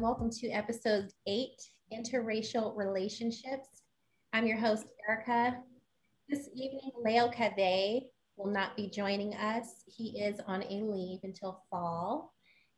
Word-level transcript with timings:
and 0.00 0.06
welcome 0.06 0.30
to 0.30 0.48
episode 0.48 1.12
eight 1.26 1.60
Interracial 1.92 2.74
Relationships. 2.74 3.82
I'm 4.32 4.46
your 4.46 4.56
host, 4.56 4.86
Erica. 5.06 5.58
This 6.26 6.48
evening, 6.54 6.92
Leo 7.04 7.28
Cave 7.28 8.04
will 8.38 8.50
not 8.50 8.78
be 8.78 8.88
joining 8.88 9.34
us. 9.34 9.84
He 9.84 10.18
is 10.18 10.40
on 10.46 10.62
a 10.62 10.82
leave 10.84 11.18
until 11.22 11.64
fall, 11.68 12.32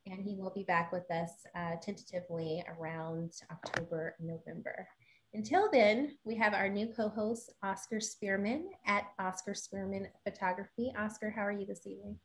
and 0.05 0.21
he 0.21 0.35
will 0.35 0.51
be 0.51 0.65
back 0.65 0.91
with 0.91 1.09
us 1.13 1.31
uh, 1.55 1.77
tentatively 1.81 2.65
around 2.77 3.31
October, 3.53 4.17
November. 4.19 4.89
Until 5.33 5.71
then, 5.71 6.17
we 6.25 6.35
have 6.35 6.55
our 6.55 6.69
new 6.69 6.89
co 6.89 7.09
host, 7.09 7.53
Oscar 7.63 8.01
Spearman 8.01 8.71
at 8.85 9.05
Oscar 9.21 9.55
Spearman 9.55 10.09
Photography. 10.25 10.93
Oscar, 10.99 11.31
how 11.31 11.43
are 11.43 11.53
you 11.53 11.67
this 11.67 11.87
evening? 11.87 12.19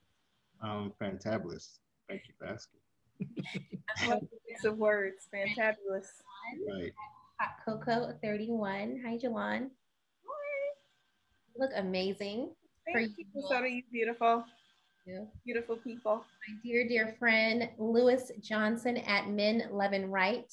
Um, 0.64 0.92
fantabulous. 1.00 1.78
Thank 2.10 2.24
you 2.28 2.34
for 2.40 2.48
asking. 2.48 2.80
Use 3.20 4.66
of 4.66 4.78
words, 4.78 5.28
fantabulous. 5.34 6.08
Right. 6.70 6.92
Hot 7.40 7.52
Cocoa 7.66 8.14
31. 8.22 9.02
Hi, 9.06 9.18
Jolon. 9.18 9.70
Hi. 10.26 10.74
You 11.54 11.60
look 11.60 11.72
amazing. 11.76 12.52
Thank 12.94 13.12
you. 13.18 13.26
So 13.48 13.64
you 13.64 13.84
beautiful. 13.92 14.46
Yeah. 15.06 15.26
Beautiful 15.46 15.78
people. 15.78 16.26
My 16.48 16.56
dear, 16.64 16.88
dear 16.88 17.16
friend, 17.20 17.70
Louis 17.78 18.32
Johnson 18.42 18.98
at 18.98 19.30
Men 19.30 19.64
Lovin 19.72 20.10
Right. 20.10 20.52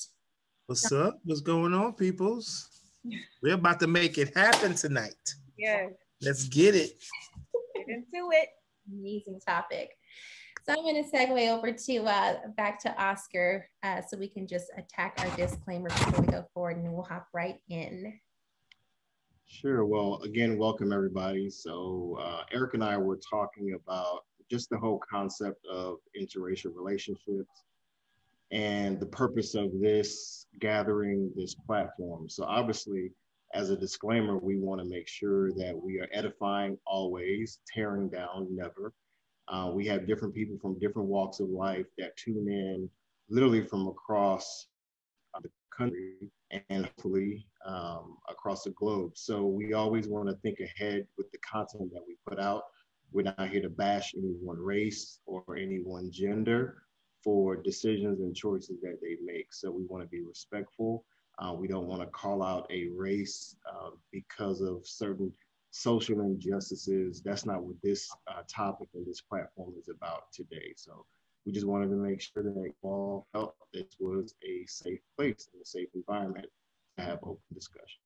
What's 0.66 0.91
up? 0.92 1.19
What's 1.24 1.41
going 1.41 1.74
on, 1.74 1.94
peoples? 1.94 2.69
We're 3.42 3.55
about 3.55 3.80
to 3.80 3.86
make 3.86 4.17
it 4.19 4.36
happen 4.36 4.74
tonight. 4.74 5.34
Yeah. 5.58 5.89
Let's 6.22 6.44
get 6.48 6.74
it. 6.74 6.92
Get 7.74 7.89
into 7.89 8.30
it. 8.33 8.48
Amazing 8.91 9.41
topic. 9.46 9.91
So 10.67 10.73
I'm 10.73 10.83
going 10.83 11.05
to 11.05 11.11
segue 11.11 11.51
over 11.51 11.73
to 11.73 12.05
uh, 12.05 12.37
back 12.57 12.81
to 12.81 13.03
Oscar 13.03 13.69
uh, 13.83 14.01
so 14.01 14.17
we 14.17 14.29
can 14.29 14.47
just 14.47 14.70
attack 14.79 15.15
our 15.19 15.37
disclaimer 15.37 15.91
before 15.91 16.23
we 16.23 16.27
go 16.29 16.47
forward 16.55 16.79
and 16.79 16.91
we'll 16.91 17.03
hop 17.03 17.29
right 17.34 17.59
in. 17.69 18.19
Sure. 19.45 19.85
Well, 19.85 20.23
again, 20.25 20.57
welcome 20.57 20.91
everybody. 20.91 21.51
So 21.51 22.17
uh, 22.19 22.45
Eric 22.51 22.73
and 22.73 22.83
I 22.83 22.97
were 22.97 23.20
talking 23.31 23.75
about 23.75 24.20
just 24.51 24.70
the 24.70 24.79
whole 24.79 24.98
concept 24.98 25.67
of 25.70 25.98
interracial 26.19 26.75
relationships 26.75 27.65
and 28.51 28.98
the 28.98 29.07
purpose 29.07 29.55
of 29.55 29.69
this 29.83 30.47
gathering, 30.61 31.31
this 31.37 31.55
platform. 31.55 32.31
So 32.31 32.45
obviously, 32.45 33.11
as 33.53 33.69
a 33.69 33.77
disclaimer, 33.77 34.39
we 34.39 34.57
want 34.57 34.81
to 34.81 34.89
make 34.89 35.09
sure 35.09 35.53
that 35.53 35.79
we 35.79 36.01
are 36.01 36.09
edifying 36.11 36.79
always, 36.87 37.59
tearing 37.70 38.09
down 38.09 38.47
never. 38.51 38.95
Uh, 39.48 39.70
we 39.73 39.87
have 39.87 40.06
different 40.06 40.34
people 40.34 40.56
from 40.61 40.78
different 40.78 41.09
walks 41.09 41.41
of 41.41 41.48
life 41.48 41.87
that 41.98 42.17
tune 42.17 42.48
in 42.48 42.89
literally 43.28 43.62
from 43.62 43.89
across 43.89 44.67
uh, 45.34 45.41
the 45.41 45.51
country 45.77 46.31
and 46.70 46.86
hopefully 46.86 47.47
um, 47.67 48.17
across 48.28 48.62
the 48.64 48.70
globe. 48.70 49.12
So 49.14 49.47
we 49.47 49.73
always 49.73 50.09
want 50.09 50.28
to 50.28 50.36
think 50.36 50.59
ahead 50.61 51.06
with 51.19 51.31
the 51.33 51.39
content 51.39 51.92
that 51.92 52.03
we 52.06 52.17
put 52.27 52.39
out. 52.39 52.64
We're 53.12 53.23
not 53.23 53.48
here 53.48 53.62
to 53.62 53.69
bash 53.69 54.14
any 54.17 54.34
one 54.41 54.59
race 54.59 55.20
or 55.27 55.45
any 55.56 55.79
one 55.79 56.11
gender 56.11 56.83
for 57.23 57.56
decisions 57.56 58.20
and 58.20 58.34
choices 58.34 58.81
that 58.83 58.98
they 59.01 59.17
make. 59.25 59.53
So 59.53 59.70
we 59.70 59.84
want 59.86 60.03
to 60.03 60.08
be 60.08 60.23
respectful. 60.23 61.05
Uh, 61.39 61.55
we 61.55 61.67
don't 61.67 61.86
want 61.86 62.01
to 62.01 62.06
call 62.08 62.42
out 62.42 62.67
a 62.70 62.89
race 62.95 63.56
uh, 63.69 63.91
because 64.12 64.61
of 64.61 64.86
certain 64.86 65.33
social 65.75 66.20
injustices. 66.20 67.20
That's 67.20 67.45
not 67.45 67.64
what 67.64 67.74
this 67.83 68.08
uh, 68.29 68.42
topic 68.48 68.89
and 68.95 69.05
this 69.05 69.20
platform 69.20 69.74
is 69.77 69.89
about 69.89 70.33
today. 70.33 70.73
So 70.77 71.05
we 71.45 71.52
just 71.52 71.67
wanted 71.67 71.89
to 71.89 71.96
make 71.96 72.20
sure 72.20 72.45
that 72.45 72.73
all 72.83 73.27
felt 73.33 73.57
this 73.73 73.96
was 73.98 74.36
a 74.45 74.64
safe 74.67 75.01
place 75.17 75.48
and 75.52 75.61
a 75.61 75.67
safe 75.67 75.89
environment 75.95 76.46
to 76.96 77.05
have 77.05 77.18
open 77.24 77.42
discussion. 77.52 78.01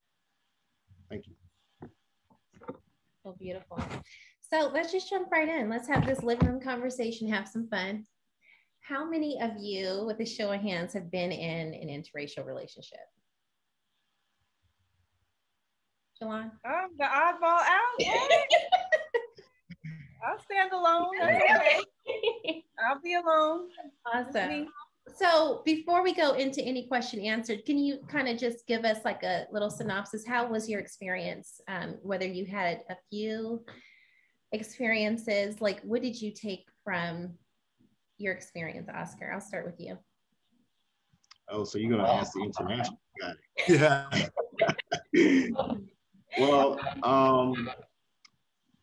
Thank 1.10 1.26
you. 1.26 1.88
Oh, 3.26 3.34
beautiful. 3.38 3.82
So 4.40 4.70
let's 4.72 4.90
just 4.90 5.10
jump 5.10 5.30
right 5.30 5.48
in. 5.48 5.68
Let's 5.68 5.88
have 5.88 6.06
this 6.06 6.22
living 6.22 6.48
room 6.48 6.60
conversation, 6.60 7.28
have 7.28 7.46
some 7.46 7.68
fun. 7.68 8.06
How 8.80 9.08
many 9.08 9.38
of 9.42 9.50
you, 9.58 10.04
with 10.06 10.20
a 10.20 10.24
show 10.24 10.50
of 10.50 10.62
hands, 10.62 10.94
have 10.94 11.10
been 11.10 11.32
in 11.32 11.74
an 11.74 11.88
interracial 11.88 12.46
relationship? 12.46 13.00
Jolon? 16.22 16.50
Um, 16.64 16.90
the 16.98 17.04
oddball 17.04 17.60
out. 17.60 18.00
I'll 20.26 20.38
stand 20.40 20.72
alone. 20.72 21.10
That's 21.20 21.42
okay. 21.42 22.64
I'll 22.84 23.00
be 23.00 23.14
alone. 23.14 23.68
Awesome. 24.12 24.68
So 25.16 25.62
before 25.64 26.02
we 26.02 26.12
go 26.12 26.32
into 26.32 26.60
any 26.62 26.86
question 26.86 27.20
answered, 27.20 27.64
can 27.64 27.78
you 27.78 28.00
kind 28.08 28.28
of 28.28 28.36
just 28.36 28.66
give 28.66 28.84
us 28.84 29.04
like 29.04 29.22
a 29.22 29.46
little 29.52 29.70
synopsis? 29.70 30.26
How 30.26 30.46
was 30.46 30.68
your 30.68 30.80
experience? 30.80 31.60
Um, 31.68 31.96
whether 32.02 32.26
you 32.26 32.44
had 32.44 32.82
a 32.90 32.96
few 33.10 33.64
experiences, 34.52 35.60
like 35.60 35.80
what 35.82 36.02
did 36.02 36.20
you 36.20 36.32
take 36.32 36.66
from 36.84 37.34
your 38.18 38.34
experience, 38.34 38.88
Oscar? 38.92 39.30
I'll 39.32 39.40
start 39.40 39.64
with 39.64 39.80
you. 39.80 39.96
Oh, 41.48 41.64
so 41.64 41.78
you're 41.78 41.90
gonna 41.90 42.06
ask 42.08 42.32
the 42.34 42.42
international 42.42 43.00
guy? 43.20 43.32
Yeah. 45.14 45.68
well, 46.36 46.78
um, 47.02 47.70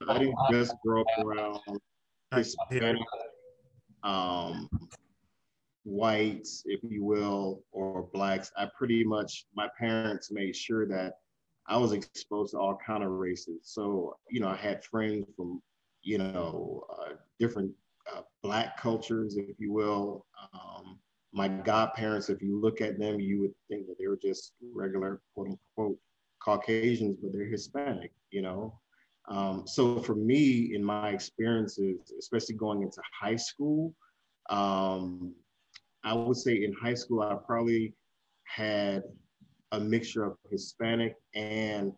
I 0.07 0.17
didn't 0.19 0.38
just 0.51 0.75
grow 0.85 1.01
up 1.01 1.25
around 1.25 1.59
Hispanic, 2.33 3.01
um, 4.03 4.69
whites, 5.84 6.63
if 6.66 6.79
you 6.84 7.03
will, 7.03 7.63
or 7.72 8.09
blacks. 8.13 8.51
I 8.57 8.67
pretty 8.78 9.03
much 9.03 9.45
my 9.55 9.67
parents 9.78 10.31
made 10.31 10.55
sure 10.55 10.88
that 10.88 11.19
I 11.67 11.78
was 11.78 11.94
exposed 11.94 12.51
to 12.51 12.59
all 12.59 12.78
kind 12.85 13.03
of 13.03 13.11
races. 13.11 13.61
So 13.63 14.17
you 14.29 14.39
know, 14.39 14.50
I 14.50 14.55
had 14.55 14.84
friends 14.84 15.25
from 15.35 15.61
you 16.01 16.17
know 16.17 16.85
uh, 17.00 17.13
different 17.39 17.72
uh, 18.13 18.22
black 18.44 18.78
cultures, 18.79 19.38
if 19.38 19.59
you 19.59 19.72
will. 19.72 20.25
Um, 20.53 21.00
my 21.34 21.47
godparents, 21.47 22.29
if 22.29 22.41
you 22.41 22.59
look 22.59 22.79
at 22.81 22.97
them, 22.97 23.19
you 23.19 23.41
would 23.41 23.53
think 23.69 23.88
that 23.88 23.97
they 24.00 24.07
were 24.07 24.19
just 24.22 24.53
regular 24.73 25.22
quote 25.34 25.47
unquote 25.47 25.97
Caucasians, 26.45 27.17
but 27.17 27.33
they're 27.33 27.45
Hispanic, 27.45 28.11
you 28.29 28.44
know. 28.44 28.79
Um, 29.28 29.63
so 29.66 30.00
for 30.00 30.13
me, 30.13 30.75
in 30.75 30.83
my 30.83 31.09
experiences, 31.09 32.13
especially 32.19 32.56
going 32.56 32.83
into 32.83 33.01
high 33.19 33.35
school, 33.35 33.94
um, 34.51 35.34
I 36.03 36.13
would 36.13 36.38
say 36.38 36.63
in 36.63 36.73
high 36.73 36.94
school, 36.94 37.23
I 37.23 37.35
probably 37.45 37.95
had 38.44 39.01
a 39.72 39.79
mixture 39.79 40.23
of 40.23 40.38
Hispanic 40.51 41.16
and 41.34 41.91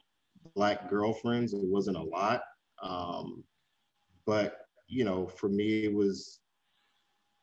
Black 0.56 0.90
girlfriends. 0.90 1.54
It 1.54 1.60
wasn't 1.64 1.98
a 1.98 2.02
lot. 2.02 2.42
Um, 2.82 3.44
but, 4.26 4.60
you 4.88 5.04
know, 5.04 5.28
for 5.28 5.50
me, 5.50 5.84
it 5.84 5.94
was 5.94 6.40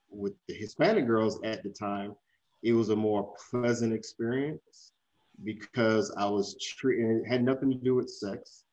with 0.08 0.32
the 0.48 0.54
Hispanic 0.54 1.06
girls 1.06 1.38
at 1.44 1.62
the 1.62 1.68
time, 1.68 2.14
it 2.62 2.72
was 2.72 2.88
a 2.88 2.96
more 2.96 3.34
pleasant 3.50 3.92
experience 3.92 4.93
because 5.42 6.14
I 6.16 6.26
was 6.26 6.56
treated, 6.60 7.22
it 7.22 7.28
had 7.28 7.42
nothing 7.42 7.70
to 7.70 7.78
do 7.78 7.94
with 7.94 8.08
sex. 8.08 8.64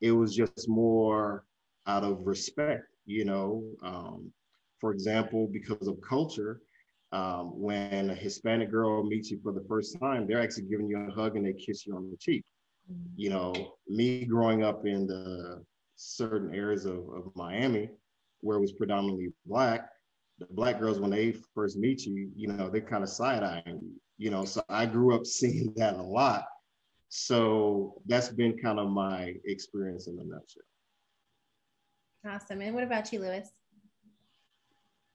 It 0.00 0.12
was 0.12 0.34
just 0.34 0.68
more 0.68 1.44
out 1.86 2.04
of 2.04 2.26
respect, 2.26 2.84
you 3.06 3.24
know. 3.24 3.64
Um, 3.82 4.32
for 4.78 4.92
example, 4.92 5.48
because 5.52 5.86
of 5.88 6.00
culture, 6.00 6.62
um, 7.12 7.60
when 7.60 8.10
a 8.10 8.14
Hispanic 8.14 8.70
girl 8.70 9.02
meets 9.02 9.30
you 9.30 9.40
for 9.42 9.52
the 9.52 9.64
first 9.68 9.98
time, 10.00 10.26
they're 10.26 10.40
actually 10.40 10.68
giving 10.68 10.88
you 10.88 10.98
a 10.98 11.10
hug 11.10 11.36
and 11.36 11.44
they 11.44 11.52
kiss 11.52 11.86
you 11.86 11.94
on 11.94 12.10
the 12.10 12.16
cheek. 12.16 12.44
You 13.16 13.30
know, 13.30 13.74
me 13.88 14.24
growing 14.24 14.64
up 14.64 14.86
in 14.86 15.06
the 15.06 15.62
certain 15.96 16.54
areas 16.54 16.86
of, 16.86 16.98
of 17.10 17.30
Miami, 17.34 17.90
where 18.40 18.56
it 18.56 18.60
was 18.60 18.72
predominantly 18.72 19.28
black, 19.44 19.90
the 20.38 20.46
black 20.50 20.80
girls 20.80 20.98
when 20.98 21.10
they 21.10 21.34
first 21.54 21.76
meet 21.76 22.06
you, 22.06 22.30
you 22.34 22.48
know, 22.48 22.70
they're 22.70 22.80
kind 22.80 23.02
of 23.02 23.10
side 23.10 23.42
eyeing 23.42 23.80
you 23.82 24.00
you 24.20 24.30
know, 24.30 24.44
so 24.44 24.62
I 24.68 24.84
grew 24.84 25.16
up 25.16 25.24
seeing 25.24 25.72
that 25.76 25.94
a 25.94 26.02
lot. 26.02 26.44
So 27.08 28.00
that's 28.06 28.28
been 28.28 28.56
kind 28.58 28.78
of 28.78 28.90
my 28.90 29.34
experience 29.46 30.06
in 30.06 30.18
a 30.20 30.24
nutshell. 30.24 30.62
Awesome. 32.24 32.60
And 32.60 32.74
what 32.74 32.84
about 32.84 33.12
you, 33.12 33.20
Louis? 33.20 33.50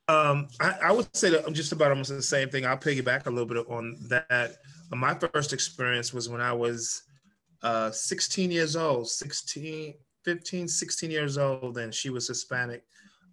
Um, 0.07 0.47
I, 0.59 0.75
I, 0.83 0.91
would 0.91 1.15
say 1.15 1.29
that 1.29 1.45
I'm 1.47 1.53
just 1.53 1.71
about 1.71 1.91
almost 1.91 2.09
the 2.09 2.21
same 2.21 2.49
thing. 2.49 2.65
I'll 2.65 2.77
piggyback 2.77 3.27
a 3.27 3.29
little 3.29 3.45
bit 3.45 3.65
on 3.69 3.95
that. 4.09 4.57
My 4.91 5.15
first 5.15 5.53
experience 5.53 6.13
was 6.13 6.29
when 6.29 6.41
I 6.41 6.53
was 6.53 7.03
uh, 7.63 7.89
16 7.91 8.51
years 8.51 8.75
old, 8.75 9.07
16, 9.07 9.93
15, 10.23 10.67
16 10.67 11.11
years 11.11 11.37
old, 11.37 11.77
and 11.77 11.93
she 11.93 12.09
was 12.09 12.27
Hispanic. 12.27 12.83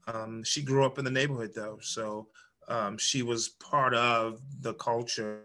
Um, 0.07 0.43
she 0.45 0.63
grew 0.63 0.85
up 0.85 0.99
in 0.99 1.05
the 1.05 1.11
neighborhood 1.11 1.53
though, 1.55 1.79
so 1.83 2.29
um, 2.69 2.97
she 2.97 3.23
was 3.23 3.51
part 3.61 3.93
of 3.95 4.41
the 4.61 4.73
culture 4.75 5.43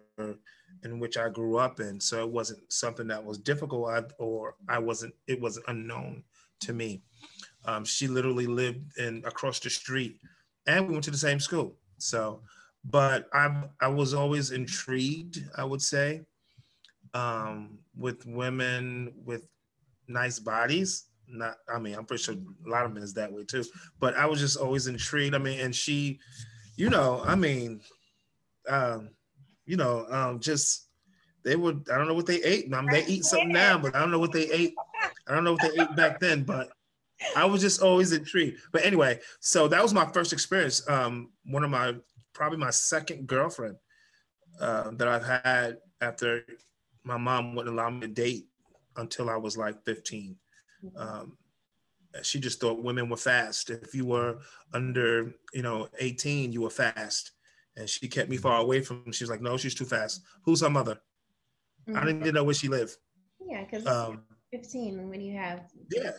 in 0.83 0.99
which 0.99 1.17
I 1.17 1.29
grew 1.29 1.57
up 1.57 1.79
in. 1.79 1.99
So 1.99 2.21
it 2.21 2.29
wasn't 2.29 2.71
something 2.71 3.07
that 3.07 3.23
was 3.23 3.37
difficult 3.37 4.13
or 4.19 4.55
I 4.67 4.79
wasn't, 4.79 5.13
it 5.27 5.39
was 5.39 5.59
unknown 5.67 6.23
to 6.61 6.73
me. 6.73 7.03
Um, 7.65 7.85
she 7.85 8.07
literally 8.07 8.47
lived 8.47 8.97
in 8.97 9.23
across 9.25 9.59
the 9.59 9.69
street 9.69 10.19
and 10.65 10.87
we 10.87 10.93
went 10.93 11.03
to 11.05 11.11
the 11.11 11.17
same 11.17 11.39
school. 11.39 11.75
So 11.97 12.41
but 12.89 13.27
I 13.33 13.63
I 13.81 13.87
was 13.89 14.13
always 14.13 14.51
intrigued. 14.51 15.39
I 15.55 15.63
would 15.63 15.81
say 15.81 16.21
um, 17.13 17.79
with 17.95 18.25
women 18.25 19.13
with 19.25 19.47
nice 20.07 20.39
bodies. 20.39 21.05
Not, 21.29 21.57
I 21.73 21.77
mean, 21.79 21.95
I'm 21.95 22.05
pretty 22.05 22.23
sure 22.23 22.35
a 22.35 22.69
lot 22.69 22.85
of 22.85 22.93
men 22.93 23.03
is 23.03 23.13
that 23.15 23.31
way 23.31 23.43
too. 23.43 23.65
But 23.99 24.15
I 24.15 24.25
was 24.25 24.39
just 24.39 24.55
always 24.55 24.87
intrigued. 24.87 25.35
I 25.35 25.39
mean, 25.39 25.59
and 25.59 25.75
she, 25.75 26.19
you 26.77 26.89
know, 26.89 27.21
I 27.25 27.35
mean, 27.35 27.81
um, 28.69 29.09
you 29.67 29.77
know, 29.77 30.05
um, 30.09 30.39
just 30.39 30.87
they 31.43 31.55
would. 31.55 31.87
I 31.93 31.97
don't 31.97 32.07
know 32.07 32.13
what 32.13 32.25
they 32.25 32.41
ate. 32.43 32.73
I 32.73 32.81
mean, 32.81 32.89
they 32.89 33.05
eat 33.05 33.25
something 33.25 33.49
now, 33.49 33.77
but 33.77 33.95
I 33.95 33.99
don't 33.99 34.11
know 34.11 34.19
what 34.19 34.31
they 34.31 34.49
ate. 34.49 34.73
I 35.27 35.35
don't 35.35 35.43
know 35.43 35.53
what 35.53 35.61
they 35.61 35.81
ate 35.81 35.95
back 35.95 36.19
then, 36.19 36.43
but 36.43 36.69
I 37.35 37.45
was 37.45 37.61
just 37.61 37.81
always 37.81 38.11
intrigued. 38.11 38.59
But 38.71 38.85
anyway, 38.85 39.19
so 39.39 39.67
that 39.67 39.83
was 39.83 39.93
my 39.93 40.05
first 40.05 40.33
experience. 40.33 40.87
Um, 40.89 41.31
one 41.45 41.63
of 41.63 41.69
my 41.69 41.95
probably 42.33 42.57
my 42.57 42.69
second 42.69 43.27
girlfriend 43.27 43.75
uh, 44.59 44.91
that 44.93 45.07
I've 45.07 45.25
had 45.43 45.77
after 46.01 46.43
my 47.03 47.17
mom 47.17 47.55
wouldn't 47.55 47.73
allow 47.73 47.89
me 47.89 48.01
to 48.01 48.07
date 48.07 48.47
until 48.95 49.29
I 49.29 49.37
was 49.37 49.57
like 49.57 49.83
15. 49.85 50.35
Um, 50.95 51.37
she 52.21 52.39
just 52.39 52.59
thought 52.59 52.83
women 52.83 53.09
were 53.09 53.17
fast. 53.17 53.69
If 53.69 53.93
you 53.93 54.05
were 54.05 54.39
under, 54.73 55.33
you 55.53 55.61
know, 55.61 55.87
18, 55.99 56.51
you 56.51 56.61
were 56.61 56.69
fast. 56.69 57.31
And 57.77 57.89
she 57.89 58.07
kept 58.07 58.29
me 58.29 58.37
far 58.37 58.59
away 58.59 58.81
from. 58.81 59.11
She 59.11 59.23
was 59.23 59.29
like, 59.29 59.41
"No, 59.41 59.55
she's 59.55 59.75
too 59.75 59.85
fast." 59.85 60.23
Who's 60.43 60.61
her 60.61 60.69
mother? 60.69 60.99
Mm-hmm. 61.87 61.97
I 61.97 62.05
didn't 62.05 62.21
even 62.21 62.33
know 62.35 62.43
where 62.43 62.53
she 62.53 62.67
lived. 62.67 62.97
Yeah, 63.47 63.63
because 63.63 63.85
um, 63.85 64.23
15 64.51 65.09
when 65.09 65.21
you 65.21 65.37
have. 65.37 65.61
Yeah, 65.91 66.11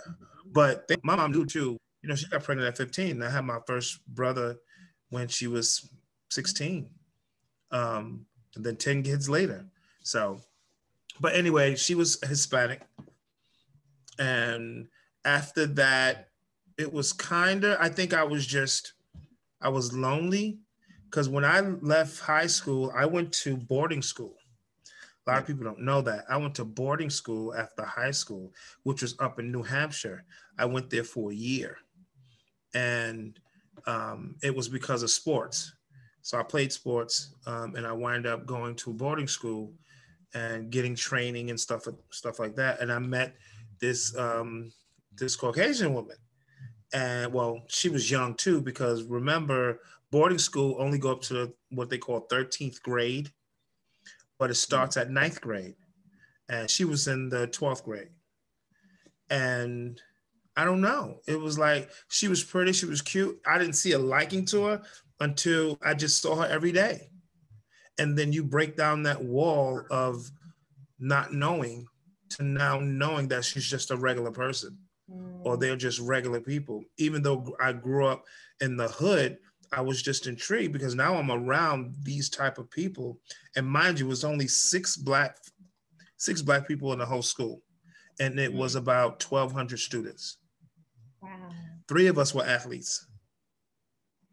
but 0.46 0.86
they, 0.88 0.96
my 1.02 1.16
mom 1.16 1.32
knew 1.32 1.44
too. 1.44 1.76
You 2.02 2.08
know, 2.08 2.14
she 2.14 2.28
got 2.28 2.44
pregnant 2.44 2.68
at 2.68 2.76
15. 2.76 3.10
And 3.10 3.24
I 3.24 3.30
had 3.30 3.44
my 3.44 3.58
first 3.66 4.06
brother 4.06 4.56
when 5.10 5.26
she 5.26 5.48
was 5.48 5.90
16, 6.30 6.88
um, 7.72 8.24
and 8.54 8.64
then 8.64 8.76
10 8.76 9.02
kids 9.02 9.28
later. 9.28 9.66
So 10.02 10.40
but 11.20 11.34
anyway, 11.34 11.74
she 11.74 11.94
was 11.94 12.18
Hispanic. 12.26 12.82
And 14.18 14.88
after 15.24 15.66
that, 15.66 16.28
it 16.76 16.92
was 16.92 17.12
kind 17.12 17.64
of, 17.64 17.78
I 17.80 17.88
think 17.88 18.14
I 18.14 18.24
was 18.24 18.46
just, 18.46 18.92
I 19.60 19.68
was 19.68 19.92
lonely 19.92 20.58
because 21.10 21.28
when 21.28 21.44
I 21.44 21.60
left 21.60 22.20
high 22.20 22.46
school, 22.46 22.92
I 22.94 23.06
went 23.06 23.32
to 23.44 23.56
boarding 23.56 24.02
school. 24.02 24.36
A 25.26 25.30
lot 25.30 25.40
of 25.40 25.46
people 25.46 25.64
don't 25.64 25.80
know 25.80 26.00
that. 26.02 26.24
I 26.28 26.36
went 26.36 26.54
to 26.56 26.64
boarding 26.64 27.10
school 27.10 27.54
after 27.54 27.84
high 27.84 28.10
school, 28.10 28.52
which 28.82 29.02
was 29.02 29.14
up 29.18 29.38
in 29.38 29.52
New 29.52 29.62
Hampshire. 29.62 30.24
I 30.58 30.64
went 30.64 30.90
there 30.90 31.04
for 31.04 31.30
a 31.30 31.34
year. 31.34 31.78
And 32.74 33.38
um, 33.86 34.36
it 34.42 34.54
was 34.54 34.68
because 34.68 35.02
of 35.02 35.10
sports. 35.10 35.72
So 36.22 36.38
I 36.38 36.42
played 36.42 36.72
sports 36.72 37.34
um, 37.46 37.74
and 37.74 37.86
I 37.86 37.92
wind 37.92 38.26
up 38.26 38.46
going 38.46 38.74
to 38.76 38.92
boarding 38.92 39.28
school 39.28 39.72
and 40.34 40.70
getting 40.70 40.94
training 40.94 41.50
and 41.50 41.58
stuff 41.58 41.86
stuff 42.10 42.38
like 42.38 42.54
that. 42.56 42.80
And 42.80 42.92
I 42.92 42.98
met 42.98 43.34
this 43.80 44.16
um, 44.16 44.72
this 45.16 45.36
Caucasian 45.36 45.94
woman, 45.94 46.16
and 46.92 47.32
well, 47.32 47.62
she 47.68 47.88
was 47.88 48.10
young 48.10 48.34
too 48.34 48.60
because 48.60 49.04
remember 49.04 49.80
boarding 50.10 50.38
school 50.38 50.76
only 50.78 50.98
go 50.98 51.12
up 51.12 51.22
to 51.22 51.52
what 51.70 51.90
they 51.90 51.98
call 51.98 52.26
13th 52.28 52.82
grade, 52.82 53.30
but 54.38 54.50
it 54.50 54.54
starts 54.54 54.96
at 54.96 55.10
ninth 55.10 55.40
grade, 55.40 55.74
and 56.48 56.70
she 56.70 56.84
was 56.84 57.08
in 57.08 57.28
the 57.28 57.48
12th 57.48 57.84
grade, 57.84 58.10
and 59.30 60.00
I 60.56 60.64
don't 60.64 60.80
know. 60.80 61.20
It 61.26 61.38
was 61.38 61.58
like 61.58 61.90
she 62.08 62.28
was 62.28 62.42
pretty, 62.42 62.72
she 62.72 62.86
was 62.86 63.02
cute. 63.02 63.40
I 63.46 63.58
didn't 63.58 63.74
see 63.74 63.92
a 63.92 63.98
liking 63.98 64.44
to 64.46 64.64
her 64.64 64.82
until 65.20 65.78
I 65.82 65.94
just 65.94 66.20
saw 66.20 66.36
her 66.36 66.46
every 66.46 66.72
day 66.72 67.10
and 67.98 68.16
then 68.16 68.32
you 68.32 68.44
break 68.44 68.76
down 68.76 69.02
that 69.02 69.22
wall 69.22 69.82
of 69.90 70.30
not 70.98 71.32
knowing 71.32 71.86
to 72.30 72.42
now 72.42 72.78
knowing 72.80 73.28
that 73.28 73.44
she's 73.44 73.66
just 73.66 73.90
a 73.90 73.96
regular 73.96 74.30
person 74.30 74.76
mm. 75.10 75.40
or 75.44 75.56
they're 75.56 75.76
just 75.76 76.00
regular 76.00 76.40
people 76.40 76.82
even 76.98 77.22
though 77.22 77.54
i 77.60 77.72
grew 77.72 78.06
up 78.06 78.24
in 78.60 78.76
the 78.76 78.88
hood 78.88 79.38
i 79.72 79.80
was 79.80 80.02
just 80.02 80.26
intrigued 80.26 80.72
because 80.72 80.94
now 80.94 81.14
i'm 81.16 81.30
around 81.30 81.94
these 82.02 82.28
type 82.28 82.58
of 82.58 82.70
people 82.70 83.18
and 83.56 83.66
mind 83.66 83.98
you 83.98 84.06
it 84.06 84.08
was 84.08 84.24
only 84.24 84.48
six 84.48 84.96
black 84.96 85.36
six 86.16 86.42
black 86.42 86.66
people 86.66 86.92
in 86.92 86.98
the 86.98 87.06
whole 87.06 87.22
school 87.22 87.62
and 88.20 88.38
it 88.38 88.52
mm. 88.52 88.56
was 88.56 88.74
about 88.74 89.22
1200 89.22 89.78
students 89.78 90.38
wow 91.22 91.30
three 91.88 92.06
of 92.06 92.18
us 92.18 92.34
were 92.34 92.44
athletes 92.44 93.06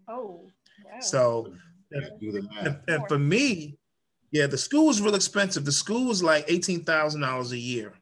oh 0.07 0.47
wow. 0.83 0.99
so 0.99 1.53
and, 1.91 2.79
and, 2.87 3.07
for 3.07 3.19
me, 3.19 3.77
yeah, 4.31 4.47
the 4.47 4.57
school 4.57 4.87
was 4.87 5.01
real 5.01 5.15
expensive. 5.15 5.65
The 5.65 5.71
school 5.71 6.05
was 6.05 6.23
like 6.23 6.45
eighteen 6.47 6.83
thousand 6.83 7.21
dollars 7.21 7.51
a 7.51 7.57
year. 7.57 7.93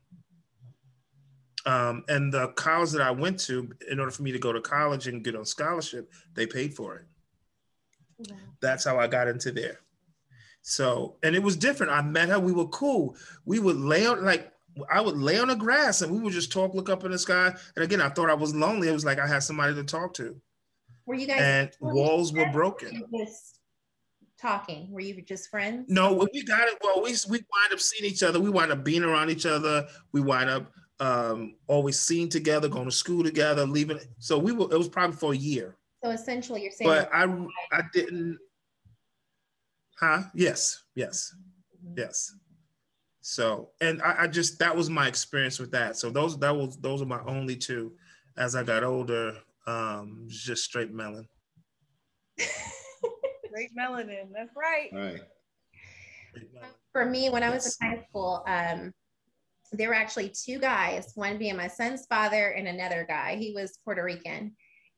Um, 1.65 2.03
and 2.09 2.33
the 2.33 2.50
college 2.50 2.91
that 2.91 3.01
I 3.01 3.12
went 3.12 3.39
to, 3.41 3.69
in 3.89 4.00
order 4.00 4.12
for 4.12 4.24
me 4.24 4.33
to 4.33 4.39
go 4.39 4.51
to 4.51 4.59
college 4.59 5.07
and 5.07 5.24
get 5.24 5.36
on 5.36 5.45
scholarship, 5.45 6.12
they 6.33 6.45
paid 6.45 6.74
for 6.74 6.97
it. 6.97 7.06
That's 8.62 8.84
how 8.84 9.00
I 9.00 9.08
got 9.08 9.28
into 9.28 9.52
there. 9.52 9.80
So, 10.62 11.18
and 11.24 11.36
it 11.36 11.44
was 11.44 11.58
different. 11.58 11.92
I 11.92 12.02
met 12.02 12.30
her. 12.30 12.40
We 12.40 12.54
were 12.54 12.68
cool. 12.68 13.16
We 13.46 13.60
would 13.60 13.78
lay 13.78 14.06
on 14.06 14.24
like 14.24 14.52
I 14.90 15.02
would 15.02 15.18
lay 15.18 15.38
on 15.40 15.50
the 15.50 15.56
grass 15.56 16.02
and 16.02 16.12
we 16.12 16.20
would 16.20 16.34
just 16.34 16.52
talk, 16.52 16.74
look 16.74 16.90
up 16.90 17.04
in 17.04 17.12
the 17.12 17.20
sky. 17.20 17.54
And 17.75 17.84
again, 17.84 18.02
I 18.02 18.10
thought 18.10 18.30
I 18.30 18.34
was 18.34 18.56
lonely. 18.56 18.88
It 18.88 18.94
was 18.94 19.06
like 19.06 19.20
I 19.20 19.28
had 19.28 19.44
somebody 19.44 19.75
to 19.75 19.84
talk 19.84 20.14
to. 20.16 20.36
Were 21.06 21.16
you 21.16 21.28
guys? 21.28 21.42
And 21.42 21.72
walls 21.81 22.34
were 22.34 22.50
broken 22.52 23.04
talking? 24.44 24.92
Were 24.92 25.00
you 25.00 25.20
just 25.22 25.50
friends? 25.50 25.86
No, 25.88 26.14
we 26.14 26.44
got 26.44 26.68
it. 26.68 26.78
Well, 26.84 27.02
we 27.02 27.16
we 27.30 27.38
wind 27.38 27.72
up 27.72 27.80
seeing 27.80 28.12
each 28.12 28.22
other. 28.22 28.40
We 28.40 28.50
wind 28.50 28.72
up 28.72 28.84
being 28.84 29.04
around 29.04 29.30
each 29.31 29.46
other. 29.46 29.88
We 30.12 30.22
wind 30.22 30.50
up 30.50 30.72
um, 31.00 31.56
always 31.68 32.00
seeing 32.00 32.30
together, 32.30 32.68
going 32.68 32.86
to 32.86 32.92
school 32.92 33.24
together, 33.24 33.66
leaving. 33.66 34.00
So 34.20 34.38
we 34.38 34.52
were. 34.52 34.72
It 34.72 34.78
was 34.78 34.90
probably 34.90 35.16
for 35.16 35.34
a 35.34 35.38
year. 35.38 35.78
So 36.03 36.11
essentially, 36.11 36.63
you're 36.63 36.71
saying. 36.71 36.89
But 36.89 37.09
I 37.13 37.23
I 37.71 37.81
didn't. 37.94 38.38
Huh? 40.00 40.23
Yes. 40.33 40.83
Yes. 40.95 41.33
Mm-hmm. 41.85 41.94
Yes. 41.97 42.33
So 43.22 43.69
and 43.79 44.01
I, 44.01 44.24
I 44.24 44.27
just 44.27 44.60
that 44.60 44.75
was 44.75 44.89
my 44.89 45.07
experience 45.07 45.60
with 45.60 45.72
that. 45.72 45.95
So 45.95 46.10
those 46.10 46.38
that 46.39 46.55
was 46.55 46.77
those 46.77 47.01
are 47.01 47.05
my 47.05 47.22
only 47.25 47.55
two. 47.55 47.93
As 48.36 48.55
I 48.55 48.63
got 48.63 48.83
older, 48.83 49.38
um, 49.67 50.25
just 50.27 50.63
straight 50.63 50.91
melon. 50.91 51.27
Great 53.51 53.69
melanin. 53.79 54.31
That's 54.33 54.55
right. 54.57 54.89
Right. 54.91 55.22
For 56.91 57.05
me, 57.05 57.29
when 57.29 57.43
I 57.43 57.51
was 57.51 57.77
in 57.79 57.88
high 57.88 58.03
school, 58.10 58.43
um, 58.48 58.91
there 59.72 59.89
were 59.89 59.93
actually 59.95 60.29
two 60.29 60.60
guys, 60.60 61.12
one 61.15 61.38
being 61.38 61.55
my 61.55 61.67
son's 61.67 62.07
father 62.07 62.50
and 62.50 62.67
another 62.67 63.05
guy. 63.07 63.36
He 63.36 63.53
was 63.53 63.77
Puerto 63.86 64.03
Rican. 64.03 64.55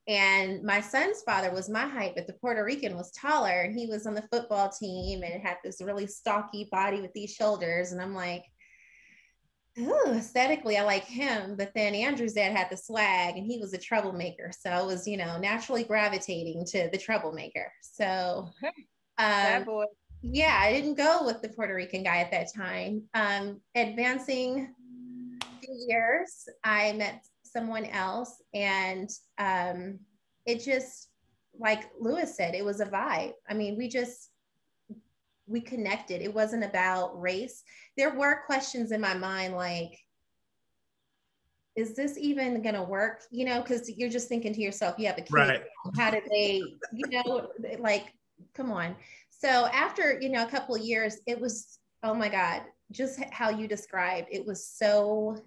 And 0.07 0.63
my 0.63 0.81
son's 0.81 1.23
father 1.23 1.51
was 1.51 1.67
my 1.67 1.87
height, 1.87 2.13
but 2.15 2.27
the 2.27 2.33
Puerto 2.33 2.63
Rican 2.63 2.95
was 2.95 3.11
taller. 3.11 3.61
And 3.61 3.77
he 3.77 3.87
was 3.87 4.05
on 4.05 4.13
the 4.13 4.27
football 4.31 4.69
team 4.69 5.23
and 5.23 5.41
had 5.41 5.57
this 5.63 5.81
really 5.81 6.05
stocky 6.05 6.69
body 6.71 7.01
with 7.01 7.13
these 7.13 7.33
shoulders. 7.33 7.91
And 7.91 7.99
I'm 7.99 8.13
like, 8.13 8.45
ooh, 9.79 10.11
aesthetically, 10.11 10.77
I 10.77 10.83
like 10.83 11.05
him. 11.05 11.55
But 11.55 11.71
then 11.73 11.95
Andrew's 11.95 12.33
dad 12.33 12.55
had 12.55 12.69
the 12.69 12.77
swag 12.77 13.37
and 13.37 13.45
he 13.45 13.57
was 13.57 13.73
a 13.73 13.79
troublemaker. 13.79 14.51
So 14.57 14.69
I 14.69 14.83
was, 14.83 15.07
you 15.07 15.17
know, 15.17 15.39
naturally 15.39 15.83
gravitating 15.83 16.65
to 16.67 16.89
the 16.91 16.97
troublemaker. 16.99 17.71
So, 17.81 18.49
um, 19.17 19.63
boy. 19.63 19.85
yeah, 20.21 20.59
I 20.61 20.71
didn't 20.71 20.95
go 20.95 21.25
with 21.25 21.41
the 21.41 21.49
Puerto 21.49 21.73
Rican 21.73 22.03
guy 22.03 22.17
at 22.17 22.31
that 22.31 22.53
time. 22.53 23.03
Um, 23.15 23.59
advancing 23.73 24.73
years, 25.87 26.47
I 26.63 26.93
met 26.93 27.25
someone 27.55 27.85
else 27.85 28.41
and 28.53 29.09
um, 29.37 29.99
it 30.45 30.63
just, 30.63 31.07
like 31.57 31.83
Louis 31.99 32.35
said, 32.35 32.53
it 32.53 32.65
was 32.65 32.81
a 32.81 32.85
vibe. 32.85 33.31
I 33.49 33.53
mean, 33.53 33.77
we 33.77 33.87
just, 33.87 34.29
we 35.47 35.61
connected. 35.61 36.21
It 36.21 36.33
wasn't 36.33 36.65
about 36.65 37.19
race. 37.21 37.63
There 37.95 38.13
were 38.13 38.43
questions 38.45 38.91
in 38.91 38.99
my 38.99 39.13
mind 39.13 39.55
like, 39.55 39.97
is 41.75 41.95
this 41.95 42.17
even 42.17 42.61
going 42.61 42.75
to 42.75 42.83
work? 42.83 43.21
You 43.31 43.45
know, 43.45 43.61
because 43.61 43.89
you're 43.89 44.09
just 44.09 44.27
thinking 44.27 44.53
to 44.53 44.61
yourself, 44.61 44.95
you 44.97 45.07
have 45.07 45.17
a 45.17 45.21
kid. 45.21 45.33
Right. 45.33 45.63
How 45.97 46.11
did 46.11 46.23
they, 46.29 46.61
you 46.93 47.05
know, 47.09 47.49
like, 47.79 48.13
come 48.53 48.71
on. 48.71 48.95
So 49.29 49.67
after, 49.67 50.19
you 50.19 50.29
know, 50.29 50.43
a 50.43 50.49
couple 50.49 50.75
of 50.75 50.81
years, 50.81 51.17
it 51.27 51.39
was, 51.39 51.79
oh 52.03 52.13
my 52.13 52.27
God, 52.27 52.63
just 52.91 53.19
how 53.31 53.49
you 53.49 53.67
described 53.67 54.27
it 54.31 54.45
was 54.45 54.67
so 54.67 55.37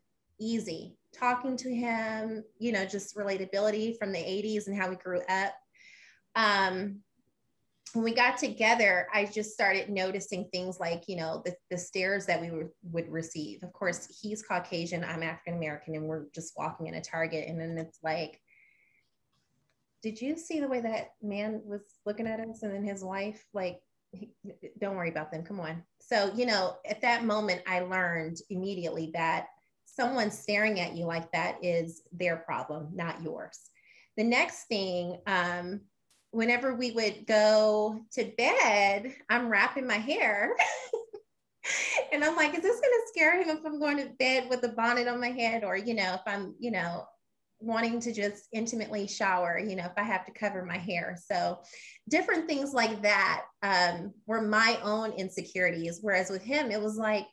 easy 0.40 0.97
talking 1.12 1.57
to 1.57 1.75
him, 1.75 2.45
you 2.59 2.73
know, 2.73 2.85
just 2.85 3.16
relatability 3.16 3.99
from 3.99 4.12
the 4.12 4.18
80s 4.18 4.66
and 4.66 4.76
how 4.76 4.88
we 4.88 4.97
grew 4.97 5.21
up. 5.28 5.54
Um, 6.37 7.00
when 7.95 8.04
we 8.04 8.12
got 8.12 8.37
together, 8.37 9.09
I 9.14 9.25
just 9.25 9.52
started 9.52 9.88
noticing 9.88 10.49
things 10.52 10.78
like, 10.78 11.04
you 11.09 11.16
know, 11.16 11.42
the, 11.45 11.54
the 11.71 11.78
stares 11.78 12.26
that 12.26 12.40
we 12.40 12.50
were, 12.50 12.71
would 12.83 13.09
receive. 13.09 13.62
Of 13.62 13.73
course, 13.73 14.18
he's 14.21 14.42
Caucasian, 14.42 15.04
I'm 15.04 15.23
African 15.23 15.54
American, 15.54 15.95
and 15.95 16.04
we're 16.04 16.26
just 16.35 16.52
walking 16.57 16.87
in 16.87 16.95
a 16.95 17.00
Target. 17.00 17.49
And 17.49 17.59
then 17.59 17.78
it's 17.78 17.99
like, 18.02 18.40
did 20.02 20.21
you 20.21 20.37
see 20.37 20.61
the 20.61 20.68
way 20.68 20.80
that 20.80 21.12
man 21.23 21.61
was 21.64 21.80
looking 22.07 22.26
at 22.26 22.40
us 22.40 22.62
and 22.62 22.73
then 22.73 22.85
his 22.85 23.02
wife 23.02 23.45
like 23.52 23.80
he, 24.12 24.30
don't 24.80 24.97
worry 24.97 25.11
about 25.11 25.30
them 25.30 25.42
come 25.42 25.61
on 25.61 25.83
so 26.00 26.33
you 26.35 26.47
know 26.47 26.76
at 26.88 27.00
that 27.00 27.25
moment 27.25 27.61
i 27.66 27.80
learned 27.80 28.38
immediately 28.49 29.11
that 29.12 29.49
someone 29.98 30.30
staring 30.30 30.80
at 30.80 30.96
you 30.96 31.04
like 31.04 31.30
that 31.32 31.56
is 31.62 32.02
their 32.12 32.36
problem 32.36 32.88
not 32.94 33.22
yours 33.22 33.70
the 34.16 34.24
next 34.24 34.64
thing 34.64 35.18
um, 35.26 35.80
whenever 36.30 36.74
we 36.74 36.90
would 36.92 37.26
go 37.26 38.00
to 38.12 38.32
bed 38.36 39.14
i'm 39.30 39.48
wrapping 39.48 39.86
my 39.86 39.96
hair 39.96 40.54
and 42.12 42.22
i'm 42.22 42.36
like 42.36 42.54
is 42.54 42.62
this 42.62 42.80
going 42.80 42.82
to 42.82 43.08
scare 43.08 43.42
him 43.42 43.48
if 43.48 43.64
i'm 43.64 43.80
going 43.80 43.96
to 43.96 44.12
bed 44.18 44.48
with 44.48 44.62
a 44.64 44.68
bonnet 44.68 45.08
on 45.08 45.20
my 45.20 45.30
head 45.30 45.64
or 45.64 45.76
you 45.76 45.94
know 45.94 46.14
if 46.14 46.22
i'm 46.26 46.54
you 46.58 46.70
know 46.70 47.04
wanting 47.60 48.00
to 48.00 48.12
just 48.12 48.46
intimately 48.52 49.06
shower, 49.06 49.58
you 49.58 49.74
know, 49.74 49.84
if 49.84 49.92
I 49.96 50.02
have 50.02 50.24
to 50.26 50.32
cover 50.32 50.64
my 50.64 50.78
hair. 50.78 51.16
So 51.20 51.58
different 52.08 52.46
things 52.46 52.72
like 52.72 53.02
that 53.02 53.44
um, 53.62 54.12
were 54.26 54.42
my 54.42 54.78
own 54.82 55.12
insecurities. 55.12 55.98
Whereas 56.00 56.30
with 56.30 56.42
him, 56.42 56.70
it 56.70 56.80
was 56.80 56.96
like, 56.96 57.26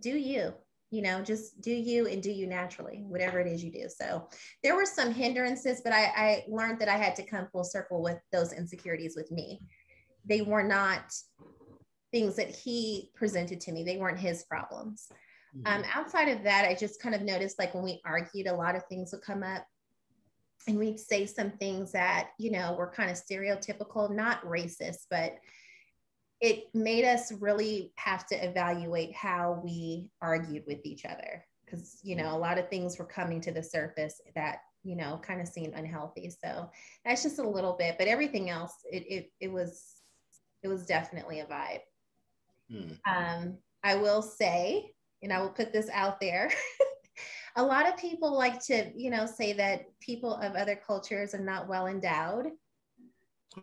do 0.00 0.10
you, 0.10 0.52
you 0.92 1.00
know, 1.00 1.22
just 1.22 1.60
do 1.62 1.72
you 1.72 2.06
and 2.06 2.22
do 2.22 2.30
you 2.30 2.46
naturally, 2.46 3.02
whatever 3.08 3.40
it 3.40 3.46
is 3.46 3.64
you 3.64 3.72
do. 3.72 3.88
So 3.88 4.28
there 4.62 4.76
were 4.76 4.84
some 4.84 5.10
hindrances, 5.10 5.80
but 5.82 5.94
I, 5.94 6.04
I 6.04 6.44
learned 6.48 6.78
that 6.80 6.88
I 6.88 6.98
had 6.98 7.16
to 7.16 7.22
come 7.22 7.48
full 7.50 7.64
circle 7.64 8.02
with 8.02 8.18
those 8.30 8.52
insecurities 8.52 9.16
with 9.16 9.32
me. 9.32 9.62
They 10.26 10.42
were 10.42 10.62
not 10.62 11.14
things 12.12 12.36
that 12.36 12.54
he 12.54 13.10
presented 13.14 13.58
to 13.62 13.72
me, 13.72 13.84
they 13.84 13.96
weren't 13.96 14.18
his 14.18 14.44
problems. 14.44 15.08
Um, 15.64 15.82
mm-hmm. 15.82 15.98
outside 15.98 16.28
of 16.28 16.42
that, 16.44 16.66
I 16.68 16.74
just 16.74 17.00
kind 17.00 17.14
of 17.14 17.22
noticed 17.22 17.58
like 17.58 17.74
when 17.74 17.84
we 17.84 18.02
argued, 18.04 18.46
a 18.46 18.54
lot 18.54 18.76
of 18.76 18.84
things 18.86 19.12
would 19.12 19.22
come 19.22 19.42
up 19.42 19.64
and 20.68 20.78
we'd 20.78 21.00
say 21.00 21.24
some 21.24 21.52
things 21.52 21.92
that, 21.92 22.30
you 22.38 22.50
know, 22.50 22.74
were 22.74 22.90
kind 22.90 23.10
of 23.10 23.16
stereotypical, 23.16 24.14
not 24.14 24.44
racist, 24.44 25.06
but 25.10 25.36
it 26.42 26.64
made 26.74 27.04
us 27.04 27.32
really 27.40 27.92
have 27.96 28.26
to 28.26 28.34
evaluate 28.34 29.14
how 29.14 29.60
we 29.64 30.10
argued 30.20 30.64
with 30.66 30.84
each 30.84 31.04
other 31.04 31.44
because, 31.64 32.00
you 32.02 32.16
know, 32.16 32.34
a 32.34 32.36
lot 32.36 32.58
of 32.58 32.68
things 32.68 32.98
were 32.98 33.04
coming 33.04 33.40
to 33.40 33.52
the 33.52 33.62
surface 33.62 34.20
that, 34.34 34.58
you 34.82 34.96
know, 34.96 35.20
kind 35.24 35.40
of 35.40 35.46
seemed 35.46 35.72
unhealthy. 35.74 36.30
So 36.44 36.68
that's 37.04 37.22
just 37.22 37.38
a 37.38 37.48
little 37.48 37.74
bit, 37.78 37.94
but 37.96 38.08
everything 38.08 38.50
else, 38.50 38.72
it, 38.90 39.04
it, 39.08 39.32
it 39.40 39.52
was, 39.52 39.84
it 40.64 40.68
was 40.68 40.84
definitely 40.84 41.40
a 41.40 41.46
vibe. 41.46 41.80
Hmm. 42.68 42.92
Um, 43.08 43.58
I 43.84 43.94
will 43.94 44.20
say 44.20 44.92
and 45.22 45.32
I 45.32 45.40
will 45.40 45.50
put 45.50 45.72
this 45.72 45.88
out 45.92 46.20
there. 46.20 46.50
a 47.56 47.62
lot 47.62 47.88
of 47.88 47.96
people 47.96 48.36
like 48.36 48.60
to, 48.66 48.90
you 48.96 49.10
know, 49.10 49.26
say 49.26 49.52
that 49.52 49.86
people 50.00 50.34
of 50.34 50.56
other 50.56 50.74
cultures 50.74 51.34
are 51.34 51.44
not 51.44 51.68
well 51.68 51.86
endowed. 51.86 52.48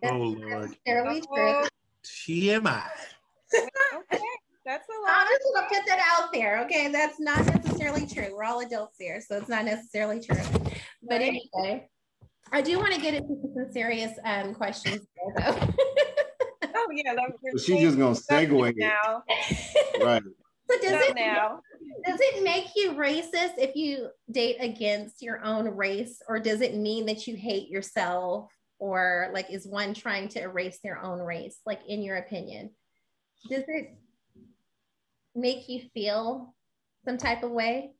That's 0.00 0.14
oh 0.14 0.18
Lord. 0.18 0.70
Necessarily 0.86 1.20
true. 1.20 1.66
TMI. 2.04 2.82
okay, 3.54 4.22
that's 4.64 4.86
a 4.88 5.00
lot. 5.02 5.26
I'm 5.26 5.26
just 5.26 5.54
gonna 5.54 5.66
put 5.68 5.86
that 5.86 6.00
out 6.12 6.32
there. 6.32 6.62
Okay, 6.64 6.88
that's 6.88 7.18
not 7.18 7.44
necessarily 7.46 8.06
true. 8.06 8.34
We're 8.34 8.44
all 8.44 8.60
adults 8.60 8.96
here, 8.98 9.20
so 9.20 9.36
it's 9.36 9.48
not 9.48 9.64
necessarily 9.64 10.20
true. 10.20 10.42
But 11.02 11.20
right. 11.20 11.40
anyway, 11.54 11.88
I 12.52 12.62
do 12.62 12.78
want 12.78 12.94
to 12.94 13.00
get 13.00 13.14
into 13.14 13.36
some 13.54 13.72
serious 13.72 14.12
um, 14.24 14.54
questions 14.54 15.06
though. 15.36 15.42
oh 16.74 16.88
yeah, 16.92 17.14
she's 17.52 17.80
just 17.80 17.98
gonna 17.98 18.14
segue 18.14 18.74
now. 18.76 19.22
right. 20.04 20.22
So 20.70 20.78
does 20.80 21.02
it 21.08 21.16
now. 21.16 21.60
does 22.06 22.20
it 22.20 22.44
make 22.44 22.66
you 22.76 22.92
racist 22.92 23.54
if 23.58 23.74
you 23.74 24.08
date 24.30 24.56
against 24.60 25.20
your 25.20 25.44
own 25.44 25.68
race, 25.68 26.22
or 26.28 26.38
does 26.38 26.60
it 26.60 26.76
mean 26.76 27.06
that 27.06 27.26
you 27.26 27.34
hate 27.34 27.68
yourself, 27.68 28.52
or 28.80 29.30
like 29.32 29.50
is 29.50 29.66
one 29.66 29.94
trying 29.94 30.26
to 30.26 30.42
erase 30.42 30.80
their 30.82 31.00
own 31.00 31.20
race? 31.20 31.58
Like 31.64 31.82
in 31.86 32.02
your 32.02 32.16
opinion, 32.16 32.70
does 33.48 33.64
it 33.68 33.94
make 35.36 35.68
you 35.68 35.82
feel 35.94 36.54
some 37.04 37.16
type 37.16 37.44
of 37.44 37.52
way? 37.52 37.92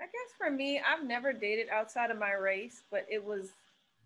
I 0.00 0.04
guess 0.04 0.34
for 0.36 0.50
me, 0.50 0.80
I've 0.80 1.06
never 1.06 1.32
dated 1.32 1.68
outside 1.70 2.10
of 2.10 2.18
my 2.18 2.32
race, 2.32 2.82
but 2.90 3.06
it 3.10 3.24
was, 3.24 3.48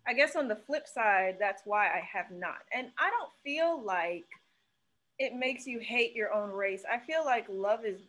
I 0.07 0.13
guess 0.13 0.35
on 0.35 0.47
the 0.47 0.55
flip 0.55 0.87
side, 0.87 1.37
that's 1.39 1.63
why 1.65 1.87
I 1.87 2.01
have 2.11 2.31
not. 2.31 2.59
And 2.73 2.87
I 2.97 3.09
don't 3.09 3.31
feel 3.43 3.81
like 3.83 4.25
it 5.19 5.35
makes 5.35 5.67
you 5.67 5.79
hate 5.79 6.15
your 6.15 6.33
own 6.33 6.51
race. 6.51 6.83
I 6.91 6.97
feel 6.99 7.23
like 7.23 7.45
love 7.49 7.85
is 7.85 7.99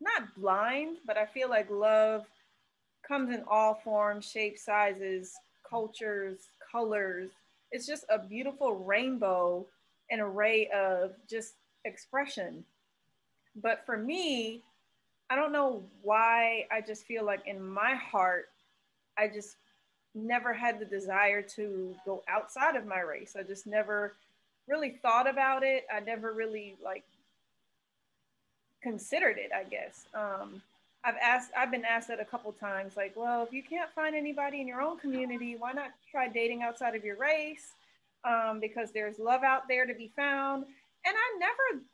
not 0.00 0.34
blind, 0.36 0.98
but 1.06 1.18
I 1.18 1.26
feel 1.26 1.50
like 1.50 1.70
love 1.70 2.24
comes 3.06 3.34
in 3.34 3.42
all 3.48 3.74
forms, 3.74 4.28
shapes, 4.28 4.64
sizes, 4.64 5.34
cultures, 5.68 6.48
colors. 6.70 7.30
It's 7.70 7.86
just 7.86 8.04
a 8.08 8.18
beautiful 8.18 8.76
rainbow, 8.76 9.66
an 10.10 10.20
array 10.20 10.68
of 10.74 11.12
just 11.28 11.54
expression. 11.84 12.64
But 13.60 13.84
for 13.84 13.96
me, 13.96 14.62
I 15.30 15.36
don't 15.36 15.52
know 15.52 15.82
why 16.02 16.66
I 16.70 16.80
just 16.80 17.04
feel 17.04 17.24
like 17.24 17.46
in 17.46 17.62
my 17.62 17.94
heart, 17.94 18.50
I 19.16 19.28
just 19.28 19.56
never 20.14 20.52
had 20.52 20.78
the 20.78 20.84
desire 20.84 21.42
to 21.42 21.94
go 22.04 22.22
outside 22.28 22.76
of 22.76 22.86
my 22.86 23.00
race. 23.00 23.34
I 23.38 23.42
just 23.42 23.66
never 23.66 24.14
really 24.68 24.90
thought 24.90 25.28
about 25.28 25.62
it. 25.62 25.86
I 25.92 26.00
never 26.00 26.32
really 26.32 26.76
like 26.82 27.04
considered 28.82 29.38
it, 29.38 29.50
I 29.54 29.64
guess. 29.64 30.04
Um, 30.14 30.60
I've 31.04 31.16
asked, 31.22 31.50
I've 31.56 31.70
been 31.70 31.84
asked 31.84 32.08
that 32.08 32.20
a 32.20 32.24
couple 32.24 32.52
times, 32.52 32.96
like, 32.96 33.14
well, 33.16 33.42
if 33.42 33.52
you 33.52 33.62
can't 33.62 33.90
find 33.92 34.14
anybody 34.14 34.60
in 34.60 34.68
your 34.68 34.80
own 34.80 34.98
community, 34.98 35.56
why 35.58 35.72
not 35.72 35.90
try 36.10 36.28
dating 36.28 36.62
outside 36.62 36.94
of 36.94 37.04
your 37.04 37.16
race? 37.16 37.72
Um, 38.24 38.60
because 38.60 38.92
there's 38.92 39.18
love 39.18 39.42
out 39.42 39.66
there 39.68 39.84
to 39.84 39.94
be 39.94 40.12
found. 40.14 40.64
And 41.04 41.14
I 41.16 41.38
never 41.38 41.84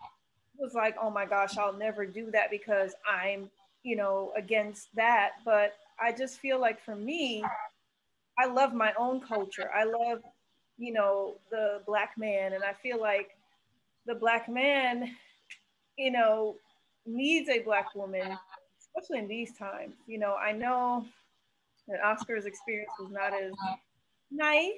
was 0.59 0.75
like, 0.75 0.97
oh 1.01 1.11
my 1.11 1.25
gosh, 1.25 1.57
I'll 1.57 1.73
never 1.73 2.05
do 2.05 2.31
that 2.33 2.51
because 2.51 2.93
I'm, 3.11 3.51
you 3.83 3.97
know, 3.97 4.33
against 4.37 4.95
that. 4.95 5.31
But 5.45 5.75
I 5.99 6.13
just 6.13 6.39
feel 6.39 6.61
like 6.61 6.79
for 6.85 6.95
me, 6.95 7.43
I 8.39 8.47
love 8.47 8.75
my 8.75 8.93
own 8.99 9.21
culture. 9.21 9.71
I 9.75 9.85
love 9.85 10.23
you 10.79 10.93
know, 10.93 11.35
the 11.51 11.81
black 11.87 12.17
man. 12.17 12.53
And 12.55 12.63
I 12.63 12.73
feel 12.73 13.01
like 13.01 13.37
the 14.07 14.15
black 14.15 14.49
man, 14.49 15.11
you 15.99 16.11
know, 16.11 16.55
needs 17.05 17.49
a 17.49 17.59
black 17.61 17.95
woman, 17.95 18.39
especially 18.99 19.19
in 19.19 19.29
these 19.29 19.53
times. 19.57 19.95
You 20.07 20.19
know, 20.19 20.35
I 20.35 20.53
know 20.53 21.05
that 21.89 22.05
Oscar's 22.05 22.47
experience 22.47 22.91
was 22.99 23.11
not 23.11 23.33
as 23.33 23.53
nice 24.31 24.73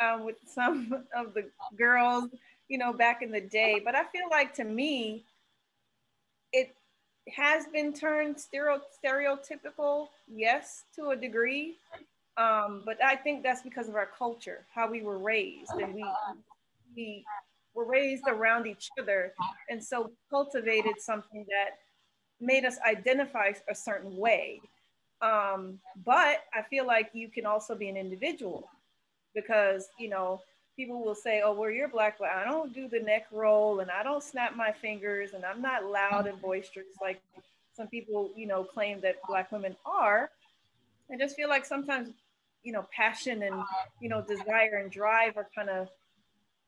um, 0.00 0.24
with 0.24 0.36
some 0.46 1.04
of 1.16 1.34
the 1.34 1.48
girls, 1.76 2.30
you 2.68 2.78
know, 2.78 2.92
back 2.92 3.22
in 3.22 3.30
the 3.30 3.40
day. 3.40 3.80
But 3.84 3.94
I 3.94 4.04
feel 4.04 4.28
like 4.30 4.54
to 4.54 4.64
me, 4.64 5.24
it 6.52 6.74
has 7.34 7.66
been 7.66 7.92
turned 7.92 8.36
stereotypical, 8.36 10.08
yes, 10.28 10.84
to 10.96 11.10
a 11.10 11.16
degree. 11.16 11.76
Um, 12.36 12.82
but 12.84 13.02
I 13.04 13.16
think 13.16 13.42
that's 13.42 13.62
because 13.62 13.88
of 13.88 13.94
our 13.94 14.08
culture, 14.18 14.64
how 14.74 14.90
we 14.90 15.02
were 15.02 15.18
raised, 15.18 15.72
and 15.72 15.94
we 15.94 16.04
we 16.96 17.24
were 17.74 17.84
raised 17.84 18.24
around 18.26 18.66
each 18.66 18.88
other, 18.98 19.34
and 19.68 19.82
so 19.82 20.10
cultivated 20.30 20.94
something 20.98 21.44
that 21.50 21.78
made 22.42 22.64
us 22.64 22.76
identify 22.86 23.52
a 23.68 23.74
certain 23.74 24.16
way. 24.16 24.60
Um, 25.22 25.78
but 26.04 26.44
I 26.52 26.62
feel 26.68 26.86
like 26.86 27.10
you 27.12 27.28
can 27.28 27.46
also 27.46 27.74
be 27.74 27.88
an 27.88 27.96
individual 27.96 28.68
because 29.34 29.88
you 29.98 30.08
know 30.08 30.42
people 30.76 31.02
will 31.04 31.14
say, 31.14 31.42
"Oh, 31.44 31.52
well, 31.52 31.70
you're 31.70 31.88
black, 31.88 32.18
but 32.18 32.28
I 32.28 32.44
don't 32.44 32.74
do 32.74 32.88
the 32.88 33.00
neck 33.00 33.26
roll, 33.30 33.80
and 33.80 33.90
I 33.90 34.02
don't 34.02 34.22
snap 34.22 34.56
my 34.56 34.72
fingers, 34.72 35.32
and 35.32 35.44
I'm 35.44 35.62
not 35.62 35.84
loud 35.84 36.26
and 36.26 36.40
boisterous 36.42 36.86
like 37.00 37.20
some 37.74 37.86
people, 37.86 38.30
you 38.36 38.46
know, 38.46 38.64
claim 38.64 39.00
that 39.00 39.16
black 39.26 39.52
women 39.52 39.76
are." 39.86 40.30
I 41.10 41.16
just 41.16 41.36
feel 41.36 41.48
like 41.48 41.64
sometimes 41.64 42.08
you 42.62 42.72
know, 42.72 42.86
passion 42.94 43.42
and, 43.42 43.62
you 44.00 44.08
know, 44.08 44.22
desire 44.22 44.80
and 44.82 44.90
drive 44.90 45.36
are 45.36 45.48
kind 45.54 45.68
of, 45.68 45.88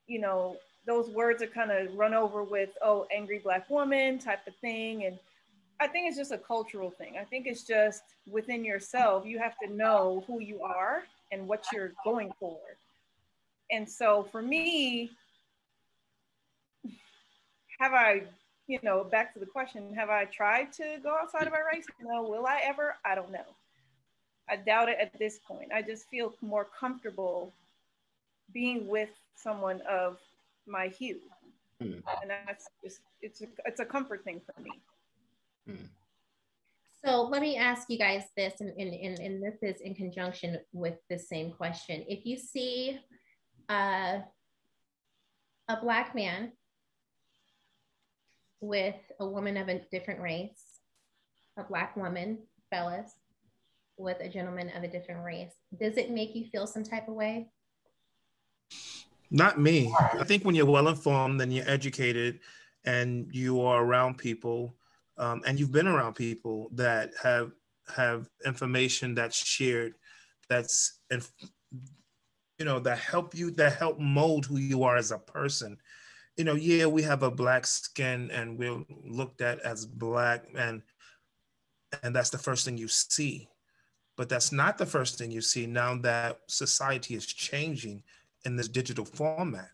you 0.07 0.21
know, 0.21 0.57
those 0.87 1.09
words 1.09 1.43
are 1.43 1.47
kind 1.47 1.71
of 1.71 1.95
run 1.95 2.15
over 2.15 2.43
with, 2.43 2.71
oh, 2.83 3.07
angry 3.15 3.39
black 3.39 3.69
woman 3.71 4.19
type 4.19 4.47
of 4.47 4.55
thing. 4.57 5.05
And 5.05 5.19
I 5.85 5.87
think 5.87 6.09
it's 6.09 6.17
just 6.17 6.33
a 6.33 6.39
cultural 6.39 6.91
thing. 6.91 7.17
I 7.21 7.25
think 7.25 7.47
it's 7.47 7.63
just 7.63 8.05
within 8.27 8.65
yourself, 8.65 9.27
you 9.27 9.39
have 9.39 9.59
to 9.59 9.71
know 9.71 10.25
who 10.27 10.41
you 10.41 10.63
are 10.63 11.03
and 11.31 11.47
what 11.47 11.67
you're 11.75 11.93
going 12.03 12.33
for. 12.41 12.57
And 13.71 13.87
so 13.87 14.27
for 14.33 14.41
me, 14.41 15.11
have 17.79 17.93
I, 17.93 18.23
you 18.67 18.79
know, 18.83 19.05
back 19.05 19.35
to 19.35 19.41
the 19.41 19.45
question, 19.45 19.93
have 19.95 20.09
I 20.09 20.25
tried 20.25 20.73
to 20.75 20.99
go 21.03 21.15
outside 21.21 21.47
of 21.47 21.53
my 21.53 21.61
race? 21.71 21.85
No. 22.01 22.23
Will 22.23 22.47
I 22.47 22.63
ever? 22.65 22.97
I 23.05 23.15
don't 23.15 23.31
know. 23.31 23.51
I 24.49 24.57
doubt 24.57 24.89
it 24.89 24.97
at 24.99 25.19
this 25.19 25.39
point. 25.47 25.71
I 25.71 25.83
just 25.83 26.09
feel 26.09 26.33
more 26.41 26.67
comfortable 26.81 27.53
being 28.55 28.89
with 28.89 29.11
someone 29.37 29.83
of 29.83 30.17
my 30.67 30.89
hue. 30.89 31.21
Mm. 31.83 32.03
And 32.23 32.31
that's 32.31 32.71
just, 32.83 33.01
it's 33.21 33.43
a, 33.43 33.49
it's 33.67 33.81
a 33.81 33.85
comfort 33.85 34.25
thing 34.25 34.41
for 34.47 34.59
me. 34.63 34.71
Mm. 35.69 35.89
So 37.05 37.25
let 37.25 37.43
me 37.43 37.57
ask 37.57 37.91
you 37.91 37.99
guys 37.99 38.23
this, 38.37 38.55
and, 38.61 38.71
and, 38.79 38.95
and, 38.95 39.19
and 39.19 39.43
this 39.43 39.63
is 39.63 39.81
in 39.83 39.95
conjunction 39.95 40.59
with 40.73 40.95
the 41.11 41.19
same 41.19 41.53
question. 41.53 42.03
If 42.09 42.25
you 42.25 42.39
see 42.39 42.99
uh, 43.69 44.21
a 45.69 45.81
Black 45.83 46.15
man 46.15 46.53
with 48.61 48.97
a 49.21 49.27
woman 49.27 49.59
of 49.59 49.69
a 49.69 49.83
different 49.91 50.21
race, 50.21 50.63
a 51.59 51.65
Black 51.65 51.95
woman, 51.95 52.39
fellas, 52.71 53.13
with 53.99 54.17
a 54.21 54.29
gentleman 54.29 54.71
of 54.75 54.83
a 54.83 54.89
different 54.89 55.23
race, 55.25 55.53
does 55.79 55.99
it 55.99 56.11
make 56.11 56.35
you 56.35 56.47
feel 56.47 56.67
some 56.67 56.85
type 56.85 57.07
of 57.07 57.15
way? 57.15 57.49
Not 59.31 59.61
me. 59.61 59.93
I 59.99 60.25
think 60.25 60.45
when 60.45 60.55
you're 60.55 60.65
well 60.65 60.89
informed 60.89 61.41
and 61.43 61.53
you're 61.53 61.69
educated 61.69 62.41
and 62.85 63.29
you 63.33 63.61
are 63.61 63.85
around 63.85 64.17
people 64.17 64.75
um, 65.17 65.43
and 65.47 65.59
you've 65.59 65.73
been 65.73 65.87
around 65.87 66.15
people 66.15 66.69
that 66.73 67.13
have 67.23 67.53
have 67.95 68.29
information 68.47 69.15
that's 69.15 69.37
shared 69.37 69.95
that's 70.49 71.01
and 71.11 71.27
you 72.59 72.65
know 72.65 72.79
that 72.79 72.99
help 72.99 73.35
you 73.35 73.51
that 73.53 73.77
help 73.77 73.99
mold 73.99 74.47
who 74.47 74.57
you 74.57 74.83
are 74.85 74.97
as 74.97 75.11
a 75.11 75.19
person. 75.19 75.77
You 76.37 76.45
know 76.45 76.55
yeah 76.55 76.87
we 76.87 77.03
have 77.03 77.23
a 77.23 77.31
black 77.31 77.67
skin 77.67 78.31
and 78.33 78.59
we're 78.59 78.85
looked 79.05 79.41
at 79.41 79.61
as 79.61 79.87
black 79.87 80.47
and 80.57 80.83
and 82.03 82.15
that's 82.15 82.31
the 82.31 82.39
first 82.39 82.65
thing 82.65 82.77
you 82.77 82.89
see. 82.89 83.49
But 84.17 84.29
that's 84.29 84.53
not 84.53 84.79
the 84.79 84.87
first 84.87 85.19
thing 85.19 85.31
you 85.31 85.41
see 85.41 85.67
now 85.67 85.97
that 85.99 86.39
society 86.47 87.15
is 87.15 87.27
changing 87.27 88.03
in 88.45 88.57
this 88.57 88.69
digital 88.69 89.05
format. 89.05 89.71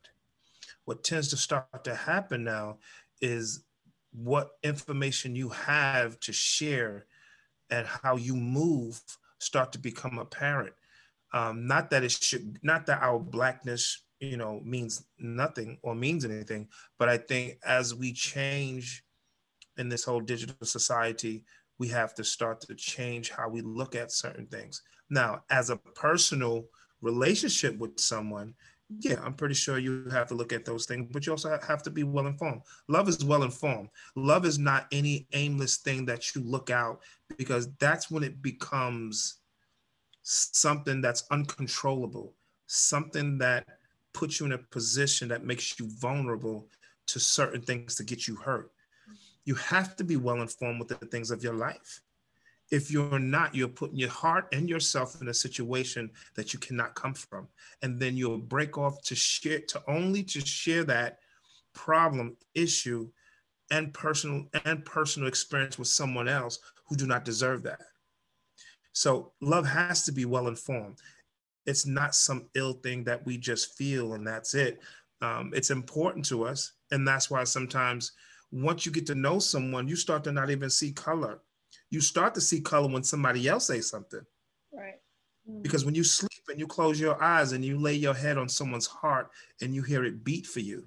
What 0.85 1.05
tends 1.05 1.29
to 1.29 1.37
start 1.37 1.85
to 1.85 1.95
happen 1.95 2.45
now 2.45 2.79
is 3.21 3.65
what 4.13 4.51
information 4.63 5.37
you 5.37 5.49
have 5.51 6.19
to 6.21 6.33
share 6.33 7.07
and 7.71 7.87
how 7.87 8.17
you 8.17 8.35
move 8.35 9.01
start 9.39 9.73
to 9.73 9.79
become 9.79 10.19
apparent. 10.19 10.75
Um, 11.33 11.67
not 11.67 11.91
that 11.91 12.03
it 12.03 12.11
should, 12.11 12.59
not 12.63 12.87
that 12.87 13.03
our 13.03 13.19
blackness, 13.19 14.03
you 14.19 14.37
know, 14.37 14.61
means 14.65 15.05
nothing 15.19 15.79
or 15.83 15.95
means 15.95 16.25
anything, 16.25 16.69
but 16.99 17.09
I 17.09 17.17
think 17.17 17.59
as 17.65 17.95
we 17.95 18.13
change 18.13 19.05
in 19.79 19.89
this 19.89 20.05
whole 20.05 20.21
digital 20.21 20.67
society, 20.67 21.45
we 21.79 21.89
have 21.89 22.15
to 22.15 22.25
start 22.25 22.61
to 22.61 22.75
change 22.75 23.31
how 23.31 23.49
we 23.49 23.63
look 23.63 23.95
at 23.95 24.13
certain 24.13 24.47
things. 24.47 24.83
Now, 25.09 25.45
as 25.51 25.71
a 25.71 25.77
personal 25.77 26.67
relationship 27.01 27.79
with 27.79 27.99
someone, 27.99 28.55
yeah, 28.99 29.21
I'm 29.23 29.35
pretty 29.35 29.55
sure 29.55 29.79
you 29.79 30.07
have 30.11 30.27
to 30.29 30.35
look 30.35 30.53
at 30.53 30.65
those 30.65 30.87
things, 30.87 31.09
but 31.13 31.25
you 31.25 31.33
also 31.33 31.59
have 31.67 31.83
to 31.85 31.91
be 31.91 32.03
well 32.03 32.27
informed. 32.27 32.63
Love 32.89 33.09
is 33.09 33.25
well 33.25 33.45
informed. 33.45 33.89
Love 34.17 34.45
is 34.45 34.59
not 34.59 34.87
any 34.91 35.27
aimless 35.33 35.77
thing 35.77 36.05
that 36.07 36.35
you 36.35 36.43
look 36.43 36.71
out 36.71 37.01
because 37.37 37.73
that's 37.77 38.11
when 38.11 38.25
it 38.25 38.43
becomes 38.43 39.37
something 40.23 41.01
that's 41.01 41.25
uncontrollable, 41.31 42.35
something 42.67 43.39
that 43.39 43.67
puts 44.13 44.41
you 44.41 44.47
in 44.47 44.53
a 44.53 44.59
position 44.59 45.29
that 45.29 45.45
makes 45.45 45.79
you 45.79 45.89
vulnerable 45.99 46.67
to 47.07 47.21
certain 47.21 47.63
things 47.63 47.95
to 47.95 48.05
get 48.05 48.27
you 48.27 48.35
hurt. 48.35 48.73
You 49.45 49.55
have 49.55 49.95
to 49.97 50.05
be 50.05 50.17
well 50.17 50.43
informed 50.43 50.81
with 50.81 50.89
the 50.89 51.07
things 51.07 51.31
of 51.31 51.43
your 51.43 51.55
life 51.55 52.01
if 52.71 52.91
you're 52.91 53.19
not, 53.19 53.55
you're 53.55 53.69
putting 53.69 53.99
your 53.99 54.11
heart 54.11 54.47
and 54.53 54.69
yourself 54.69 55.21
in 55.21 55.29
a 55.29 55.35
situation 55.35 56.11
that 56.37 56.53
you 56.53 56.59
cannot 56.59 56.95
come 56.95 57.15
from. 57.15 57.49
And 57.83 57.99
then 57.99 58.17
you'll 58.17 58.39
break 58.39 58.79
off 58.79 59.03
to 59.03 59.15
share, 59.15 59.61
to 59.69 59.83
only 59.89 60.23
to 60.25 60.41
share 60.41 60.85
that 60.85 61.19
problem, 61.75 62.37
issue, 62.55 63.09
and 63.73 63.93
personal 63.93 64.47
and 64.65 64.85
personal 64.85 65.29
experience 65.29 65.79
with 65.79 65.89
someone 65.89 66.29
else 66.29 66.59
who 66.89 66.97
do 66.97 67.07
not 67.07 67.25
deserve 67.25 67.63
that. 67.65 67.81
So 68.93 69.33
love 69.41 69.67
has 69.67 70.05
to 70.05 70.13
be 70.13 70.25
well 70.25 70.49
informed. 70.49 70.99
It's 71.67 71.87
not 71.87 72.15
some 72.15 72.49
ill 72.55 72.75
thing 72.75 73.05
that 73.05 73.25
we 73.25 73.39
just 73.39 73.77
feel 73.77 74.15
and 74.15 74.27
that's 74.27 74.55
it. 74.55 74.81
Um, 75.23 75.53
it's 75.55 75.71
important 75.71 76.25
to 76.27 76.45
us. 76.45 76.73
And 76.91 77.07
that's 77.07 77.31
why 77.31 77.45
sometimes 77.45 78.13
once 78.51 78.85
you 78.85 78.91
get 78.91 79.07
to 79.07 79.15
know 79.15 79.39
someone, 79.39 79.87
you 79.87 79.95
start 79.95 80.25
to 80.25 80.33
not 80.33 80.51
even 80.51 80.71
see 80.71 80.93
color 80.93 81.41
you 81.91 82.01
start 82.01 82.35
to 82.35 82.41
see 82.41 82.61
color 82.61 82.89
when 82.89 83.03
somebody 83.03 83.49
else 83.49 83.67
says 83.67 83.89
something. 83.89 84.25
Right. 84.73 85.01
Mm. 85.49 85.63
Because 85.63 85.85
when 85.85 85.95
you 85.95 86.05
sleep 86.05 86.31
and 86.49 86.59
you 86.59 86.67
close 86.67 87.01
your 87.01 87.23
eyes 87.23 87.53
and 87.53 87.65
you 87.65 87.79
lay 87.79 87.95
your 87.95 88.15
head 88.15 88.39
on 88.39 88.49
someone's 88.49 88.87
heart 88.87 89.31
and 89.61 89.75
you 89.75 89.83
hear 89.83 90.05
it 90.05 90.25
beat 90.25 90.47
for 90.47 90.61
you, 90.61 90.87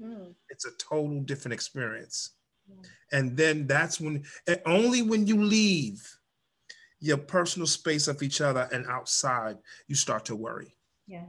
Mm. 0.00 0.34
it's 0.48 0.64
a 0.64 0.70
total 0.78 1.20
different 1.20 1.52
experience. 1.52 2.30
And 3.12 3.36
then 3.36 3.66
that's 3.66 4.00
when, 4.00 4.24
and 4.46 4.60
only 4.64 5.02
when 5.02 5.26
you 5.26 5.42
leave 5.42 6.18
your 6.98 7.18
personal 7.18 7.66
space 7.66 8.08
of 8.08 8.22
each 8.22 8.40
other 8.40 8.68
and 8.72 8.86
outside, 8.86 9.58
you 9.88 9.94
start 9.94 10.24
to 10.26 10.36
worry. 10.36 10.74
Yeah. 11.06 11.26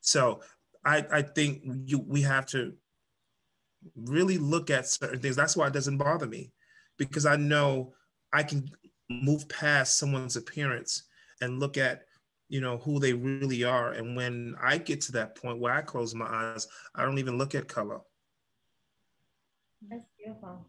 So 0.00 0.42
I, 0.84 1.06
I 1.10 1.22
think 1.22 1.62
you 1.86 2.00
we 2.00 2.20
have 2.22 2.44
to 2.46 2.74
really 3.96 4.36
look 4.36 4.68
at 4.68 4.86
certain 4.86 5.20
things. 5.20 5.36
That's 5.36 5.56
why 5.56 5.68
it 5.68 5.72
doesn't 5.72 5.98
bother 5.98 6.26
me 6.26 6.52
because 6.98 7.24
I 7.24 7.36
know 7.36 7.94
I 8.32 8.42
can 8.42 8.70
move 9.10 9.48
past 9.48 9.98
someone's 9.98 10.36
appearance 10.36 11.04
and 11.40 11.60
look 11.60 11.76
at 11.76 12.02
you 12.48 12.60
know 12.60 12.78
who 12.78 12.98
they 13.00 13.12
really 13.14 13.64
are 13.64 13.92
and 13.92 14.14
when 14.14 14.54
i 14.60 14.76
get 14.76 15.00
to 15.00 15.12
that 15.12 15.34
point 15.36 15.58
where 15.58 15.72
i 15.72 15.80
close 15.80 16.14
my 16.14 16.26
eyes 16.26 16.66
i 16.94 17.02
don't 17.02 17.18
even 17.18 17.38
look 17.38 17.54
at 17.54 17.66
color 17.68 18.00
That's 19.88 20.04
beautiful. 20.16 20.66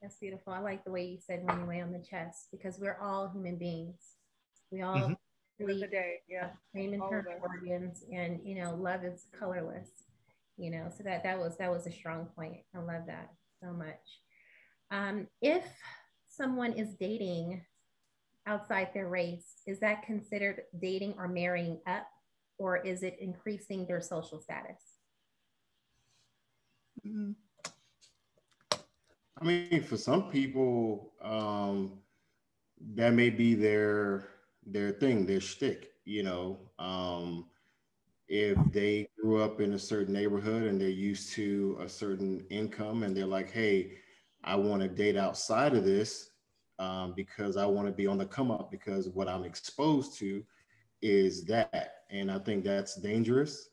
That's 0.00 0.16
beautiful. 0.16 0.52
I 0.52 0.60
like 0.60 0.84
the 0.84 0.92
way 0.92 1.04
you 1.04 1.18
said 1.18 1.44
when 1.44 1.58
you 1.58 1.66
lay 1.66 1.80
on 1.80 1.92
the 1.92 1.98
chest 1.98 2.48
because 2.52 2.78
we're 2.78 2.98
all 3.00 3.28
human 3.28 3.56
beings. 3.56 4.14
We 4.70 4.82
all 4.82 4.94
Mhm. 4.96 5.16
End 5.60 5.68
really 5.68 5.80
the 5.80 5.88
day, 5.88 6.20
yeah. 6.28 6.50
same 6.72 7.02
all 7.02 7.08
of 7.08 7.14
internal 7.18 7.40
organs 7.42 8.04
and 8.12 8.40
you 8.46 8.54
know 8.54 8.76
love 8.76 9.02
is 9.02 9.26
colorless 9.32 9.90
you 10.56 10.70
know 10.70 10.88
so 10.88 11.02
that 11.02 11.24
that 11.24 11.36
was 11.36 11.56
that 11.56 11.68
was 11.70 11.84
a 11.88 11.90
strong 11.90 12.26
point 12.36 12.58
i 12.76 12.78
love 12.78 13.06
that 13.06 13.34
so 13.60 13.72
much 13.72 14.20
um, 14.92 15.26
if 15.42 15.64
someone 16.38 16.72
is 16.72 16.94
dating 16.94 17.60
outside 18.46 18.88
their 18.94 19.08
race 19.08 19.60
is 19.66 19.80
that 19.80 20.02
considered 20.04 20.62
dating 20.80 21.14
or 21.18 21.28
marrying 21.28 21.78
up 21.86 22.06
or 22.58 22.78
is 22.78 23.02
it 23.02 23.18
increasing 23.20 23.86
their 23.86 24.00
social 24.00 24.40
status 24.40 24.98
I 29.40 29.44
mean, 29.44 29.82
for 29.82 29.96
some 29.96 30.30
people, 30.30 31.12
um, 31.22 32.00
that 32.94 33.12
may 33.12 33.30
be 33.30 33.54
their 33.54 34.30
their 34.66 34.92
thing, 34.92 35.26
their 35.26 35.40
shtick. 35.40 35.92
You 36.04 36.24
know, 36.24 36.58
um, 36.78 37.46
if 38.28 38.58
they 38.72 39.08
grew 39.20 39.42
up 39.42 39.60
in 39.60 39.74
a 39.74 39.78
certain 39.78 40.12
neighborhood 40.12 40.64
and 40.64 40.80
they're 40.80 40.88
used 40.88 41.32
to 41.34 41.78
a 41.80 41.88
certain 41.88 42.44
income, 42.50 43.04
and 43.04 43.16
they're 43.16 43.26
like, 43.26 43.50
"Hey, 43.50 43.98
I 44.42 44.56
want 44.56 44.82
to 44.82 44.88
date 44.88 45.16
outside 45.16 45.74
of 45.74 45.84
this 45.84 46.27
um, 46.78 47.12
because 47.16 47.56
I 47.56 47.66
want 47.66 47.86
to 47.88 47.92
be 47.92 48.06
on 48.06 48.18
the 48.18 48.26
come 48.26 48.50
up 48.50 48.70
because 48.70 49.08
what 49.08 49.28
I'm 49.28 49.44
exposed 49.44 50.18
to 50.18 50.44
is 51.02 51.44
that," 51.44 52.02
and 52.10 52.30
I 52.30 52.38
think 52.38 52.64
that's 52.64 52.96
dangerous. 52.96 53.70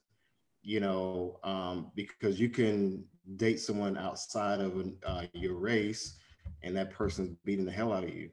You 0.63 0.79
know, 0.79 1.39
um, 1.43 1.91
because 1.95 2.39
you 2.39 2.49
can 2.49 3.05
date 3.37 3.59
someone 3.59 3.97
outside 3.97 4.59
of 4.59 4.83
uh, 5.05 5.25
your 5.33 5.55
race 5.55 6.17
and 6.63 6.75
that 6.75 6.91
person's 6.91 7.35
beating 7.45 7.65
the 7.65 7.71
hell 7.71 7.93
out 7.93 8.03
of 8.03 8.13
you. 8.13 8.29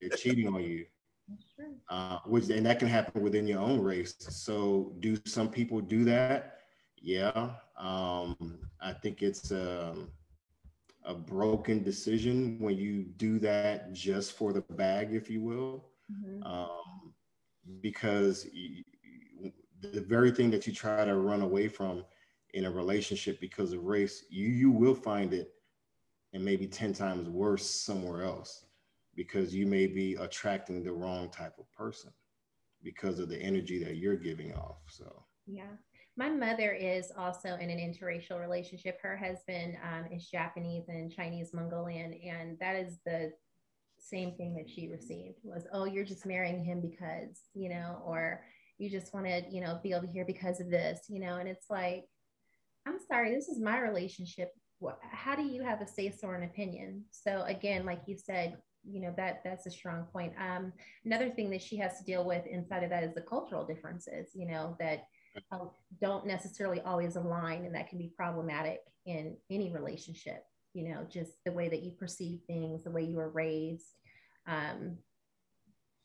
They're 0.00 0.10
cheating 0.16 0.48
on 0.48 0.62
you. 0.62 0.86
That's 1.28 1.44
true. 1.54 1.74
uh, 1.90 2.18
which 2.26 2.48
and 2.48 2.64
that 2.66 2.78
can 2.78 2.88
happen 2.88 3.22
within 3.22 3.46
your 3.46 3.60
own 3.60 3.80
race. 3.80 4.14
So 4.18 4.94
do 5.00 5.18
some 5.26 5.50
people 5.50 5.80
do 5.80 6.04
that? 6.04 6.58
Yeah 7.00 7.50
um, 7.82 8.58
i 8.80 8.92
think 8.92 9.22
it's 9.22 9.50
um, 9.50 10.10
a 11.04 11.14
broken 11.14 11.82
decision 11.82 12.58
when 12.60 12.76
you 12.76 13.04
do 13.16 13.38
that 13.40 13.92
just 13.92 14.32
for 14.36 14.52
the 14.52 14.62
bag 14.62 15.12
if 15.14 15.30
you 15.30 15.40
will 15.42 15.84
Mhm. 16.08 16.46
um, 16.46 17.14
because 17.80 18.46
the 19.80 20.00
very 20.00 20.30
thing 20.30 20.50
that 20.50 20.66
you 20.66 20.72
try 20.72 20.96
to 20.96 21.06
run 21.16 21.30
away 21.42 21.68
from 21.68 22.04
in 22.44 22.64
a 22.64 22.64
relationship 22.64 23.40
because 23.40 23.72
of 23.72 23.82
race, 23.84 24.24
you 24.30 24.48
you 24.48 24.70
will 24.70 24.94
find 24.94 25.32
it 25.32 25.52
and 26.32 26.44
maybe 26.44 26.66
10 26.66 26.92
times 26.92 27.28
worse 27.28 27.68
somewhere 27.68 28.22
else 28.24 28.66
because 29.14 29.54
you 29.54 29.66
may 29.66 29.86
be 29.86 30.14
attracting 30.14 30.82
the 30.82 30.92
wrong 30.92 31.30
type 31.30 31.58
of 31.58 31.70
person 31.72 32.12
because 32.82 33.18
of 33.18 33.28
the 33.28 33.40
energy 33.40 33.82
that 33.82 33.96
you're 33.96 34.16
giving 34.16 34.52
off. 34.54 34.78
So 34.88 35.24
Yeah. 35.46 35.76
My 36.16 36.28
mother 36.28 36.72
is 36.72 37.10
also 37.16 37.56
in 37.56 37.70
an 37.70 37.78
interracial 37.78 38.38
relationship. 38.38 38.98
Her 39.02 39.16
husband 39.16 39.76
um, 39.82 40.12
is 40.12 40.28
Japanese 40.28 40.88
and 40.88 41.10
Chinese 41.10 41.54
Mongolian, 41.54 42.12
and 42.12 42.58
that 42.60 42.76
is 42.76 42.98
the 43.06 43.32
same 43.98 44.34
thing 44.34 44.54
that 44.54 44.68
she 44.68 44.88
received 44.88 45.38
was, 45.42 45.64
oh, 45.72 45.84
you're 45.84 46.04
just 46.04 46.26
marrying 46.26 46.62
him 46.62 46.82
because, 46.82 47.40
you 47.54 47.70
know, 47.70 48.02
or 48.04 48.44
you 48.76 48.90
just 48.90 49.14
want 49.14 49.26
to, 49.26 49.42
you 49.50 49.62
know, 49.62 49.78
be 49.82 49.94
over 49.94 50.06
here 50.06 50.24
because 50.26 50.60
of 50.60 50.70
this, 50.70 51.06
you 51.08 51.20
know, 51.20 51.36
and 51.36 51.48
it's 51.48 51.70
like, 51.70 52.04
I'm 52.86 52.98
sorry, 53.08 53.34
this 53.34 53.48
is 53.48 53.60
my 53.60 53.78
relationship. 53.78 54.50
How 55.12 55.36
do 55.36 55.42
you 55.42 55.62
have 55.62 55.80
a 55.80 55.86
say 55.86 56.10
so 56.10 56.28
or 56.28 56.34
an 56.34 56.42
opinion? 56.42 57.04
So 57.10 57.44
again, 57.46 57.86
like 57.86 58.02
you 58.06 58.16
said, 58.18 58.58
you 58.84 59.00
know 59.00 59.14
that 59.16 59.42
that's 59.44 59.66
a 59.66 59.70
strong 59.70 60.04
point 60.12 60.32
um, 60.40 60.72
another 61.04 61.30
thing 61.30 61.50
that 61.50 61.62
she 61.62 61.76
has 61.76 61.98
to 61.98 62.04
deal 62.04 62.24
with 62.24 62.44
inside 62.46 62.82
of 62.82 62.90
that 62.90 63.04
is 63.04 63.14
the 63.14 63.20
cultural 63.20 63.64
differences 63.64 64.30
you 64.34 64.44
know 64.44 64.76
that 64.80 65.04
uh, 65.50 65.58
don't 66.00 66.26
necessarily 66.26 66.80
always 66.82 67.16
align 67.16 67.64
and 67.64 67.74
that 67.74 67.88
can 67.88 67.98
be 67.98 68.12
problematic 68.16 68.80
in 69.06 69.36
any 69.50 69.70
relationship 69.70 70.44
you 70.74 70.88
know 70.88 71.04
just 71.08 71.32
the 71.44 71.52
way 71.52 71.68
that 71.68 71.82
you 71.82 71.92
perceive 71.92 72.40
things 72.46 72.84
the 72.84 72.90
way 72.90 73.02
you 73.02 73.16
were 73.16 73.30
raised. 73.30 73.94
Um, 74.46 74.98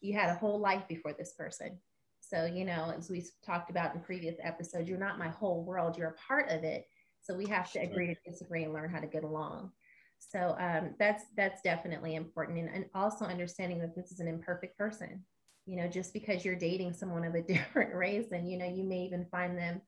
you 0.01 0.13
had 0.13 0.29
a 0.29 0.35
whole 0.35 0.59
life 0.59 0.87
before 0.87 1.13
this 1.13 1.33
person. 1.33 1.79
So 2.19 2.45
you 2.45 2.65
know 2.65 2.93
as 2.97 3.09
we 3.09 3.25
talked 3.45 3.69
about 3.69 3.95
in 3.95 4.01
previous 4.01 4.35
episodes 4.43 4.89
you're 4.89 4.99
not 4.99 5.19
my 5.19 5.29
whole 5.29 5.63
world 5.63 5.97
you're 5.97 6.09
a 6.09 6.27
part 6.27 6.49
of 6.49 6.63
it. 6.63 6.85
So 7.21 7.35
we 7.35 7.45
have 7.47 7.71
to 7.73 7.79
agree 7.79 8.07
to 8.07 8.29
disagree 8.29 8.63
and 8.63 8.73
learn 8.73 8.89
how 8.89 8.99
to 8.99 9.07
get 9.07 9.23
along. 9.23 9.71
So 10.19 10.55
um, 10.59 10.95
that's 10.99 11.25
that's 11.35 11.61
definitely 11.61 12.15
important 12.15 12.57
and, 12.59 12.69
and 12.69 12.85
also 12.93 13.25
understanding 13.25 13.79
that 13.79 13.95
this 13.95 14.11
is 14.11 14.19
an 14.19 14.27
imperfect 14.27 14.77
person 14.77 15.23
you 15.67 15.75
know 15.75 15.87
just 15.87 16.13
because 16.13 16.43
you're 16.43 16.55
dating 16.55 16.93
someone 16.93 17.23
of 17.23 17.35
a 17.35 17.41
different 17.53 17.93
race 17.93 18.31
and 18.31 18.49
you 18.49 18.57
know 18.57 18.65
you 18.65 18.83
may 18.83 19.03
even 19.03 19.25
find 19.31 19.57
them 19.57 19.81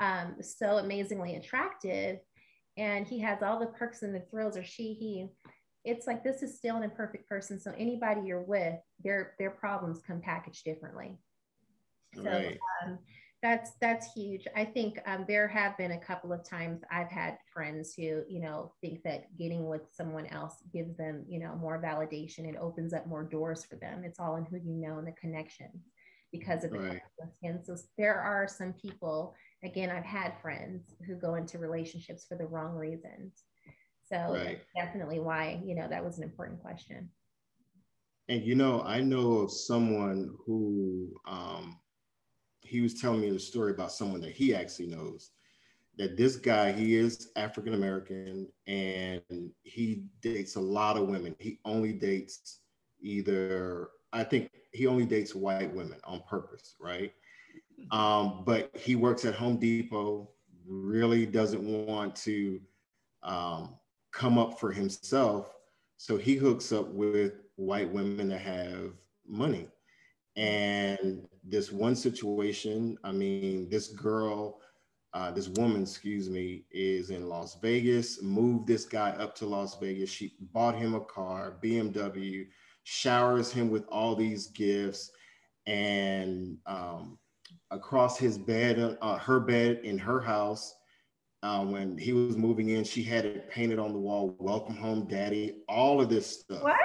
um, 0.00 0.36
so 0.40 0.78
amazingly 0.78 1.36
attractive. 1.36 2.18
And 2.76 3.06
he 3.06 3.18
has 3.20 3.42
all 3.42 3.58
the 3.58 3.66
perks 3.66 4.02
and 4.02 4.14
the 4.14 4.22
thrills 4.30 4.56
or 4.56 4.64
she 4.64 4.92
he 4.94 5.28
it's 5.84 6.08
like 6.08 6.24
this 6.24 6.42
is 6.42 6.58
still 6.58 6.76
an 6.76 6.82
imperfect 6.82 7.28
person. 7.28 7.60
So 7.60 7.72
anybody 7.78 8.22
you're 8.26 8.42
with 8.42 8.74
their 9.02 9.34
their 9.38 9.50
problems 9.50 10.02
come 10.04 10.20
packaged 10.20 10.64
differently. 10.64 11.16
So 12.14 12.24
right. 12.24 12.58
um, 12.84 12.98
that's 13.46 13.70
that's 13.80 14.12
huge. 14.12 14.48
I 14.56 14.64
think 14.64 14.98
um, 15.06 15.24
there 15.28 15.46
have 15.46 15.78
been 15.78 15.92
a 15.92 16.00
couple 16.00 16.32
of 16.32 16.42
times 16.42 16.82
i've 16.90 17.10
had 17.10 17.38
friends 17.52 17.94
who 17.94 18.22
you 18.28 18.40
know 18.40 18.72
think 18.80 19.04
that 19.04 19.36
getting 19.38 19.68
with 19.68 19.82
someone 19.92 20.26
else 20.26 20.56
gives 20.72 20.96
them 20.96 21.24
you 21.28 21.38
know 21.38 21.54
more 21.54 21.80
validation 21.80 22.48
it 22.48 22.56
opens 22.60 22.92
up 22.92 23.06
more 23.06 23.22
doors 23.22 23.64
for 23.64 23.76
them. 23.76 24.02
It's 24.04 24.18
all 24.18 24.36
in 24.36 24.46
who 24.46 24.56
you 24.56 24.74
know 24.74 24.98
and 24.98 25.06
the 25.06 25.12
connection 25.12 25.70
because 26.32 26.64
of 26.64 26.72
the 26.72 26.78
right. 26.80 27.00
and 27.44 27.64
so 27.64 27.76
there 27.96 28.20
are 28.20 28.48
some 28.48 28.72
people 28.72 29.32
again 29.62 29.90
i've 29.90 30.04
had 30.04 30.32
friends 30.42 30.96
who 31.06 31.14
go 31.14 31.36
into 31.36 31.58
relationships 31.58 32.26
for 32.28 32.36
the 32.36 32.46
wrong 32.46 32.74
reasons. 32.74 33.44
So 34.06 34.34
right. 34.34 34.60
definitely 34.76 35.20
why 35.20 35.60
you 35.64 35.76
know 35.76 35.86
that 35.88 36.04
was 36.04 36.18
an 36.18 36.24
important 36.24 36.60
question. 36.60 37.10
And 38.28 38.42
you 38.42 38.56
know 38.56 38.82
i 38.82 39.00
know 39.00 39.38
of 39.38 39.52
someone 39.52 40.34
who 40.44 41.14
um, 41.28 41.78
he 42.60 42.80
was 42.80 43.00
telling 43.00 43.20
me 43.20 43.30
the 43.30 43.38
story 43.38 43.70
about 43.72 43.92
someone 43.92 44.20
that 44.20 44.32
he 44.32 44.54
actually 44.54 44.88
knows 44.88 45.30
that 45.98 46.16
this 46.16 46.36
guy 46.36 46.72
he 46.72 46.94
is 46.96 47.30
african 47.36 47.74
american 47.74 48.46
and 48.66 49.22
he 49.62 50.04
dates 50.20 50.56
a 50.56 50.60
lot 50.60 50.96
of 50.96 51.08
women. 51.08 51.34
He 51.38 51.58
only 51.64 51.92
dates 51.92 52.60
either 53.00 53.90
i 54.12 54.24
think 54.24 54.50
he 54.72 54.86
only 54.86 55.06
dates 55.06 55.34
white 55.34 55.72
women 55.74 55.98
on 56.04 56.22
purpose 56.28 56.74
right? 56.80 57.12
Um, 57.90 58.42
but 58.46 58.70
he 58.74 58.96
works 58.96 59.24
at 59.24 59.34
home 59.34 59.58
depot 59.58 60.30
really 60.66 61.26
doesn't 61.26 61.62
want 61.62 62.16
to 62.16 62.60
um, 63.22 63.76
come 64.12 64.38
up 64.38 64.58
for 64.58 64.72
himself. 64.72 65.52
So 65.96 66.16
he 66.16 66.34
hooks 66.34 66.72
up 66.72 66.88
with 66.88 67.34
white 67.56 67.90
women 67.90 68.28
that 68.28 68.40
have 68.40 68.92
money. 69.26 69.68
And 70.36 71.26
this 71.48 71.70
one 71.70 71.94
situation, 71.94 72.98
I 73.04 73.12
mean, 73.12 73.68
this 73.70 73.88
girl, 73.88 74.60
uh, 75.14 75.30
this 75.30 75.48
woman, 75.48 75.82
excuse 75.82 76.28
me, 76.28 76.64
is 76.70 77.10
in 77.10 77.28
Las 77.28 77.58
Vegas, 77.62 78.22
moved 78.22 78.66
this 78.66 78.84
guy 78.84 79.10
up 79.10 79.34
to 79.36 79.46
Las 79.46 79.78
Vegas. 79.78 80.10
She 80.10 80.34
bought 80.52 80.76
him 80.76 80.94
a 80.94 81.00
car, 81.00 81.58
BMW, 81.62 82.46
showers 82.82 83.52
him 83.52 83.70
with 83.70 83.84
all 83.88 84.14
these 84.14 84.48
gifts. 84.48 85.10
And 85.66 86.58
um, 86.66 87.18
across 87.70 88.18
his 88.18 88.38
bed, 88.38 88.98
uh, 89.00 89.18
her 89.18 89.40
bed 89.40 89.80
in 89.84 89.98
her 89.98 90.20
house, 90.20 90.74
uh, 91.42 91.64
when 91.64 91.96
he 91.96 92.12
was 92.12 92.36
moving 92.36 92.70
in, 92.70 92.82
she 92.82 93.02
had 93.02 93.24
it 93.24 93.50
painted 93.50 93.78
on 93.78 93.92
the 93.92 93.98
wall, 93.98 94.34
welcome 94.40 94.76
home, 94.76 95.06
daddy, 95.06 95.62
all 95.68 96.00
of 96.00 96.08
this 96.08 96.40
stuff. 96.40 96.62
What? 96.62 96.76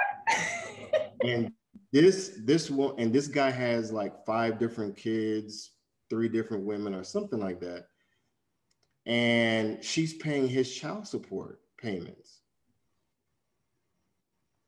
and 1.24 1.52
this 1.92 2.40
this 2.44 2.70
one 2.70 2.96
and 2.98 3.14
this 3.14 3.28
guy 3.28 3.52
has 3.52 3.92
like 3.92 4.26
five 4.26 4.60
different 4.60 4.96
kids 4.96 5.72
three 6.12 6.28
different 6.28 6.66
women 6.66 6.94
or 6.94 7.04
something 7.06 7.40
like 7.40 7.62
that. 7.62 7.86
And 9.08 9.84
she's 9.84 10.14
paying 10.14 10.48
his 10.48 10.76
child 10.76 11.08
support 11.08 11.62
payments. 11.78 12.42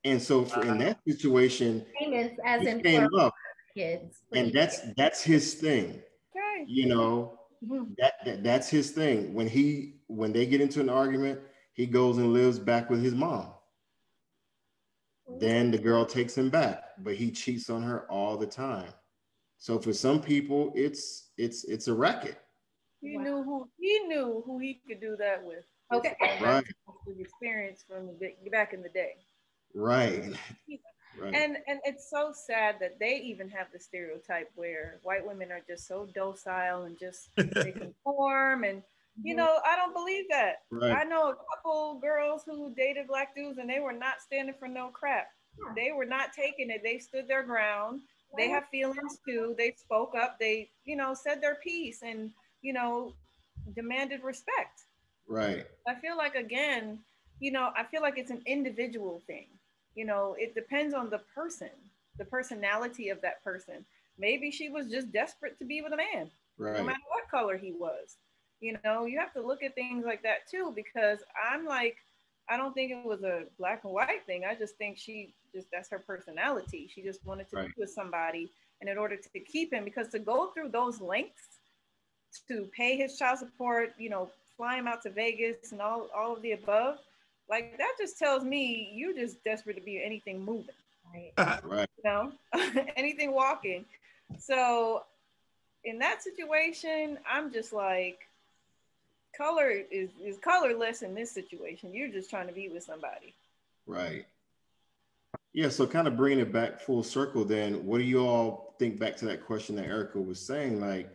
And 0.05 0.21
so 0.21 0.45
for, 0.45 0.65
in 0.65 0.79
that 0.79 0.99
situation 1.07 1.85
payments 1.99 2.39
as 2.45 2.65
in 2.65 2.81
kids 3.75 4.21
and 4.33 4.51
that's 4.53 4.81
that's 4.97 5.21
his 5.21 5.55
thing. 5.55 6.01
You 6.65 6.87
know 6.87 7.39
mm-hmm. 7.63 7.91
that, 7.97 8.13
that 8.25 8.43
that's 8.43 8.69
his 8.69 8.91
thing. 8.91 9.33
When 9.33 9.47
he 9.47 9.95
when 10.07 10.31
they 10.31 10.45
get 10.45 10.61
into 10.61 10.79
an 10.79 10.89
argument 10.89 11.41
he 11.73 11.85
goes 11.85 12.17
and 12.17 12.33
lives 12.33 12.59
back 12.59 12.89
with 12.89 13.03
his 13.03 13.13
mom 13.13 13.51
then 15.39 15.71
the 15.71 15.77
girl 15.77 16.05
takes 16.05 16.37
him 16.37 16.49
back, 16.49 16.83
but 16.99 17.15
he 17.15 17.31
cheats 17.31 17.69
on 17.69 17.81
her 17.83 18.09
all 18.11 18.37
the 18.37 18.45
time. 18.45 18.89
So 19.57 19.79
for 19.79 19.93
some 19.93 20.21
people, 20.21 20.71
it's 20.75 21.29
it's 21.37 21.63
it's 21.63 21.87
a 21.87 21.93
racket. 21.93 22.37
He 23.01 23.17
wow. 23.17 23.23
knew 23.23 23.43
who 23.43 23.69
he 23.79 23.99
knew 24.07 24.43
who 24.45 24.59
he 24.59 24.81
could 24.87 24.99
do 24.99 25.15
that 25.19 25.43
with. 25.43 25.65
Okay, 25.93 26.15
right. 26.41 26.65
Experience 27.19 27.83
from 27.87 28.07
the, 28.19 28.33
back 28.49 28.73
in 28.73 28.81
the 28.81 28.89
day. 28.89 29.13
Right. 29.73 30.33
right. 31.19 31.33
And 31.33 31.57
and 31.67 31.79
it's 31.85 32.09
so 32.09 32.33
sad 32.33 32.75
that 32.81 32.99
they 32.99 33.17
even 33.17 33.49
have 33.49 33.67
the 33.71 33.79
stereotype 33.79 34.49
where 34.55 34.99
white 35.03 35.25
women 35.25 35.51
are 35.51 35.61
just 35.67 35.87
so 35.87 36.07
docile 36.13 36.83
and 36.83 36.97
just 36.99 37.29
they 37.37 37.71
conform 37.77 38.63
and 38.63 38.81
you 39.21 39.35
know, 39.35 39.59
I 39.65 39.75
don't 39.75 39.93
believe 39.93 40.25
that. 40.29 40.63
Right. 40.71 40.91
I 40.91 41.03
know 41.03 41.29
a 41.29 41.35
couple 41.35 41.99
girls 42.01 42.43
who 42.45 42.73
dated 42.75 43.07
black 43.07 43.35
dudes 43.35 43.57
and 43.59 43.69
they 43.69 43.79
were 43.79 43.93
not 43.93 44.21
standing 44.21 44.55
for 44.57 44.67
no 44.67 44.87
crap. 44.87 45.27
They 45.75 45.91
were 45.91 46.05
not 46.05 46.33
taking 46.33 46.71
it. 46.71 46.81
They 46.83 46.97
stood 46.97 47.27
their 47.27 47.43
ground. 47.43 48.01
They 48.35 48.49
have 48.49 48.67
feelings 48.69 49.19
too. 49.27 49.53
They 49.55 49.75
spoke 49.77 50.13
up. 50.19 50.39
They, 50.39 50.71
you 50.85 50.95
know, 50.95 51.13
said 51.13 51.41
their 51.41 51.55
piece 51.55 52.01
and, 52.01 52.31
you 52.63 52.73
know, 52.73 53.13
demanded 53.75 54.23
respect. 54.23 54.81
Right. 55.27 55.65
I 55.87 55.93
feel 55.95 56.17
like 56.17 56.33
again, 56.33 56.99
you 57.39 57.51
know, 57.51 57.69
I 57.77 57.83
feel 57.83 58.01
like 58.01 58.17
it's 58.17 58.31
an 58.31 58.41
individual 58.47 59.21
thing. 59.27 59.45
You 59.93 60.05
know, 60.05 60.35
it 60.39 60.55
depends 60.55 60.95
on 60.95 61.11
the 61.11 61.21
person, 61.35 61.69
the 62.17 62.25
personality 62.25 63.09
of 63.09 63.21
that 63.21 63.43
person. 63.43 63.85
Maybe 64.17 64.49
she 64.49 64.69
was 64.69 64.87
just 64.87 65.11
desperate 65.11 65.59
to 65.59 65.65
be 65.65 65.81
with 65.81 65.93
a 65.93 65.97
man, 65.97 66.31
right. 66.57 66.77
no 66.77 66.83
matter 66.83 66.99
what 67.09 67.29
color 67.29 67.57
he 67.57 67.73
was 67.73 68.17
you 68.63 68.77
know 68.83 69.05
you 69.05 69.19
have 69.19 69.33
to 69.33 69.41
look 69.41 69.61
at 69.61 69.75
things 69.75 70.05
like 70.05 70.23
that 70.23 70.49
too 70.49 70.71
because 70.73 71.19
i'm 71.51 71.65
like 71.65 71.97
i 72.49 72.55
don't 72.55 72.73
think 72.73 72.91
it 72.91 73.05
was 73.05 73.23
a 73.23 73.43
black 73.57 73.83
and 73.83 73.93
white 73.93 74.25
thing. 74.25 74.43
I 74.49 74.55
just 74.55 74.75
think 74.75 74.97
she 74.97 75.33
just 75.53 75.67
that's 75.71 75.89
her 75.91 75.99
personality. 75.99 76.89
She 76.93 77.01
just 77.01 77.25
wanted 77.25 77.49
to 77.51 77.57
right. 77.57 77.67
be 77.67 77.73
with 77.77 77.89
somebody 77.89 78.51
and 78.81 78.89
in 78.89 78.97
order 78.97 79.15
to 79.15 79.39
keep 79.39 79.71
him 79.71 79.83
because 79.83 80.09
to 80.09 80.19
go 80.19 80.47
through 80.47 80.69
those 80.69 80.99
lengths 80.99 81.59
to 82.47 82.67
pay 82.75 82.97
his 82.97 83.17
child 83.17 83.39
support 83.39 83.93
you 83.97 84.09
know 84.09 84.29
fly 84.57 84.77
him 84.77 84.87
out 84.87 85.01
to 85.03 85.09
vegas 85.09 85.71
and 85.71 85.81
all, 85.81 86.09
all 86.15 86.33
of 86.33 86.41
the 86.41 86.53
above 86.53 86.97
like 87.49 87.77
that 87.77 87.93
just 87.99 88.17
tells 88.17 88.43
me 88.43 88.91
you're 88.93 89.13
just 89.13 89.43
desperate 89.43 89.75
to 89.75 89.81
be 89.81 90.03
anything 90.03 90.43
moving 90.43 90.75
right, 91.13 91.31
right. 91.63 91.89
you 91.97 92.03
know? 92.03 92.31
Anything 92.95 93.33
walking. 93.33 93.85
So 94.39 95.03
in 95.83 95.99
that 95.99 96.23
situation 96.23 97.17
i'm 97.29 97.51
just 97.51 97.73
like 97.73 98.19
color 99.35 99.69
is, 99.69 100.09
is 100.23 100.37
colorless 100.37 101.01
in 101.01 101.13
this 101.15 101.31
situation. 101.31 101.93
You're 101.93 102.09
just 102.09 102.29
trying 102.29 102.47
to 102.47 102.53
be 102.53 102.69
with 102.69 102.83
somebody. 102.83 103.33
Right. 103.85 104.25
Yeah, 105.53 105.69
so 105.69 105.85
kind 105.85 106.07
of 106.07 106.17
bringing 106.17 106.39
it 106.39 106.51
back 106.51 106.79
full 106.79 107.03
circle, 107.03 107.45
then 107.45 107.85
what 107.85 107.99
do 107.99 108.03
you 108.03 108.25
all 108.25 108.75
think 108.79 108.99
back 108.99 109.15
to 109.17 109.25
that 109.25 109.45
question 109.45 109.75
that 109.75 109.85
Erica 109.85 110.19
was 110.19 110.39
saying? 110.39 110.79
Like, 110.79 111.13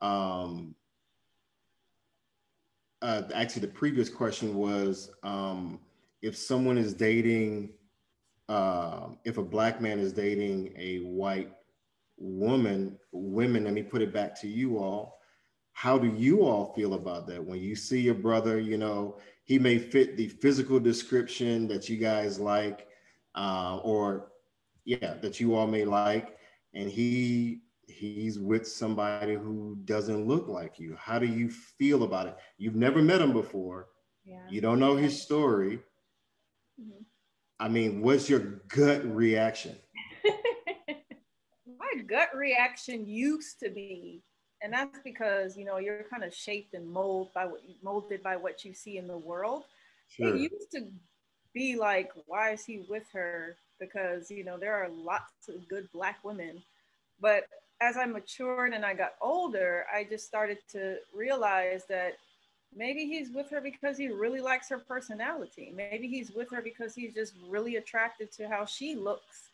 um, 0.00 0.74
uh, 3.02 3.22
actually, 3.34 3.62
the 3.62 3.68
previous 3.68 4.08
question 4.08 4.54
was 4.54 5.10
um, 5.22 5.80
if 6.22 6.36
someone 6.36 6.78
is 6.78 6.94
dating, 6.94 7.70
uh, 8.48 9.08
if 9.24 9.38
a 9.38 9.42
black 9.42 9.80
man 9.80 9.98
is 9.98 10.12
dating 10.12 10.72
a 10.78 10.98
white 10.98 11.52
woman, 12.16 12.96
women, 13.12 13.64
let 13.64 13.74
me 13.74 13.82
put 13.82 14.02
it 14.02 14.12
back 14.12 14.40
to 14.40 14.48
you 14.48 14.78
all 14.78 15.13
how 15.74 15.98
do 15.98 16.08
you 16.08 16.42
all 16.42 16.72
feel 16.74 16.94
about 16.94 17.26
that 17.26 17.44
when 17.44 17.60
you 17.60 17.76
see 17.76 18.00
your 18.00 18.14
brother 18.14 18.58
you 18.58 18.78
know 18.78 19.18
he 19.44 19.58
may 19.58 19.78
fit 19.78 20.16
the 20.16 20.28
physical 20.28 20.80
description 20.80 21.68
that 21.68 21.88
you 21.88 21.96
guys 21.96 22.40
like 22.40 22.86
uh, 23.34 23.78
or 23.82 24.32
yeah 24.84 25.14
that 25.14 25.38
you 25.38 25.54
all 25.54 25.66
may 25.66 25.84
like 25.84 26.36
and 26.72 26.90
he 26.90 27.60
he's 27.86 28.38
with 28.38 28.66
somebody 28.66 29.34
who 29.34 29.76
doesn't 29.84 30.26
look 30.26 30.48
like 30.48 30.78
you 30.78 30.96
how 30.98 31.18
do 31.18 31.26
you 31.26 31.50
feel 31.50 32.04
about 32.04 32.26
it 32.26 32.36
you've 32.56 32.76
never 32.76 33.02
met 33.02 33.20
him 33.20 33.32
before 33.32 33.88
yeah. 34.24 34.46
you 34.48 34.60
don't 34.60 34.80
know 34.80 34.96
his 34.96 35.20
story 35.20 35.78
mm-hmm. 36.80 37.02
I 37.60 37.68
mean, 37.68 38.02
what's 38.02 38.28
your 38.28 38.62
gut 38.68 39.04
reaction? 39.04 39.76
My 41.66 42.02
gut 42.06 42.28
reaction 42.34 43.06
used 43.06 43.60
to 43.60 43.70
be, 43.70 44.22
and 44.64 44.72
that's 44.72 44.98
because 45.04 45.56
you 45.56 45.64
know 45.64 45.76
you're 45.76 46.04
kind 46.10 46.24
of 46.24 46.34
shaped 46.34 46.72
and 46.74 46.90
molded 46.90 47.32
by 47.34 47.44
what 47.44 47.60
molded 47.82 48.22
by 48.22 48.34
what 48.34 48.64
you 48.64 48.72
see 48.72 48.96
in 48.96 49.06
the 49.06 49.18
world. 49.18 49.64
Sure. 50.08 50.34
It 50.34 50.40
used 50.40 50.70
to 50.72 50.86
be 51.52 51.76
like, 51.76 52.10
why 52.26 52.52
is 52.52 52.64
he 52.64 52.84
with 52.88 53.04
her? 53.12 53.56
Because 53.78 54.30
you 54.30 54.42
know 54.42 54.56
there 54.56 54.74
are 54.74 54.88
lots 54.88 55.48
of 55.48 55.68
good 55.68 55.88
black 55.92 56.18
women, 56.24 56.62
but 57.20 57.44
as 57.80 57.96
I 57.98 58.06
matured 58.06 58.72
and 58.72 58.84
I 58.84 58.94
got 58.94 59.14
older, 59.20 59.84
I 59.94 60.04
just 60.04 60.26
started 60.26 60.58
to 60.72 60.96
realize 61.14 61.82
that 61.88 62.14
maybe 62.74 63.04
he's 63.06 63.30
with 63.30 63.50
her 63.50 63.60
because 63.60 63.98
he 63.98 64.08
really 64.08 64.40
likes 64.40 64.70
her 64.70 64.78
personality. 64.78 65.72
Maybe 65.74 66.08
he's 66.08 66.30
with 66.30 66.50
her 66.52 66.62
because 66.62 66.94
he's 66.94 67.12
just 67.12 67.34
really 67.46 67.76
attracted 67.76 68.32
to 68.32 68.48
how 68.48 68.64
she 68.64 68.94
looks. 68.94 69.50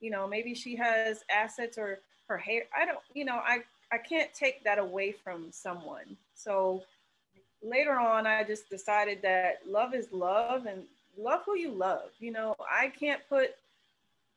You 0.00 0.10
know, 0.10 0.28
maybe 0.28 0.54
she 0.54 0.76
has 0.76 1.24
assets 1.30 1.78
or 1.78 2.00
her 2.28 2.38
hair. 2.38 2.64
I 2.76 2.84
don't, 2.84 2.98
you 3.14 3.24
know, 3.24 3.40
I, 3.42 3.62
I 3.94 3.98
can't 3.98 4.34
take 4.34 4.64
that 4.64 4.78
away 4.78 5.12
from 5.12 5.46
someone. 5.52 6.16
So 6.34 6.82
later 7.62 7.92
on, 7.92 8.26
I 8.26 8.42
just 8.42 8.68
decided 8.68 9.22
that 9.22 9.60
love 9.68 9.94
is 9.94 10.08
love 10.12 10.66
and 10.66 10.82
love 11.16 11.42
who 11.46 11.56
you 11.56 11.70
love. 11.70 12.10
You 12.18 12.32
know, 12.32 12.56
I 12.68 12.88
can't 12.88 13.20
put 13.28 13.54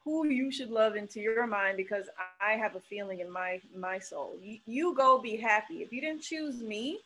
who 0.04 0.28
you 0.28 0.52
should 0.52 0.70
love 0.70 0.96
into 0.96 1.20
your 1.20 1.48
mind 1.48 1.76
because 1.76 2.06
I 2.40 2.52
have 2.52 2.76
a 2.76 2.80
feeling 2.80 3.20
in 3.20 3.32
my 3.32 3.60
my 3.76 3.98
soul. 3.98 4.36
You, 4.44 4.60
you 4.68 4.96
go 4.96 5.18
be 5.18 5.36
happy. 5.38 5.82
If 5.82 5.92
you 5.92 6.02
didn't 6.02 6.22
choose 6.22 6.62
me, 6.62 7.00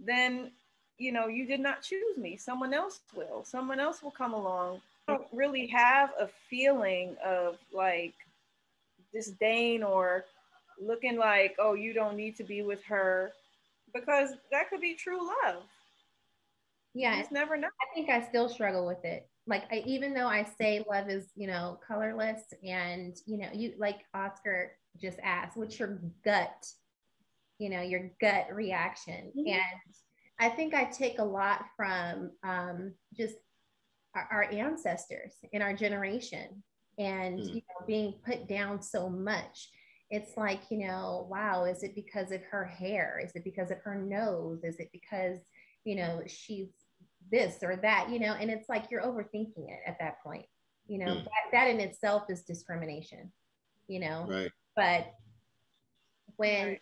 then 0.00 0.52
you 0.96 1.12
know 1.12 1.26
you 1.26 1.44
did 1.44 1.60
not 1.60 1.82
choose 1.82 2.16
me. 2.16 2.38
Someone 2.38 2.72
else 2.72 3.00
will. 3.14 3.44
Someone 3.44 3.78
else 3.78 4.02
will 4.02 4.10
come 4.10 4.32
along. 4.32 4.80
I 5.06 5.12
don't 5.12 5.26
really 5.34 5.66
have 5.66 6.12
a 6.18 6.28
feeling 6.48 7.14
of 7.22 7.58
like 7.74 8.14
disdain 9.12 9.82
or 9.82 10.24
looking 10.80 11.16
like 11.16 11.54
oh 11.58 11.74
you 11.74 11.92
don't 11.92 12.16
need 12.16 12.36
to 12.36 12.44
be 12.44 12.62
with 12.62 12.82
her 12.84 13.32
because 13.94 14.30
that 14.50 14.68
could 14.70 14.80
be 14.80 14.94
true 14.94 15.26
love. 15.26 15.62
Yeah, 16.94 17.18
it's 17.18 17.32
never 17.32 17.56
know. 17.56 17.68
I 17.68 17.94
think 17.94 18.08
I 18.08 18.26
still 18.28 18.48
struggle 18.48 18.86
with 18.86 19.04
it 19.04 19.28
like 19.46 19.64
I, 19.70 19.82
even 19.86 20.14
though 20.14 20.26
I 20.26 20.46
say 20.58 20.84
love 20.88 21.08
is, 21.08 21.26
you 21.36 21.46
know, 21.46 21.78
colorless 21.86 22.42
and, 22.66 23.16
you 23.26 23.38
know, 23.38 23.48
you 23.52 23.74
like 23.78 24.00
Oscar 24.14 24.72
just 25.00 25.18
asked, 25.22 25.56
what's 25.56 25.78
your 25.78 26.00
gut, 26.24 26.66
you 27.58 27.68
know, 27.68 27.82
your 27.82 28.10
gut 28.20 28.46
reaction? 28.52 29.32
Mm-hmm. 29.36 29.48
And 29.48 29.60
I 30.40 30.48
think 30.48 30.74
I 30.74 30.84
take 30.84 31.18
a 31.18 31.24
lot 31.24 31.66
from 31.76 32.30
um, 32.42 32.94
just 33.14 33.34
our, 34.14 34.28
our, 34.30 34.44
ancestors 34.44 35.34
in 35.52 35.60
our 35.60 35.74
generation 35.74 36.62
and, 36.98 37.38
mm. 37.38 37.48
you 37.48 37.54
know, 37.54 37.86
being 37.86 38.14
put 38.24 38.48
down 38.48 38.80
so 38.80 39.10
much. 39.10 39.68
It's 40.10 40.36
like, 40.36 40.62
you 40.70 40.86
know, 40.86 41.26
wow, 41.30 41.64
is 41.64 41.82
it 41.82 41.94
because 41.94 42.30
of 42.30 42.42
her 42.50 42.64
hair? 42.64 43.20
Is 43.24 43.32
it 43.34 43.44
because 43.44 43.70
of 43.70 43.78
her 43.78 43.94
nose? 43.94 44.62
Is 44.62 44.78
it 44.78 44.90
because, 44.92 45.38
you 45.84 45.96
know, 45.96 46.22
she's 46.26 46.68
this 47.32 47.56
or 47.62 47.76
that, 47.76 48.10
you 48.10 48.20
know, 48.20 48.34
and 48.34 48.50
it's 48.50 48.68
like 48.68 48.90
you're 48.90 49.02
overthinking 49.02 49.68
it 49.68 49.80
at 49.86 49.98
that 49.98 50.22
point. 50.22 50.46
You 50.86 50.98
know, 50.98 51.12
mm. 51.12 51.24
that, 51.24 51.50
that 51.52 51.70
in 51.70 51.80
itself 51.80 52.24
is 52.28 52.42
discrimination, 52.42 53.32
you 53.88 54.00
know. 54.00 54.26
Right. 54.28 54.50
But 54.76 55.12
when 56.36 56.66
right. 56.68 56.80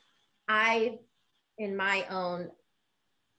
I, 0.49 0.99
in 1.59 1.77
my 1.77 2.05
own 2.11 2.51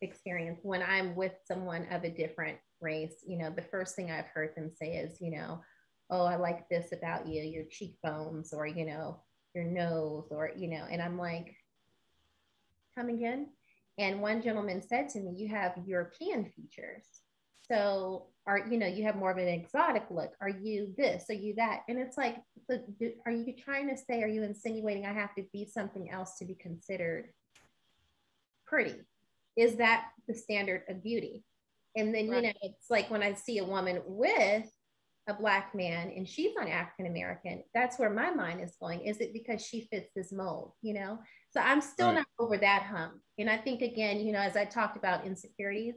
experience, 0.02 0.60
when 0.63 0.82
I'm 0.82 1.15
with 1.15 1.34
someone 1.46 1.88
of 1.91 2.04
a 2.04 2.10
different 2.10 2.58
race, 2.80 3.15
you 3.28 3.38
know, 3.38 3.50
the 3.50 3.62
first 3.62 3.96
thing 3.96 4.12
I've 4.12 4.28
heard 4.28 4.56
them 4.56 4.72
say 4.74 4.96
is, 4.96 5.19
you 5.19 5.32
know, 5.32 5.62
oh, 6.10 6.26
I 6.26 6.38
like 6.38 6.69
this 6.69 6.93
about 6.93 7.28
you, 7.28 7.41
your 7.41 7.65
cheekbones, 7.69 8.54
or, 8.54 8.65
you 8.65 8.86
know, 8.86 9.22
your 9.54 9.63
nose, 9.63 10.28
or, 10.32 10.52
you 10.56 10.68
know, 10.68 10.86
and 10.89 11.02
I'm 11.02 11.18
like, 11.18 11.56
come 12.96 13.10
again? 13.10 13.50
And 13.98 14.22
one 14.22 14.42
gentleman 14.42 14.82
said 14.82 15.10
to 15.10 15.20
me, 15.20 15.36
You 15.38 15.50
have 15.50 15.74
European 15.86 16.46
features. 16.46 17.06
So 17.72 18.28
are 18.46 18.60
you 18.70 18.78
know 18.78 18.88
you 18.88 19.04
have 19.04 19.16
more 19.16 19.32
of 19.32 19.38
an 19.38 19.48
exotic 19.48 20.06
look 20.10 20.34
are 20.42 20.50
you 20.50 20.94
this 20.98 21.26
are 21.30 21.34
you 21.34 21.56
that 21.56 21.82
and 21.88 21.98
it's 21.98 22.18
like 22.18 22.38
so 22.70 22.80
do, 23.00 23.12
are 23.26 23.32
you 23.32 23.54
trying 23.54 23.88
to 23.88 23.98
say 23.98 24.22
are 24.22 24.28
you 24.28 24.44
insinuating 24.44 25.06
i 25.06 25.13
have 25.13 25.34
to 25.36 25.44
be 25.54 25.66
something 25.66 26.10
else 26.10 26.38
to 26.38 26.46
be 26.46 26.56
considered 26.56 27.30
pretty 28.66 28.96
is 29.56 29.76
that 29.78 30.08
the 30.28 30.34
standard 30.34 30.84
of 30.89 31.04
beauty 31.04 31.44
and 31.96 32.13
then 32.13 32.30
right. 32.30 32.44
you 32.44 32.50
know 32.50 32.54
it's 32.62 32.89
like 32.89 33.10
when 33.10 33.24
i 33.24 33.34
see 33.34 33.60
a 33.60 33.66
woman 33.66 34.02
with 34.06 34.70
a 35.27 35.33
black 35.33 35.73
man 35.73 36.12
and 36.15 36.27
she's 36.27 36.53
not 36.55 36.67
African 36.67 37.07
American, 37.07 37.63
that's 37.73 37.97
where 37.97 38.09
my 38.09 38.31
mind 38.31 38.62
is 38.62 38.75
going. 38.79 39.01
Is 39.01 39.17
it 39.19 39.33
because 39.33 39.65
she 39.65 39.88
fits 39.91 40.09
this 40.15 40.31
mold? 40.31 40.73
You 40.81 40.93
know, 40.95 41.19
so 41.51 41.62
I'm 41.62 41.81
still 41.81 42.07
right. 42.07 42.15
not 42.15 42.27
over 42.39 42.57
that 42.57 42.83
hump. 42.83 43.13
And 43.38 43.49
I 43.49 43.57
think 43.57 43.81
again, 43.81 44.19
you 44.19 44.33
know, 44.33 44.39
as 44.39 44.57
I 44.57 44.65
talked 44.65 44.97
about 44.97 45.25
insecurities 45.25 45.95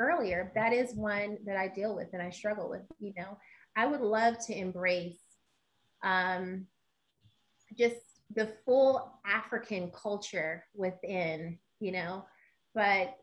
earlier, 0.00 0.50
that 0.54 0.72
is 0.72 0.94
one 0.94 1.38
that 1.46 1.56
I 1.56 1.68
deal 1.68 1.94
with 1.94 2.08
and 2.12 2.22
I 2.22 2.30
struggle 2.30 2.68
with. 2.68 2.82
You 2.98 3.12
know, 3.16 3.38
I 3.76 3.86
would 3.86 4.00
love 4.00 4.34
to 4.46 4.58
embrace 4.58 5.20
um, 6.02 6.66
just 7.76 7.96
the 8.34 8.52
full 8.64 9.20
African 9.24 9.90
culture 9.90 10.64
within, 10.74 11.58
you 11.80 11.92
know, 11.92 12.24
but 12.74 13.14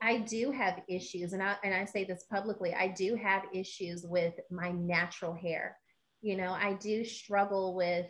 I 0.00 0.18
do 0.18 0.50
have 0.50 0.80
issues, 0.88 1.32
and 1.32 1.42
I 1.42 1.56
and 1.64 1.74
I 1.74 1.84
say 1.84 2.04
this 2.04 2.24
publicly. 2.30 2.74
I 2.74 2.88
do 2.88 3.14
have 3.16 3.42
issues 3.52 4.04
with 4.04 4.34
my 4.50 4.70
natural 4.72 5.34
hair. 5.34 5.76
You 6.22 6.36
know, 6.36 6.52
I 6.52 6.74
do 6.74 7.04
struggle 7.04 7.74
with 7.74 8.06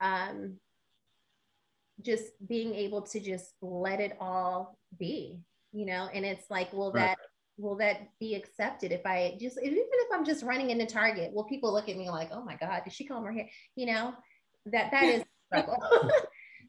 um, 0.00 0.56
just 2.00 2.24
being 2.46 2.74
able 2.74 3.02
to 3.02 3.20
just 3.20 3.54
let 3.60 4.00
it 4.00 4.16
all 4.20 4.78
be. 4.98 5.40
You 5.72 5.86
know, 5.86 6.08
and 6.12 6.24
it's 6.24 6.50
like, 6.50 6.72
will 6.72 6.92
right. 6.92 7.06
that 7.06 7.18
will 7.58 7.76
that 7.76 8.08
be 8.18 8.34
accepted 8.34 8.92
if 8.92 9.04
I 9.06 9.36
just 9.40 9.58
even 9.62 9.78
if 9.78 10.08
I'm 10.12 10.24
just 10.24 10.42
running 10.42 10.70
into 10.70 10.86
Target? 10.86 11.32
Will 11.32 11.44
people 11.44 11.72
look 11.72 11.88
at 11.88 11.96
me 11.96 12.10
like, 12.10 12.30
oh 12.32 12.44
my 12.44 12.56
God, 12.56 12.82
did 12.84 12.92
she 12.92 13.06
comb 13.06 13.24
her 13.24 13.32
hair? 13.32 13.48
You 13.76 13.86
know, 13.86 14.14
that 14.66 14.90
that 14.90 15.04
is 15.04 15.22
struggle. 15.46 15.82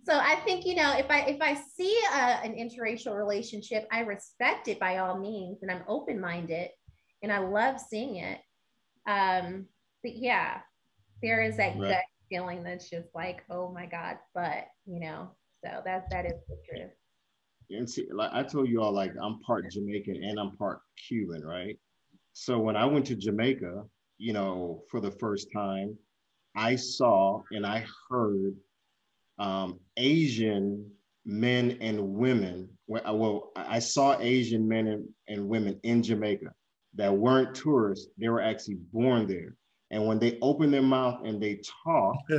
so 0.06 0.18
I 0.18 0.36
think 0.46 0.66
you 0.66 0.76
know 0.76 0.96
if 0.98 1.10
I 1.10 1.22
if 1.22 1.42
I 1.42 1.56
see 1.56 1.98
a, 2.14 2.18
an 2.18 2.54
interracial 2.56 3.16
relationship, 3.16 3.88
I 3.92 4.02
respect 4.02 4.68
it 4.68 4.80
by 4.80 4.98
all 4.98 5.18
means, 5.18 5.60
and 5.62 5.72
I'm 5.72 5.84
open 5.88 6.20
minded, 6.20 6.70
and 7.22 7.32
I 7.32 7.40
love 7.40 7.80
seeing 7.80 8.18
it. 8.18 8.40
Um, 9.08 9.66
but 10.04 10.16
yeah, 10.16 10.60
there 11.22 11.42
is 11.42 11.58
that 11.58 11.78
right. 11.78 11.90
gut 11.90 12.04
feeling 12.30 12.64
that's 12.64 12.90
just 12.90 13.08
like, 13.16 13.44
oh 13.50 13.72
my 13.72 13.86
god, 13.86 14.18
but 14.34 14.66
you 14.86 15.00
know, 15.00 15.30
so 15.64 15.82
that 15.86 16.10
that 16.12 16.26
is 16.26 16.40
the 16.48 16.58
truth. 16.68 16.92
And 17.70 17.90
see, 17.90 18.08
like 18.12 18.32
I 18.34 18.44
told 18.44 18.68
you 18.68 18.82
all, 18.82 18.92
like 18.92 19.14
I'm 19.22 19.40
part 19.40 19.72
Jamaican 19.72 20.22
and 20.24 20.40
I'm 20.40 20.56
part 20.58 20.80
Cuban, 21.08 21.44
right? 21.46 21.80
So 22.34 22.60
when 22.60 22.76
I 22.76 22.86
went 22.86 23.06
to 23.08 23.16
Jamaica, 23.16 23.84
you 24.18 24.34
know, 24.34 24.84
for 24.90 25.00
the 25.00 25.12
first 25.12 25.48
time, 25.54 25.98
I 26.56 26.76
saw 26.76 27.42
and 27.52 27.66
I 27.66 27.86
heard 28.10 28.56
um, 29.44 29.80
Asian 29.98 30.90
men 31.26 31.78
and 31.82 32.00
women. 32.16 32.70
Uh, 32.90 33.14
well, 33.14 33.52
I 33.56 33.80
saw 33.80 34.18
Asian 34.20 34.68
men 34.68 34.88
and, 34.88 35.08
and 35.28 35.48
women 35.48 35.80
in 35.84 36.02
Jamaica 36.02 36.54
that 36.96 37.14
weren't 37.14 37.54
tourists. 37.54 38.08
They 38.18 38.30
were 38.30 38.42
actually 38.42 38.78
born 38.94 39.28
there. 39.28 39.56
And 39.92 40.08
when 40.08 40.18
they 40.18 40.38
open 40.42 40.72
their 40.72 40.82
mouth 40.82 41.26
and 41.26 41.42
they 41.42 41.62
talk, 41.84 42.16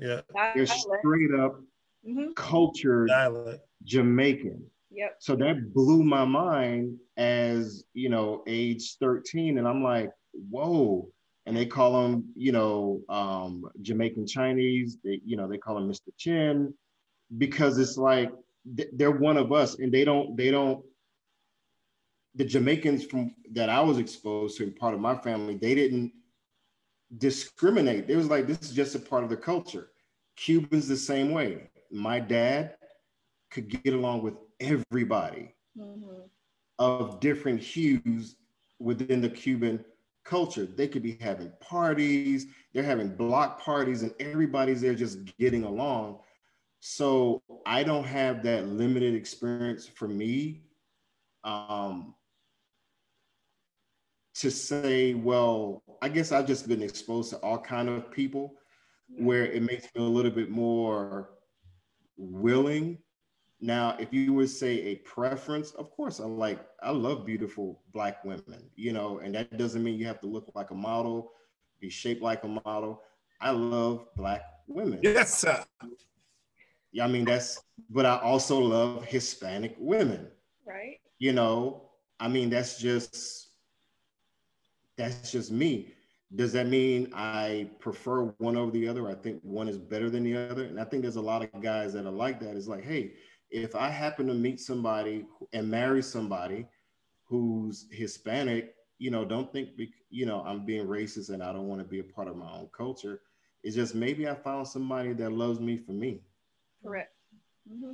yeah. 0.00 0.20
they're 0.54 0.66
straight 0.66 1.34
up 1.38 1.60
mm-hmm. 2.06 2.32
cultured 2.36 3.08
Dialect. 3.08 3.60
Jamaican. 3.84 4.64
Yep. 4.92 5.16
So 5.18 5.34
that 5.36 5.74
blew 5.74 6.04
my 6.04 6.24
mind 6.24 6.98
as, 7.16 7.84
you 7.92 8.08
know, 8.08 8.44
age 8.46 8.96
13. 8.98 9.58
And 9.58 9.66
I'm 9.66 9.82
like, 9.82 10.10
whoa, 10.50 11.08
and 11.46 11.56
they 11.56 11.66
call 11.66 12.02
them, 12.02 12.24
you 12.36 12.52
know, 12.52 13.00
um, 13.08 13.64
Jamaican 13.80 14.26
Chinese. 14.26 14.98
They, 15.04 15.20
you 15.24 15.36
know, 15.36 15.48
they 15.48 15.58
call 15.58 15.74
them 15.74 15.90
Mr. 15.90 16.08
Chin 16.16 16.72
because 17.38 17.78
it's 17.78 17.96
like 17.96 18.30
they're 18.64 19.10
one 19.10 19.36
of 19.36 19.52
us, 19.52 19.78
and 19.78 19.92
they 19.92 20.04
don't, 20.04 20.36
they 20.36 20.50
don't. 20.50 20.84
The 22.34 22.44
Jamaicans 22.44 23.04
from 23.04 23.34
that 23.52 23.68
I 23.68 23.80
was 23.80 23.98
exposed 23.98 24.56
to, 24.58 24.70
part 24.70 24.94
of 24.94 25.00
my 25.00 25.16
family, 25.16 25.56
they 25.56 25.74
didn't 25.74 26.12
discriminate. 27.18 28.08
It 28.08 28.16
was 28.16 28.28
like 28.28 28.46
this 28.46 28.62
is 28.62 28.72
just 28.72 28.94
a 28.94 28.98
part 28.98 29.24
of 29.24 29.30
the 29.30 29.36
culture. 29.36 29.90
Cubans 30.36 30.88
the 30.88 30.96
same 30.96 31.32
way. 31.32 31.70
My 31.90 32.20
dad 32.20 32.76
could 33.50 33.68
get 33.68 33.92
along 33.92 34.22
with 34.22 34.34
everybody 34.60 35.54
mm-hmm. 35.78 36.22
of 36.78 37.20
different 37.20 37.60
hues 37.60 38.36
within 38.78 39.20
the 39.20 39.28
Cuban 39.28 39.84
culture. 40.24 40.66
They 40.66 40.88
could 40.88 41.02
be 41.02 41.18
having 41.20 41.52
parties, 41.60 42.46
they're 42.72 42.82
having 42.82 43.14
block 43.16 43.60
parties, 43.60 44.02
and 44.02 44.14
everybody's 44.20 44.80
there 44.80 44.94
just 44.94 45.36
getting 45.38 45.64
along. 45.64 46.20
So 46.80 47.42
I 47.64 47.84
don't 47.84 48.04
have 48.04 48.42
that 48.42 48.66
limited 48.66 49.14
experience 49.14 49.86
for 49.86 50.08
me 50.08 50.62
um, 51.44 52.14
to 54.34 54.50
say, 54.50 55.14
well, 55.14 55.82
I 56.00 56.08
guess 56.08 56.32
I've 56.32 56.46
just 56.46 56.66
been 56.66 56.82
exposed 56.82 57.30
to 57.30 57.36
all 57.38 57.58
kind 57.58 57.88
of 57.88 58.10
people 58.10 58.54
where 59.08 59.46
it 59.46 59.62
makes 59.62 59.84
me 59.94 60.02
a 60.02 60.08
little 60.08 60.30
bit 60.30 60.50
more 60.50 61.30
willing. 62.16 62.98
Now, 63.64 63.96
if 64.00 64.12
you 64.12 64.32
would 64.32 64.50
say 64.50 64.72
a 64.86 64.96
preference, 64.96 65.70
of 65.70 65.88
course, 65.92 66.18
I 66.18 66.24
like, 66.24 66.58
I 66.82 66.90
love 66.90 67.24
beautiful 67.24 67.80
black 67.92 68.24
women, 68.24 68.68
you 68.74 68.92
know, 68.92 69.18
and 69.18 69.32
that 69.36 69.56
doesn't 69.56 69.84
mean 69.84 70.00
you 70.00 70.06
have 70.06 70.20
to 70.22 70.26
look 70.26 70.50
like 70.56 70.72
a 70.72 70.74
model, 70.74 71.30
be 71.78 71.88
shaped 71.88 72.22
like 72.22 72.42
a 72.42 72.48
model. 72.48 73.02
I 73.40 73.52
love 73.52 74.08
black 74.16 74.42
women. 74.66 74.98
Yes, 75.00 75.38
sir. 75.38 75.64
Yeah, 76.90 77.04
I 77.04 77.06
mean, 77.06 77.24
that's, 77.24 77.62
but 77.88 78.04
I 78.04 78.18
also 78.18 78.58
love 78.58 79.04
Hispanic 79.04 79.76
women. 79.78 80.26
Right. 80.66 80.98
You 81.20 81.32
know, 81.32 81.88
I 82.18 82.26
mean, 82.26 82.50
that's 82.50 82.80
just, 82.80 83.50
that's 84.96 85.30
just 85.30 85.52
me. 85.52 85.94
Does 86.34 86.52
that 86.54 86.66
mean 86.66 87.12
I 87.14 87.70
prefer 87.78 88.24
one 88.38 88.56
over 88.56 88.72
the 88.72 88.88
other? 88.88 89.08
I 89.08 89.14
think 89.14 89.40
one 89.42 89.68
is 89.68 89.78
better 89.78 90.10
than 90.10 90.24
the 90.24 90.36
other. 90.36 90.64
And 90.64 90.80
I 90.80 90.84
think 90.84 91.02
there's 91.02 91.16
a 91.16 91.22
lot 91.22 91.42
of 91.42 91.60
guys 91.60 91.92
that 91.92 92.06
are 92.06 92.10
like 92.10 92.40
that. 92.40 92.56
It's 92.56 92.68
like, 92.68 92.82
hey, 92.82 93.12
if 93.52 93.76
I 93.76 93.88
happen 93.88 94.26
to 94.26 94.34
meet 94.34 94.60
somebody 94.60 95.26
and 95.52 95.70
marry 95.70 96.02
somebody 96.02 96.66
who's 97.24 97.86
Hispanic, 97.90 98.74
you 98.98 99.10
know, 99.10 99.24
don't 99.24 99.52
think, 99.52 99.70
you 100.10 100.26
know, 100.26 100.42
I'm 100.46 100.64
being 100.64 100.86
racist 100.86 101.30
and 101.30 101.42
I 101.42 101.52
don't 101.52 101.68
want 101.68 101.80
to 101.80 101.86
be 101.86 102.00
a 102.00 102.04
part 102.04 102.28
of 102.28 102.36
my 102.36 102.50
own 102.50 102.68
culture. 102.76 103.20
It's 103.62 103.76
just 103.76 103.94
maybe 103.94 104.28
I 104.28 104.34
found 104.34 104.66
somebody 104.66 105.12
that 105.14 105.32
loves 105.32 105.60
me 105.60 105.76
for 105.76 105.92
me. 105.92 106.20
Correct. 106.84 107.12
Mm-hmm. 107.70 107.92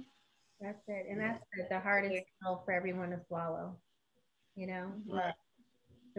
That's 0.60 0.82
it. 0.88 1.06
And 1.10 1.20
that's 1.20 1.44
the, 1.56 1.66
the 1.68 1.80
hardest 1.80 2.24
pill 2.42 2.62
for 2.64 2.72
everyone 2.72 3.10
to 3.10 3.20
swallow, 3.28 3.76
you 4.56 4.66
know? 4.66 4.92
Right 5.06 5.34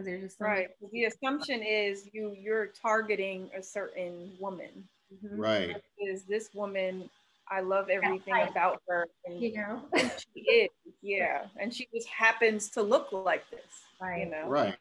because 0.00 0.06
there's 0.06 0.22
just 0.22 0.38
so 0.38 0.44
right. 0.44 0.68
The 0.92 1.04
assumption 1.04 1.62
is 1.62 2.08
you 2.12 2.34
you're 2.38 2.68
targeting 2.68 3.50
a 3.56 3.62
certain 3.62 4.32
woman. 4.38 4.88
Mm-hmm. 5.12 5.40
Right. 5.40 5.76
Is 5.98 6.24
this 6.24 6.50
woman? 6.54 7.10
I 7.50 7.60
love 7.60 7.88
everything 7.88 8.34
right. 8.34 8.50
about 8.50 8.80
her. 8.88 9.06
And 9.24 9.40
you 9.40 9.54
know, 9.54 9.82
she 9.96 10.40
is. 10.40 10.68
Yeah, 11.02 11.46
and 11.58 11.74
she 11.74 11.88
just 11.94 12.08
happens 12.08 12.70
to 12.70 12.82
look 12.82 13.08
like 13.12 13.48
this. 13.50 13.60
Right. 14.00 14.24
You 14.24 14.30
know. 14.30 14.48
Right. 14.48 14.76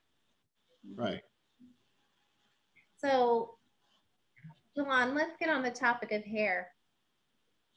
Right. 0.96 1.22
So, 2.98 3.56
Jolon, 4.78 5.16
let's 5.16 5.36
get 5.40 5.50
on 5.50 5.64
the 5.64 5.72
topic 5.72 6.12
of 6.12 6.24
hair. 6.24 6.68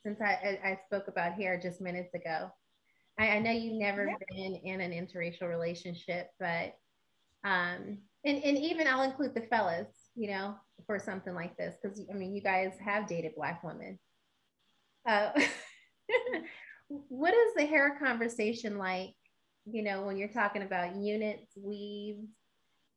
Since 0.05 0.21
I, 0.21 0.59
I, 0.65 0.71
I 0.71 0.81
spoke 0.87 1.07
about 1.07 1.35
hair 1.35 1.59
just 1.61 1.81
minutes 1.81 2.13
ago, 2.15 2.51
I, 3.19 3.29
I 3.29 3.39
know 3.39 3.53
you've 3.53 3.79
never 3.79 4.07
yeah. 4.07 4.15
been 4.31 4.57
in 4.57 4.81
an 4.81 4.91
interracial 4.91 5.49
relationship, 5.49 6.31
but 6.41 6.75
um, 7.45 7.99
and, 8.25 8.43
and 8.43 8.59
even 8.59 8.87
I'll 8.87 9.03
include 9.03 9.35
the 9.35 9.43
fellas, 9.43 9.89
you 10.15 10.29
know, 10.31 10.57
for 10.87 10.99
something 10.99 11.35
like 11.35 11.57
this, 11.57 11.77
because 11.81 12.01
I 12.11 12.15
mean, 12.15 12.35
you 12.35 12.43
guys 12.43 12.73
have 12.85 13.07
dated 13.07 13.35
black 13.37 13.63
women. 13.63 13.99
Uh, 15.07 15.31
what 16.89 17.35
is 17.35 17.55
the 17.57 17.67
hair 17.67 17.97
conversation 17.99 18.79
like, 18.79 19.15
you 19.65 19.83
know, 19.83 20.03
when 20.03 20.17
you're 20.17 20.29
talking 20.29 20.63
about 20.63 20.97
units, 20.97 21.53
weaves, 21.57 22.29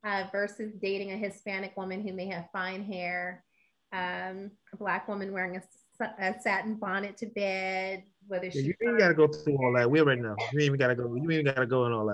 uh, 0.03 0.25
versus 0.31 0.73
dating 0.81 1.11
a 1.11 1.17
Hispanic 1.17 1.75
woman 1.75 2.05
who 2.05 2.13
may 2.13 2.27
have 2.27 2.47
fine 2.51 2.83
hair, 2.83 3.43
um, 3.91 4.51
a 4.73 4.77
black 4.77 5.07
woman 5.07 5.31
wearing 5.31 5.57
a, 5.57 6.05
a 6.19 6.39
satin 6.41 6.75
bonnet 6.75 7.17
to 7.17 7.27
bed, 7.27 8.03
whether 8.27 8.51
she. 8.51 8.59
you 8.59 8.73
ain't 8.87 8.99
got 8.99 9.07
to 9.09 9.13
go 9.13 9.27
through 9.27 9.57
all 9.57 9.73
that. 9.73 9.89
We're 9.89 10.03
right 10.03 10.19
now. 10.19 10.35
You 10.51 10.59
ain't 10.59 10.63
even 10.63 10.79
got 10.79 10.87
to 10.87 10.95
go. 10.95 11.15
You 11.15 11.31
ain't 11.31 11.45
got 11.45 11.55
to 11.55 11.65
go 11.65 11.85
in 11.85 11.91
all 11.91 12.05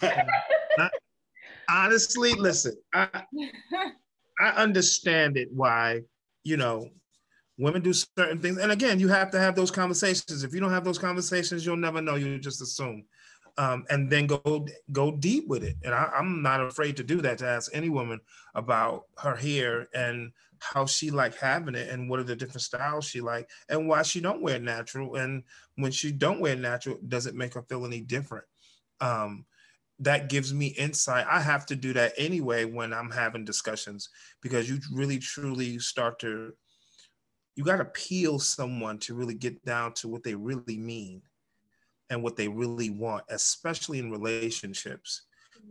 that. 0.00 0.26
honestly, 1.70 2.34
listen, 2.34 2.76
I 2.92 3.08
I 4.40 4.48
understand 4.50 5.36
it 5.36 5.48
why, 5.52 6.00
you 6.42 6.56
know, 6.56 6.88
women 7.58 7.82
do 7.82 7.92
certain 7.92 8.40
things. 8.40 8.58
And 8.58 8.72
again, 8.72 8.98
you 8.98 9.08
have 9.08 9.30
to 9.32 9.40
have 9.40 9.54
those 9.54 9.70
conversations. 9.70 10.44
If 10.44 10.54
you 10.54 10.60
don't 10.60 10.72
have 10.72 10.84
those 10.84 10.98
conversations, 10.98 11.64
you'll 11.64 11.76
never 11.76 12.00
know. 12.00 12.16
You 12.16 12.38
just 12.38 12.62
assume. 12.62 13.04
Um, 13.56 13.84
and 13.88 14.10
then 14.10 14.26
go 14.26 14.66
go 14.90 15.12
deep 15.12 15.46
with 15.46 15.62
it. 15.62 15.76
And 15.84 15.94
I, 15.94 16.10
I'm 16.16 16.42
not 16.42 16.60
afraid 16.60 16.96
to 16.96 17.04
do 17.04 17.20
that 17.20 17.38
to 17.38 17.46
ask 17.46 17.70
any 17.72 17.88
woman 17.88 18.20
about 18.54 19.04
her 19.18 19.36
hair 19.36 19.88
and 19.94 20.32
how 20.58 20.86
she 20.86 21.10
like 21.10 21.36
having 21.36 21.74
it 21.74 21.90
and 21.90 22.08
what 22.08 22.18
are 22.18 22.24
the 22.24 22.34
different 22.34 22.62
styles 22.62 23.04
she 23.04 23.20
like 23.20 23.48
and 23.68 23.86
why 23.86 24.02
she 24.02 24.20
don't 24.20 24.40
wear 24.40 24.58
natural 24.58 25.16
and 25.16 25.42
when 25.76 25.92
she 25.92 26.10
don't 26.10 26.40
wear 26.40 26.56
natural 26.56 26.98
does 27.06 27.26
it 27.26 27.34
make 27.34 27.52
her 27.52 27.62
feel 27.62 27.84
any 27.84 28.00
different 28.00 28.46
um, 29.00 29.44
that 30.00 30.28
gives 30.28 30.52
me 30.52 30.68
insight. 30.68 31.26
I 31.28 31.40
have 31.40 31.66
to 31.66 31.76
do 31.76 31.92
that 31.92 32.12
anyway 32.16 32.64
when 32.64 32.92
I'm 32.92 33.10
having 33.10 33.44
discussions 33.44 34.08
because 34.42 34.68
you 34.68 34.78
really 34.92 35.18
truly 35.18 35.78
start 35.78 36.18
to 36.20 36.52
you 37.56 37.64
got 37.64 37.76
to 37.76 37.84
peel 37.84 38.38
someone 38.38 38.98
to 38.98 39.14
really 39.14 39.34
get 39.34 39.64
down 39.64 39.92
to 39.94 40.08
what 40.08 40.22
they 40.22 40.34
really 40.34 40.76
mean 40.76 41.22
and 42.10 42.22
what 42.22 42.36
they 42.36 42.48
really 42.48 42.90
want, 42.90 43.24
especially 43.30 43.98
in 43.98 44.10
relationships. 44.10 45.22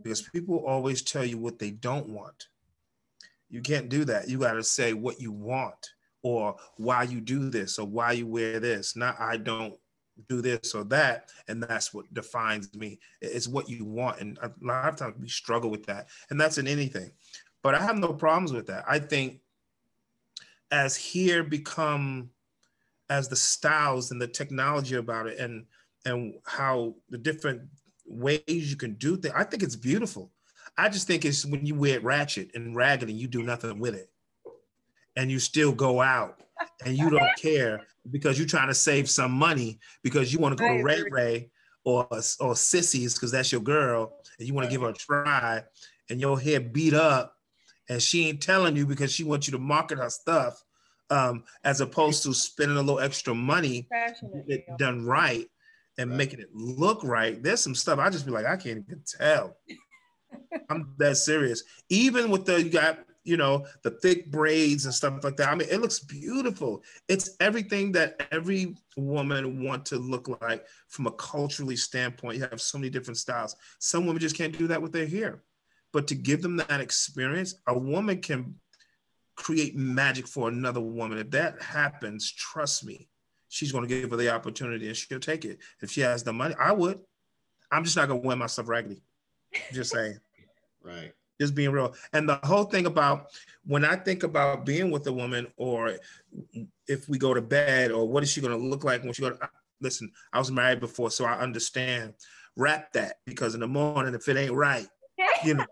Because 0.02 0.22
mm-hmm. 0.22 0.38
people 0.38 0.66
always 0.66 1.02
tell 1.02 1.24
you 1.24 1.38
what 1.38 1.58
they 1.58 1.70
don't 1.70 2.08
want. 2.08 2.48
You 3.48 3.60
can't 3.60 3.88
do 3.88 4.04
that. 4.06 4.28
You 4.28 4.38
got 4.38 4.54
to 4.54 4.64
say 4.64 4.94
what 4.94 5.20
you 5.20 5.30
want 5.30 5.90
or 6.22 6.56
why 6.76 7.04
you 7.04 7.20
do 7.20 7.50
this 7.50 7.78
or 7.78 7.86
why 7.86 8.12
you 8.12 8.26
wear 8.26 8.58
this. 8.58 8.96
Not 8.96 9.20
I 9.20 9.36
don't 9.36 9.76
do 10.28 10.40
this 10.40 10.74
or 10.74 10.84
that 10.84 11.30
and 11.48 11.62
that's 11.62 11.92
what 11.92 12.12
defines 12.14 12.72
me 12.74 12.98
it's 13.20 13.48
what 13.48 13.68
you 13.68 13.84
want 13.84 14.20
and 14.20 14.38
a 14.42 14.52
lot 14.60 14.88
of 14.88 14.96
times 14.96 15.14
we 15.20 15.28
struggle 15.28 15.70
with 15.70 15.84
that 15.86 16.06
and 16.30 16.40
that's 16.40 16.58
in 16.58 16.68
anything 16.68 17.10
but 17.62 17.74
i 17.74 17.80
have 17.80 17.98
no 17.98 18.12
problems 18.12 18.52
with 18.52 18.66
that 18.66 18.84
i 18.88 18.98
think 18.98 19.40
as 20.74 20.96
here 20.96 21.44
become 21.44 22.30
as 23.08 23.28
the 23.28 23.36
styles 23.36 24.10
and 24.10 24.20
the 24.20 24.26
technology 24.26 24.96
about 24.96 25.26
it 25.26 25.38
and 25.38 25.66
and 26.04 26.34
how 26.44 26.94
the 27.10 27.18
different 27.18 27.62
ways 28.06 28.70
you 28.70 28.76
can 28.76 28.94
do 28.94 29.16
things 29.16 29.34
i 29.36 29.44
think 29.44 29.62
it's 29.62 29.76
beautiful. 29.76 30.30
I 30.76 30.88
just 30.88 31.06
think 31.06 31.24
it's 31.24 31.46
when 31.46 31.64
you 31.64 31.74
wear 31.74 31.96
it 31.96 32.04
ratchet 32.04 32.50
and 32.54 32.74
ragged 32.74 33.08
and 33.08 33.18
you 33.18 33.28
do 33.28 33.42
nothing 33.42 33.78
with 33.78 33.94
it. 33.94 34.10
And 35.16 35.30
you 35.30 35.38
still 35.38 35.72
go 35.72 36.00
out 36.00 36.40
and 36.84 36.96
you 36.98 37.10
don't 37.10 37.36
care 37.40 37.82
because 38.10 38.38
you're 38.38 38.48
trying 38.48 38.68
to 38.68 38.74
save 38.74 39.08
some 39.08 39.30
money 39.30 39.78
because 40.02 40.32
you 40.32 40.40
want 40.40 40.56
to 40.56 40.62
go 40.62 40.76
to 40.76 40.82
Ray 40.82 41.04
Ray 41.08 41.50
or 41.84 42.08
or 42.40 42.56
Sissies 42.56 43.14
because 43.14 43.30
that's 43.30 43.52
your 43.52 43.60
girl 43.60 44.12
and 44.38 44.48
you 44.48 44.54
want 44.54 44.66
to 44.66 44.70
give 44.70 44.82
her 44.82 44.88
a 44.88 44.92
try 44.92 45.62
and 46.10 46.20
your 46.20 46.38
hair 46.38 46.58
beat 46.58 46.94
up 46.94 47.33
and 47.88 48.00
she 48.00 48.28
ain't 48.28 48.42
telling 48.42 48.76
you 48.76 48.86
because 48.86 49.12
she 49.12 49.24
wants 49.24 49.46
you 49.46 49.52
to 49.52 49.58
market 49.58 49.98
her 49.98 50.10
stuff 50.10 50.62
um, 51.10 51.44
as 51.64 51.80
opposed 51.80 52.22
to 52.22 52.32
spending 52.32 52.76
a 52.76 52.82
little 52.82 53.00
extra 53.00 53.34
money 53.34 53.86
it 54.46 54.64
done 54.78 55.04
right 55.04 55.46
and 55.98 56.10
right. 56.10 56.16
making 56.16 56.40
it 56.40 56.48
look 56.54 57.04
right. 57.04 57.42
There's 57.42 57.60
some 57.60 57.74
stuff 57.74 57.98
I 57.98 58.10
just 58.10 58.26
be 58.26 58.32
like, 58.32 58.46
I 58.46 58.56
can't 58.56 58.84
even 58.86 59.02
tell. 59.06 59.56
I'm 60.70 60.94
that 60.98 61.16
serious. 61.16 61.62
Even 61.88 62.30
with 62.30 62.46
the 62.46 62.62
you 62.62 62.70
got 62.70 62.98
you 63.24 63.38
know, 63.38 63.66
the 63.82 63.90
thick 63.90 64.30
braids 64.30 64.84
and 64.84 64.94
stuff 64.94 65.24
like 65.24 65.36
that. 65.36 65.48
I 65.48 65.54
mean, 65.54 65.68
it 65.70 65.80
looks 65.80 65.98
beautiful. 65.98 66.82
It's 67.08 67.36
everything 67.40 67.90
that 67.92 68.28
every 68.30 68.76
woman 68.96 69.64
want 69.64 69.86
to 69.86 69.96
look 69.96 70.28
like 70.42 70.66
from 70.88 71.06
a 71.06 71.12
culturally 71.12 71.76
standpoint. 71.76 72.36
You 72.36 72.46
have 72.50 72.60
so 72.60 72.78
many 72.78 72.90
different 72.90 73.16
styles. 73.16 73.56
Some 73.78 74.06
women 74.06 74.20
just 74.20 74.36
can't 74.36 74.56
do 74.56 74.66
that 74.68 74.80
with 74.80 74.92
their 74.92 75.06
hair. 75.06 75.42
But 75.94 76.08
to 76.08 76.14
give 76.14 76.42
them 76.42 76.56
that 76.56 76.80
experience, 76.80 77.54
a 77.66 77.78
woman 77.78 78.20
can 78.20 78.56
create 79.36 79.76
magic 79.76 80.26
for 80.26 80.48
another 80.48 80.80
woman. 80.80 81.18
If 81.18 81.30
that 81.30 81.62
happens, 81.62 82.30
trust 82.32 82.84
me, 82.84 83.08
she's 83.48 83.72
going 83.72 83.88
to 83.88 83.88
give 83.88 84.10
her 84.10 84.16
the 84.16 84.34
opportunity 84.34 84.88
and 84.88 84.96
she'll 84.96 85.20
take 85.20 85.46
it. 85.46 85.60
If 85.80 85.92
she 85.92 86.02
has 86.02 86.22
the 86.22 86.32
money, 86.32 86.54
I 86.60 86.72
would. 86.72 86.98
I'm 87.70 87.84
just 87.84 87.96
not 87.96 88.08
going 88.08 88.20
to 88.20 88.26
wear 88.26 88.36
myself 88.36 88.68
raggedy. 88.68 89.02
Just 89.72 89.92
saying. 89.92 90.18
right 90.82 91.12
just 91.40 91.54
being 91.54 91.70
real. 91.70 91.94
And 92.12 92.28
the 92.28 92.38
whole 92.44 92.64
thing 92.64 92.86
about 92.86 93.26
when 93.66 93.84
I 93.84 93.96
think 93.96 94.22
about 94.22 94.64
being 94.64 94.90
with 94.90 95.06
a 95.06 95.12
woman, 95.12 95.46
or 95.56 95.98
if 96.86 97.08
we 97.08 97.18
go 97.18 97.34
to 97.34 97.42
bed, 97.42 97.90
or 97.90 98.06
what 98.06 98.22
is 98.22 98.30
she 98.30 98.40
going 98.40 98.58
to 98.58 98.68
look 98.68 98.84
like 98.84 99.02
when 99.02 99.12
she 99.12 99.22
go? 99.22 99.30
To, 99.30 99.50
listen, 99.80 100.12
I 100.32 100.38
was 100.38 100.50
married 100.50 100.80
before, 100.80 101.10
so 101.10 101.24
I 101.24 101.38
understand. 101.38 102.14
Wrap 102.56 102.92
that 102.92 103.16
because 103.26 103.54
in 103.54 103.60
the 103.60 103.66
morning, 103.66 104.14
if 104.14 104.28
it 104.28 104.36
ain't 104.36 104.52
right, 104.52 104.86
you 105.44 105.54
know, 105.54 105.66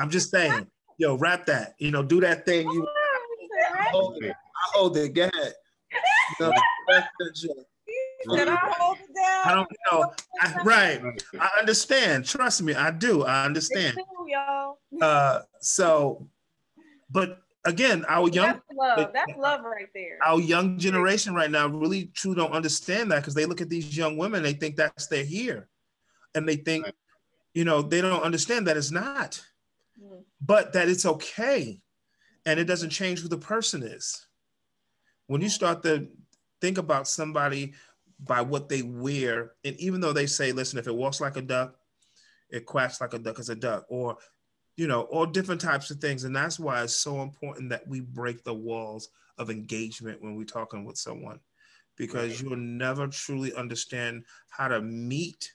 I'm 0.00 0.10
just 0.10 0.30
saying, 0.30 0.66
yo, 0.98 1.16
wrap 1.16 1.46
that. 1.46 1.74
You 1.78 1.90
know, 1.90 2.02
do 2.02 2.20
that 2.20 2.44
thing. 2.44 2.70
You 2.70 2.86
I 3.78 3.84
hold 3.90 4.22
it. 4.22 4.30
I 4.30 4.78
hold 4.78 4.96
it. 4.96 5.14
Go 5.14 5.22
ahead. 5.22 5.54
You 6.40 6.46
I 8.32 8.74
hold 8.78 8.98
it 8.98 9.14
down? 9.14 9.42
I 9.44 9.54
don't 9.54 9.68
know. 9.90 10.12
I, 10.40 10.62
right. 10.64 11.22
I 11.40 11.50
understand. 11.58 12.24
Trust 12.24 12.62
me, 12.62 12.74
I 12.74 12.90
do. 12.90 13.24
I 13.24 13.44
understand. 13.44 13.96
Too. 13.96 15.00
Uh, 15.00 15.42
so, 15.60 16.26
but 17.10 17.40
again, 17.64 18.04
our 18.08 18.28
young 18.28 18.46
that's 18.46 18.60
love. 18.76 19.10
That's 19.14 19.38
love 19.38 19.62
right 19.62 19.88
there. 19.94 20.18
Our 20.24 20.40
young 20.40 20.78
generation 20.78 21.34
right 21.34 21.50
now 21.50 21.68
really 21.68 22.06
true 22.14 22.34
don't 22.34 22.52
understand 22.52 23.10
that 23.12 23.20
because 23.20 23.34
they 23.34 23.46
look 23.46 23.60
at 23.60 23.68
these 23.68 23.96
young 23.96 24.16
women, 24.16 24.42
they 24.42 24.52
think 24.52 24.76
that's 24.76 25.06
their 25.06 25.24
here, 25.24 25.68
and 26.34 26.48
they 26.48 26.56
think, 26.56 26.86
you 27.54 27.64
know, 27.64 27.82
they 27.82 28.00
don't 28.00 28.22
understand 28.22 28.66
that 28.66 28.76
it's 28.76 28.90
not. 28.90 29.42
Mm. 30.00 30.22
but 30.40 30.72
that 30.72 30.88
it's 30.88 31.06
okay 31.06 31.80
and 32.46 32.58
it 32.58 32.64
doesn't 32.64 32.90
change 32.90 33.20
who 33.20 33.28
the 33.28 33.38
person 33.38 33.82
is. 33.82 34.26
When 35.26 35.42
you 35.42 35.48
start 35.48 35.82
to 35.82 36.08
think 36.60 36.78
about 36.78 37.08
somebody 37.08 37.74
by 38.18 38.40
what 38.40 38.68
they 38.68 38.82
wear, 38.82 39.52
and 39.64 39.76
even 39.78 40.00
though 40.00 40.12
they 40.12 40.26
say, 40.26 40.52
listen, 40.52 40.78
if 40.78 40.86
it 40.86 40.94
walks 40.94 41.20
like 41.20 41.36
a 41.36 41.42
duck, 41.42 41.76
it 42.50 42.66
quacks 42.66 43.00
like 43.00 43.14
a 43.14 43.18
duck 43.18 43.38
as 43.38 43.50
a 43.50 43.54
duck, 43.54 43.84
or 43.88 44.16
you 44.76 44.86
know, 44.86 45.02
all 45.02 45.26
different 45.26 45.60
types 45.60 45.90
of 45.90 45.98
things. 45.98 46.22
And 46.22 46.34
that's 46.34 46.58
why 46.58 46.82
it's 46.82 46.94
so 46.94 47.20
important 47.20 47.68
that 47.70 47.86
we 47.88 48.00
break 48.00 48.44
the 48.44 48.54
walls 48.54 49.08
of 49.36 49.50
engagement 49.50 50.22
when 50.22 50.36
we're 50.36 50.44
talking 50.44 50.84
with 50.84 50.96
someone, 50.96 51.40
because 51.96 52.40
you'll 52.40 52.56
never 52.56 53.08
truly 53.08 53.52
understand 53.54 54.24
how 54.48 54.68
to 54.68 54.80
meet 54.80 55.52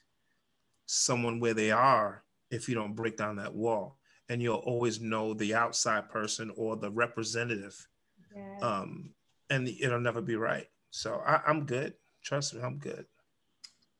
someone 0.86 1.40
where 1.40 1.54
they 1.54 1.70
are 1.70 2.22
if 2.50 2.68
you 2.68 2.74
don't 2.74 2.94
break 2.94 3.16
down 3.16 3.36
that 3.36 3.54
wall. 3.54 3.96
And 4.28 4.40
you'll 4.42 4.56
always 4.56 5.00
know 5.00 5.34
the 5.34 5.54
outside 5.54 6.08
person 6.08 6.50
or 6.56 6.76
the 6.76 6.90
representative. 6.90 7.86
Yeah. 8.34 8.58
Um, 8.62 9.10
and 9.50 9.68
it'll 9.68 10.00
never 10.00 10.22
be 10.22 10.36
right. 10.36 10.66
So 10.90 11.20
I, 11.26 11.40
I'm 11.46 11.66
good. 11.66 11.94
Trust 12.22 12.54
me, 12.54 12.62
I'm 12.62 12.78
good. 12.78 13.06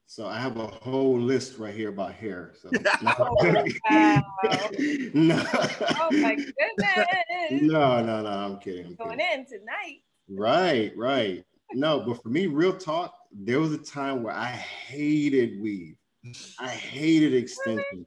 So 0.06 0.26
I 0.26 0.38
have 0.38 0.58
a 0.58 0.66
whole 0.66 1.18
list 1.18 1.58
right 1.58 1.74
here 1.74 1.88
about 1.88 2.12
hair. 2.12 2.52
So 2.60 2.70
oh, 3.18 3.36
wow. 3.42 3.72
no. 5.14 5.44
oh 5.52 6.08
my 6.12 6.34
goodness. 6.36 7.62
No, 7.62 8.04
no, 8.04 8.22
no. 8.22 8.28
I'm 8.28 8.58
kidding. 8.58 8.86
I'm 8.86 8.94
Going 8.94 9.18
kidding. 9.18 9.40
in 9.40 9.46
tonight. 9.46 10.02
Right, 10.28 10.92
right. 10.96 11.44
No, 11.72 12.00
but 12.00 12.22
for 12.22 12.28
me, 12.28 12.46
real 12.46 12.76
talk, 12.76 13.14
there 13.32 13.60
was 13.60 13.72
a 13.72 13.78
time 13.78 14.22
where 14.22 14.34
I 14.34 14.46
hated 14.46 15.60
weave. 15.60 15.96
I 16.58 16.68
hated 16.68 17.34
extension. 17.34 18.06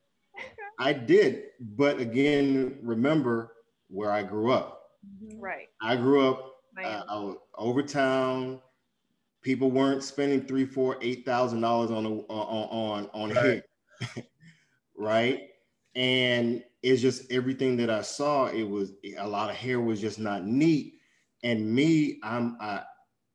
I 0.79 0.93
did, 0.93 1.45
but 1.59 1.99
again, 1.99 2.77
remember 2.83 3.53
where 3.89 4.11
I 4.11 4.23
grew 4.23 4.51
up. 4.51 4.83
Right. 5.37 5.69
I 5.81 5.95
grew 5.95 6.27
up 6.27 6.53
uh, 6.83 7.33
over 7.57 7.81
town 7.81 8.61
people 9.47 9.71
weren't 9.71 10.03
spending 10.03 10.41
three, 10.41 10.65
four, 10.65 10.97
eight 11.01 11.25
thousand 11.25 11.61
dollars 11.61 11.89
on 11.89 12.05
a 12.05 12.09
on 12.09 13.07
on 13.07 13.09
on 13.13 13.29
right. 13.29 13.63
hair, 14.01 14.25
right? 14.97 15.41
And 15.95 16.61
it's 16.83 17.01
just 17.01 17.31
everything 17.31 17.77
that 17.77 17.89
I 17.89 18.01
saw. 18.01 18.47
It 18.47 18.63
was 18.63 18.91
a 19.17 19.25
lot 19.25 19.49
of 19.49 19.55
hair 19.55 19.79
was 19.79 20.01
just 20.01 20.19
not 20.19 20.45
neat. 20.45 20.95
And 21.43 21.73
me, 21.73 22.19
I'm 22.23 22.57
I, 22.59 22.81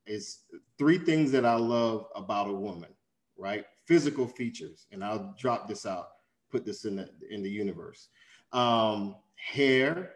it's 0.04 0.44
three 0.78 0.98
things 0.98 1.32
that 1.32 1.46
I 1.46 1.54
love 1.54 2.06
about 2.14 2.48
a 2.50 2.52
woman, 2.52 2.90
right? 3.38 3.64
Physical 3.86 4.26
features, 4.26 4.86
and 4.92 5.02
I'll 5.02 5.34
drop 5.38 5.66
this 5.66 5.86
out, 5.86 6.08
put 6.52 6.64
this 6.64 6.84
in 6.84 6.96
the 6.96 7.08
in 7.30 7.42
the 7.42 7.50
universe. 7.50 8.08
Um, 8.52 9.16
hair 9.34 10.14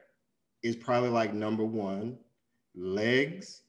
is 0.62 0.76
probably 0.76 1.10
like 1.10 1.34
number 1.34 1.64
one, 1.64 2.18
legs, 2.74 3.62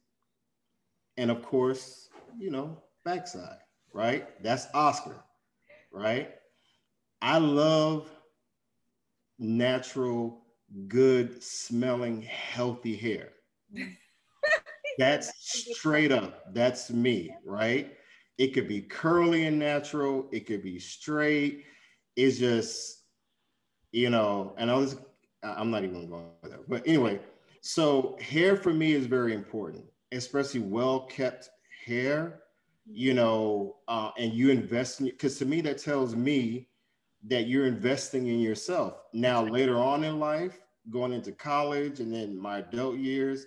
and 1.18 1.32
of 1.32 1.42
course 1.42 2.08
you 2.40 2.52
know, 2.52 2.78
backside, 3.04 3.60
right? 3.94 4.42
That's 4.44 4.68
Oscar, 4.74 5.24
right? 5.92 6.36
I 7.22 7.38
love 7.40 8.10
natural, 9.40 10.44
good 10.88 11.42
smelling, 11.42 12.22
healthy 12.22 12.96
hair. 12.96 13.30
That's 14.98 15.32
straight 15.40 16.12
up. 16.12 16.54
That's 16.54 16.90
me, 16.90 17.36
right? 17.46 17.94
It 18.38 18.54
could 18.54 18.68
be 18.68 18.82
curly 18.82 19.46
and 19.46 19.58
natural, 19.58 20.28
it 20.32 20.46
could 20.46 20.62
be 20.62 20.80
straight. 20.80 21.66
It's 22.18 22.38
just, 22.40 23.04
you 23.92 24.10
know, 24.10 24.54
and 24.58 24.70
I 24.70 24.74
was, 24.74 24.98
I'm 25.44 25.72
not 25.72 25.84
even 25.84 26.10
going 26.10 26.26
there. 26.44 26.60
But 26.68 26.86
anyway, 26.86 27.20
so 27.62 28.18
hair 28.20 28.58
for 28.58 28.74
me 28.74 28.92
is 28.94 29.06
very 29.06 29.34
important, 29.34 29.86
especially 30.12 30.62
well 30.62 31.02
kept 31.02 31.50
hair, 31.86 32.42
you 32.86 33.14
know, 33.14 33.78
uh, 33.88 34.12
and 34.18 34.34
you 34.34 34.50
invest 34.50 35.00
in 35.00 35.06
because 35.06 35.38
to 35.38 35.46
me 35.46 35.62
that 35.62 35.78
tells 35.78 36.16
me 36.16 36.68
that 37.28 37.48
you're 37.48 37.68
investing 37.68 38.28
in 38.28 38.40
yourself. 38.40 39.02
Now 39.14 39.44
later 39.44 39.78
on 39.78 40.04
in 40.04 40.20
life, 40.20 40.60
going 40.90 41.14
into 41.14 41.32
college 41.32 42.00
and 42.00 42.12
then 42.12 42.38
my 42.38 42.60
adult 42.60 42.98
years, 42.98 43.46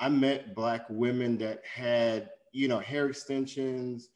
I 0.00 0.08
met 0.08 0.54
black 0.54 0.86
women 0.88 1.38
that 1.38 1.62
had, 1.64 2.30
you 2.52 2.66
know, 2.68 2.78
hair 2.80 3.06
extensions, 3.06 4.08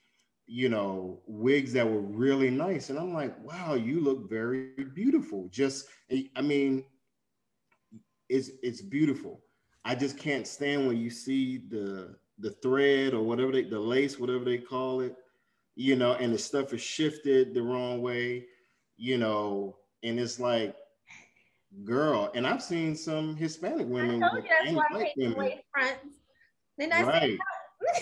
you 0.46 0.68
know, 0.68 1.20
wigs 1.26 1.72
that 1.72 1.88
were 1.90 2.00
really 2.00 2.50
nice. 2.50 2.90
And 2.90 2.98
I'm 2.98 3.14
like, 3.14 3.34
wow, 3.42 3.74
you 3.74 4.00
look 4.00 4.28
very 4.28 4.72
beautiful. 4.94 5.48
Just, 5.50 5.86
eh, 6.10 6.24
I 6.36 6.42
mean, 6.42 6.84
it's 8.28 8.50
it's 8.62 8.82
beautiful. 8.82 9.40
I 9.84 9.94
just 9.94 10.18
can't 10.18 10.46
stand 10.46 10.86
when 10.86 10.96
you 10.96 11.10
see 11.10 11.58
the 11.68 12.16
the 12.38 12.50
thread 12.50 13.14
or 13.14 13.22
whatever 13.22 13.52
they, 13.52 13.62
the 13.62 13.78
lace, 13.78 14.18
whatever 14.18 14.44
they 14.44 14.58
call 14.58 15.00
it, 15.00 15.16
you 15.76 15.96
know, 15.96 16.14
and 16.14 16.32
the 16.32 16.38
stuff 16.38 16.72
is 16.72 16.80
shifted 16.80 17.54
the 17.54 17.62
wrong 17.62 18.02
way, 18.02 18.46
you 18.96 19.18
know, 19.18 19.76
and 20.02 20.18
it's 20.18 20.40
like, 20.40 20.74
girl, 21.84 22.30
and 22.34 22.46
I've 22.46 22.62
seen 22.62 22.96
some 22.96 23.36
Hispanic 23.36 23.86
women. 23.86 24.22
I 24.22 24.28
told 24.28 24.44
you 24.44 24.50
that's 24.50 24.76
why 24.76 24.86
I 24.90 25.02
hate 25.02 25.14
women. 25.16 25.52
fronts. 25.72 26.16
Then 26.76 26.92
I 26.92 27.02
right. 27.02 27.38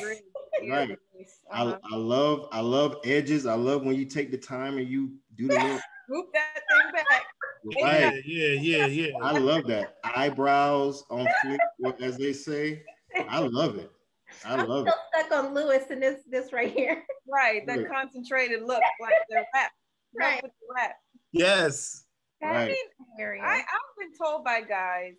right. 0.71 0.99
Uh-huh. 1.51 1.79
I, 1.83 1.95
I 1.95 1.97
love 1.97 2.49
I 2.53 2.61
love 2.61 2.97
edges. 3.05 3.47
I 3.47 3.55
love 3.55 3.85
when 3.85 3.97
you 3.97 4.05
take 4.05 4.31
the 4.31 4.39
time 4.39 4.79
and 4.79 4.89
you 4.89 5.13
do 5.37 5.49
the 5.49 5.55
little 5.55 5.81
Move 6.09 6.27
that 6.35 6.61
thing 6.69 6.93
back. 6.93 7.25
Right. 7.83 8.23
Yeah, 8.27 8.49
yeah, 8.61 8.87
yeah. 8.87 9.13
I 9.23 9.39
love 9.39 9.67
that. 9.69 9.97
Eyebrows 10.05 11.05
on 11.11 11.27
flick, 11.43 12.01
as 12.01 12.19
they 12.19 12.33
say. 12.33 12.83
I 13.29 13.39
love 13.39 13.79
it. 13.79 13.91
I 14.45 14.55
I'm 14.55 14.69
love 14.69 14.89
still 14.89 14.95
it. 15.15 15.27
stuck 15.27 15.45
on 15.45 15.55
Louis 15.55 15.83
and 15.91 16.03
this 16.03 16.21
this 16.29 16.53
right 16.53 16.73
here. 16.73 17.05
Right, 17.33 17.67
that 17.67 17.89
concentrated 17.89 18.63
look 18.63 18.83
like 19.01 19.15
the 19.31 19.45
rap. 19.55 19.71
Right. 20.15 20.43
rap. 20.75 20.97
Yes. 21.33 22.05
I 22.43 22.67
mean, 22.67 23.41
I, 23.41 23.59
I've 23.59 23.97
been 23.99 24.13
told 24.19 24.45
by 24.45 24.63
guys, 24.63 25.15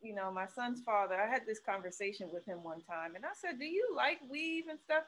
you 0.00 0.14
know, 0.14 0.32
my 0.32 0.46
son's 0.46 0.80
father, 0.80 1.14
I 1.14 1.30
had 1.30 1.42
this 1.46 1.60
conversation 1.60 2.28
with 2.32 2.44
him 2.46 2.62
one 2.62 2.80
time 2.80 3.14
and 3.14 3.24
I 3.24 3.32
said, 3.34 3.58
Do 3.58 3.66
you 3.66 3.94
like 3.94 4.18
weave 4.30 4.64
and 4.68 4.78
stuff? 4.80 5.04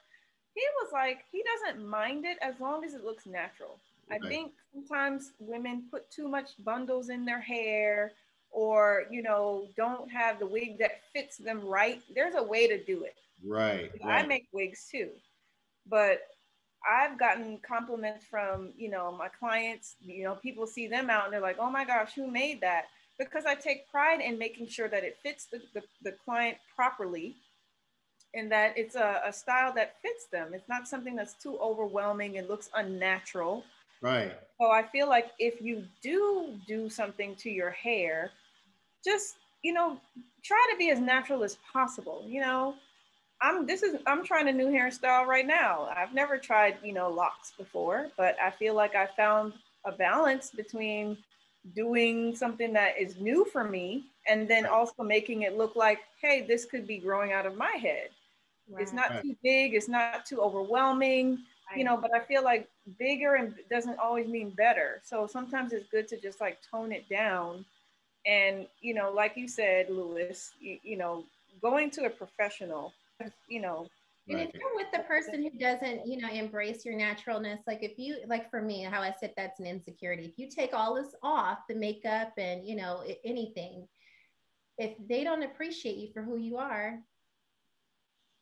He 0.56 0.62
was 0.80 0.90
like, 0.90 1.18
he 1.30 1.44
doesn't 1.52 1.86
mind 1.86 2.24
it 2.24 2.38
as 2.40 2.54
long 2.58 2.82
as 2.82 2.94
it 2.94 3.04
looks 3.04 3.26
natural. 3.26 3.78
I 4.10 4.18
think 4.18 4.52
sometimes 4.72 5.32
women 5.38 5.84
put 5.90 6.10
too 6.10 6.28
much 6.28 6.50
bundles 6.64 7.10
in 7.10 7.26
their 7.26 7.40
hair 7.40 8.12
or, 8.50 9.04
you 9.10 9.22
know, 9.22 9.68
don't 9.76 10.10
have 10.10 10.38
the 10.38 10.46
wig 10.46 10.78
that 10.78 11.02
fits 11.12 11.36
them 11.36 11.60
right. 11.66 12.00
There's 12.14 12.36
a 12.36 12.42
way 12.42 12.66
to 12.68 12.82
do 12.82 13.02
it. 13.02 13.16
Right, 13.44 13.90
right. 14.02 14.24
I 14.24 14.26
make 14.26 14.46
wigs 14.52 14.88
too, 14.90 15.10
but 15.86 16.20
I've 16.88 17.18
gotten 17.18 17.58
compliments 17.58 18.24
from, 18.24 18.72
you 18.78 18.88
know, 18.88 19.12
my 19.12 19.28
clients, 19.28 19.96
you 20.00 20.24
know, 20.24 20.36
people 20.36 20.66
see 20.66 20.86
them 20.86 21.10
out 21.10 21.24
and 21.24 21.34
they're 21.34 21.40
like, 21.40 21.58
oh 21.58 21.70
my 21.70 21.84
gosh, 21.84 22.14
who 22.14 22.30
made 22.30 22.62
that? 22.62 22.84
Because 23.18 23.44
I 23.44 23.54
take 23.54 23.90
pride 23.90 24.20
in 24.20 24.38
making 24.38 24.68
sure 24.68 24.88
that 24.88 25.04
it 25.04 25.18
fits 25.22 25.46
the, 25.52 25.60
the, 25.74 25.82
the 26.02 26.12
client 26.24 26.56
properly 26.74 27.36
and 28.36 28.50
that 28.52 28.76
it's 28.76 28.94
a, 28.94 29.22
a, 29.24 29.32
style 29.32 29.72
that 29.74 29.96
fits 30.02 30.26
them. 30.26 30.52
It's 30.52 30.68
not 30.68 30.86
something 30.86 31.16
that's 31.16 31.34
too 31.34 31.58
overwhelming 31.58 32.38
and 32.38 32.48
looks 32.48 32.70
unnatural. 32.74 33.64
Right. 34.02 34.32
So 34.60 34.70
I 34.70 34.82
feel 34.82 35.08
like 35.08 35.32
if 35.38 35.60
you 35.60 35.84
do 36.02 36.54
do 36.68 36.88
something 36.88 37.34
to 37.36 37.50
your 37.50 37.70
hair, 37.70 38.30
just, 39.04 39.36
you 39.62 39.72
know, 39.72 39.98
try 40.44 40.68
to 40.70 40.76
be 40.76 40.90
as 40.90 41.00
natural 41.00 41.42
as 41.42 41.56
possible. 41.72 42.24
You 42.26 42.42
know, 42.42 42.74
I'm 43.40 43.66
this 43.66 43.82
is 43.82 43.96
I'm 44.06 44.24
trying 44.24 44.48
a 44.48 44.52
new 44.52 44.68
hairstyle 44.68 45.26
right 45.26 45.46
now. 45.46 45.88
I've 45.94 46.14
never 46.14 46.38
tried, 46.38 46.76
you 46.82 46.92
know, 46.92 47.10
locks 47.10 47.52
before, 47.56 48.08
but 48.16 48.36
I 48.40 48.50
feel 48.50 48.74
like 48.74 48.94
I 48.94 49.06
found 49.16 49.54
a 49.84 49.92
balance 49.92 50.50
between 50.50 51.16
doing 51.74 52.34
something 52.34 52.72
that 52.72 52.94
is 52.98 53.16
new 53.16 53.44
for 53.44 53.64
me 53.64 54.04
and 54.28 54.48
then 54.48 54.66
also 54.66 55.02
making 55.02 55.42
it 55.42 55.56
look 55.56 55.74
like, 55.76 55.98
hey, 56.20 56.44
this 56.46 56.64
could 56.64 56.86
be 56.86 56.98
growing 56.98 57.32
out 57.32 57.46
of 57.46 57.56
my 57.56 57.72
head. 57.80 58.10
Right. 58.68 58.82
It's 58.82 58.92
not 58.92 59.22
too 59.22 59.36
big, 59.42 59.74
it's 59.74 59.88
not 59.88 60.26
too 60.26 60.40
overwhelming, 60.40 61.38
right. 61.70 61.78
you 61.78 61.84
know, 61.84 61.96
but 61.96 62.10
I 62.14 62.20
feel 62.20 62.42
like 62.42 62.68
bigger 62.98 63.34
and 63.36 63.54
doesn't 63.70 63.98
always 63.98 64.26
mean 64.26 64.50
better. 64.50 65.00
So 65.04 65.26
sometimes 65.26 65.72
it's 65.72 65.88
good 65.88 66.08
to 66.08 66.20
just 66.20 66.40
like 66.40 66.58
tone 66.68 66.92
it 66.92 67.08
down. 67.08 67.64
And, 68.26 68.66
you 68.80 68.92
know, 68.92 69.12
like 69.12 69.36
you 69.36 69.46
said, 69.46 69.88
Louis, 69.88 70.50
you, 70.60 70.78
you 70.82 70.96
know, 70.96 71.24
going 71.62 71.90
to 71.90 72.04
a 72.04 72.10
professional 72.10 72.92
you 73.48 73.62
know 73.62 73.88
and 74.28 74.40
if 74.40 74.54
you're 74.54 74.74
with 74.74 74.88
the 74.92 75.00
person 75.00 75.42
who 75.42 75.56
doesn't, 75.56 76.06
you 76.06 76.16
know, 76.20 76.28
embrace 76.28 76.84
your 76.84 76.96
naturalness, 76.96 77.60
like 77.66 77.84
if 77.84 77.96
you, 77.96 78.16
like 78.26 78.50
for 78.50 78.60
me, 78.60 78.82
how 78.82 79.00
I 79.00 79.14
said 79.20 79.32
that's 79.36 79.60
an 79.60 79.66
insecurity. 79.66 80.24
If 80.24 80.36
you 80.36 80.48
take 80.50 80.74
all 80.74 80.94
this 80.94 81.14
off, 81.22 81.58
the 81.68 81.76
makeup 81.76 82.32
and, 82.36 82.66
you 82.66 82.74
know, 82.74 83.04
anything, 83.24 83.86
if 84.78 84.96
they 85.08 85.22
don't 85.22 85.44
appreciate 85.44 85.96
you 85.96 86.08
for 86.12 86.22
who 86.22 86.38
you 86.38 86.56
are, 86.56 86.98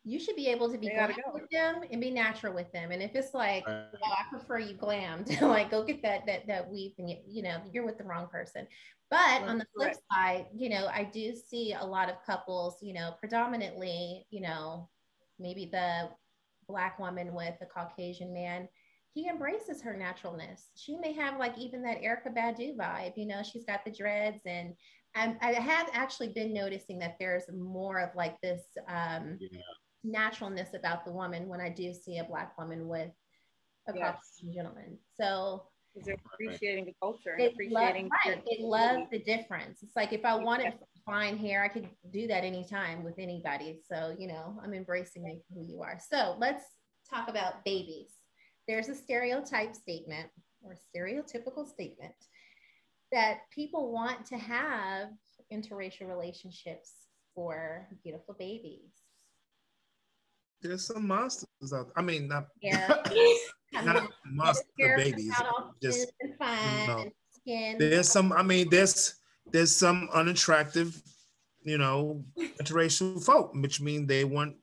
you 0.05 0.21
should 0.21 0.37
be 0.37 0.49
able 0.49 0.71
to 0.71 0.77
be 0.77 0.91
glam 0.91 1.11
go. 1.11 1.33
with 1.33 1.49
them 1.51 1.83
and 1.91 2.01
be 2.01 2.11
natural 2.11 2.53
with 2.53 2.71
them. 2.73 2.91
And 2.91 3.03
if 3.03 3.15
it's 3.15 3.33
like, 3.33 3.67
right. 3.67 3.87
oh, 3.95 4.13
I 4.13 4.29
prefer 4.31 4.59
you 4.59 4.75
glammed, 4.75 5.41
like 5.41 5.71
go 5.71 5.83
get 5.83 6.03
that 6.03 6.27
that 6.27 6.47
that 6.47 6.71
weave 6.71 6.93
and 6.99 7.09
you, 7.09 7.17
you 7.27 7.43
know 7.43 7.59
you're 7.73 7.87
with 7.87 7.99
the 7.99 8.05
wrong 8.05 8.29
person. 8.29 8.67
But 9.11 9.43
on 9.43 9.59
the 9.59 9.67
flip 9.77 9.95
side, 10.13 10.47
you 10.55 10.69
know, 10.69 10.89
I 10.93 11.05
do 11.05 11.35
see 11.35 11.75
a 11.79 11.85
lot 11.85 12.09
of 12.09 12.17
couples, 12.27 12.79
you 12.83 12.95
know, 12.95 13.15
predominantly, 13.21 14.27
you 14.31 14.41
know, 14.41 14.89
maybe 15.39 15.69
the 15.71 16.09
black 16.67 16.99
woman 16.99 17.33
with 17.33 17.55
a 17.61 17.67
Caucasian 17.67 18.33
man, 18.33 18.69
he 19.13 19.29
embraces 19.29 19.81
her 19.83 19.97
naturalness. 19.97 20.71
She 20.75 20.97
may 20.97 21.13
have 21.13 21.39
like 21.39 21.57
even 21.57 21.83
that 21.83 22.03
Erykah 22.03 22.35
Badu 22.37 22.77
vibe, 22.77 23.13
you 23.17 23.27
know, 23.27 23.43
she's 23.43 23.65
got 23.65 23.85
the 23.85 23.93
dreads 23.93 24.41
and 24.47 24.75
I, 25.15 25.37
I 25.41 25.53
have 25.53 25.89
actually 25.93 26.31
been 26.31 26.53
noticing 26.53 26.99
that 26.99 27.17
there's 27.21 27.45
more 27.53 28.01
of 28.01 28.17
like 28.17 28.41
this 28.41 28.63
um, 28.89 29.39
yeah. 29.41 29.61
Naturalness 30.05 30.75
about 30.75 31.05
the 31.05 31.13
woman 31.13 31.49
when 31.49 31.61
I 31.61 31.69
do 31.69 31.93
see 31.93 32.19
a 32.19 32.25
black 32.25 32.57
woman 32.59 32.89
with 32.89 33.11
a 33.89 33.93
yes. 33.95 34.17
Caucasian 34.17 34.55
gentleman. 34.55 34.99
So 35.21 35.65
is 35.97 36.09
appreciating 36.35 36.87
the 36.87 36.95
culture 37.01 37.35
and 37.39 37.53
appreciating 37.53 38.11
love, 38.11 38.23
right. 38.27 38.43
they 38.45 38.63
love 38.63 39.07
the 39.11 39.21
difference. 39.21 39.83
It's 39.83 39.95
like 39.95 40.13
if 40.13 40.25
I 40.25 40.35
wanted 40.35 40.75
fine 41.07 41.37
hair, 41.37 41.63
I 41.63 41.69
could 41.69 41.89
do 42.13 42.27
that 42.27 42.45
anytime 42.45 43.05
with 43.05 43.19
anybody. 43.19 43.81
So, 43.89 44.15
you 44.19 44.27
know, 44.27 44.59
I'm 44.63 44.75
embracing 44.75 45.41
who 45.53 45.63
you 45.63 45.83
are. 45.83 45.99
So 46.11 46.37
let's 46.39 46.65
talk 47.09 47.29
about 47.29 47.65
babies. 47.65 48.11
There's 48.67 48.89
a 48.89 48.95
stereotype 48.95 49.75
statement 49.75 50.31
or 50.63 50.75
stereotypical 50.75 51.69
statement 51.69 52.15
that 53.13 53.41
people 53.51 53.93
want 53.93 54.25
to 54.27 54.39
have 54.39 55.09
interracial 55.53 56.09
relationships 56.09 56.93
for 57.35 57.87
beautiful 58.03 58.35
babies. 58.39 58.91
There's 60.65 60.87
some 60.87 61.07
monsters 61.07 61.47
out. 61.75 61.89
There. 61.89 61.93
I 61.95 62.01
mean, 62.01 62.27
not 62.27 62.47
yeah, 62.62 62.97
not 63.85 64.11
monster 64.25 64.65
babies. 64.79 65.31
Just 65.83 66.11
no. 66.41 67.05
There's 67.47 68.09
some. 68.09 68.33
I 68.33 68.43
mean, 68.43 68.69
there's 68.71 69.17
there's 69.53 69.77
some 69.77 70.09
unattractive, 70.15 71.01
you 71.62 71.77
know, 71.77 72.25
interracial 72.39 73.23
folk, 73.23 73.53
which 73.55 73.83
means 73.83 74.09
they 74.09 74.25
want 74.25 74.57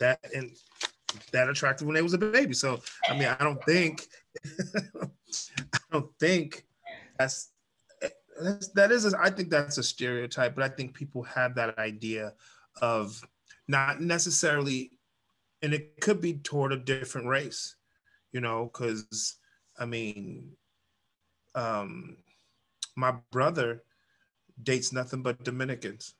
that 0.00 0.18
and 0.34 0.50
that 1.32 1.48
attractive 1.48 1.86
when 1.86 1.94
they 1.94 2.02
was 2.02 2.14
a 2.14 2.18
baby. 2.18 2.52
So 2.52 2.80
I 3.08 3.16
mean, 3.16 3.28
I 3.28 3.44
don't 3.44 3.62
think 3.64 4.08
I 4.44 5.78
don't 5.92 6.10
think 6.18 6.66
that's 7.16 7.52
that's, 8.40 8.68
that 8.68 8.90
is, 8.92 9.12
a, 9.12 9.18
I 9.20 9.30
think 9.30 9.50
that's 9.50 9.78
a 9.78 9.82
stereotype, 9.82 10.54
but 10.54 10.64
I 10.64 10.68
think 10.68 10.94
people 10.94 11.22
have 11.24 11.54
that 11.56 11.78
idea 11.78 12.34
of 12.80 13.20
not 13.68 14.00
necessarily, 14.00 14.92
and 15.62 15.72
it 15.72 16.00
could 16.00 16.20
be 16.20 16.34
toward 16.34 16.72
a 16.72 16.76
different 16.76 17.28
race, 17.28 17.76
you 18.32 18.40
know, 18.40 18.70
because 18.72 19.36
I 19.78 19.84
mean, 19.84 20.52
um, 21.54 22.16
my 22.96 23.14
brother 23.30 23.82
dates 24.62 24.92
nothing 24.92 25.22
but 25.22 25.44
Dominicans 25.44 26.14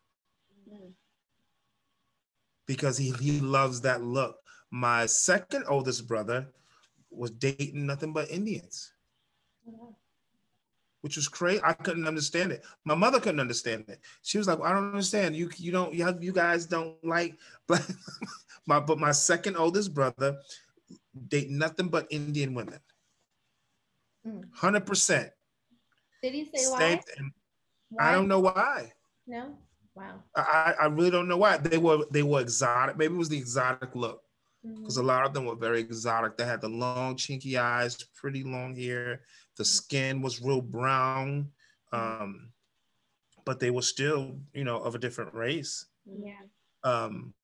because 2.67 2.99
he, 2.99 3.11
he 3.13 3.41
loves 3.41 3.81
that 3.81 4.03
look. 4.03 4.37
My 4.71 5.07
second 5.07 5.65
oldest 5.67 6.07
brother 6.07 6.49
was 7.11 7.31
dating 7.31 7.87
nothing 7.87 8.13
but 8.13 8.31
Indians. 8.31 8.93
Mm-hmm 9.69 9.93
which 11.09 11.17
was 11.17 11.27
crazy. 11.27 11.59
I 11.65 11.73
couldn't 11.73 12.07
understand 12.07 12.53
it. 12.53 12.63
My 12.85 12.95
mother 12.95 13.19
couldn't 13.19 13.41
understand 13.41 13.87
it. 13.89 13.99
She 14.21 14.37
was 14.37 14.47
like, 14.47 14.61
"I 14.61 14.75
don't 14.75 14.91
understand. 14.91 15.35
You 15.35 15.49
you 15.57 15.73
don't 15.73 15.95
you, 15.95 16.07
you 16.21 16.33
guys 16.35 16.67
don't 16.67 17.03
like 17.03 17.35
black." 17.67 17.83
my 18.67 18.79
but 18.79 18.99
my 18.99 19.11
second 19.11 19.57
oldest 19.57 19.95
brother 19.95 20.37
date 21.29 21.49
nothing 21.49 21.89
but 21.89 22.07
Indian 22.11 22.53
women. 22.53 22.79
Hmm. 24.23 24.41
Hundred 24.53 24.85
percent. 24.85 25.31
Did 26.23 26.35
he 26.35 26.45
say 26.45 26.69
why? 26.69 27.01
why? 27.89 28.11
I 28.11 28.13
don't 28.13 28.29
know 28.29 28.41
why. 28.41 28.93
No. 29.27 29.57
Wow. 29.95 30.23
I, 30.37 30.75
I 30.79 30.87
really 30.89 31.11
don't 31.11 31.27
know 31.27 31.39
why. 31.39 31.57
They 31.57 31.79
were 31.79 32.05
they 32.11 32.23
were 32.23 32.43
exotic. 32.43 32.99
Maybe 32.99 33.15
it 33.15 33.17
was 33.17 33.31
the 33.31 33.39
exotic 33.39 33.97
look. 33.97 34.21
Because 34.63 34.99
mm-hmm. 34.99 35.05
a 35.05 35.13
lot 35.13 35.25
of 35.25 35.33
them 35.33 35.47
were 35.47 35.55
very 35.55 35.81
exotic. 35.81 36.37
They 36.37 36.45
had 36.45 36.61
the 36.61 36.69
long, 36.69 37.17
chinky 37.17 37.57
eyes, 37.57 37.97
pretty 38.17 38.43
long 38.43 38.75
hair, 38.75 39.21
the 39.57 39.65
skin 39.65 40.23
was 40.23 40.41
real 40.41 40.63
brown, 40.63 41.51
um, 41.93 42.53
but 43.45 43.61
they 43.61 43.71
were 43.71 43.83
still, 43.83 44.39
you 44.55 44.65
know, 44.65 44.79
of 44.79 44.95
a 44.95 44.99
different 44.99 45.35
race. 45.35 45.87
Yeah. 46.07 46.33
Um, 46.85 47.35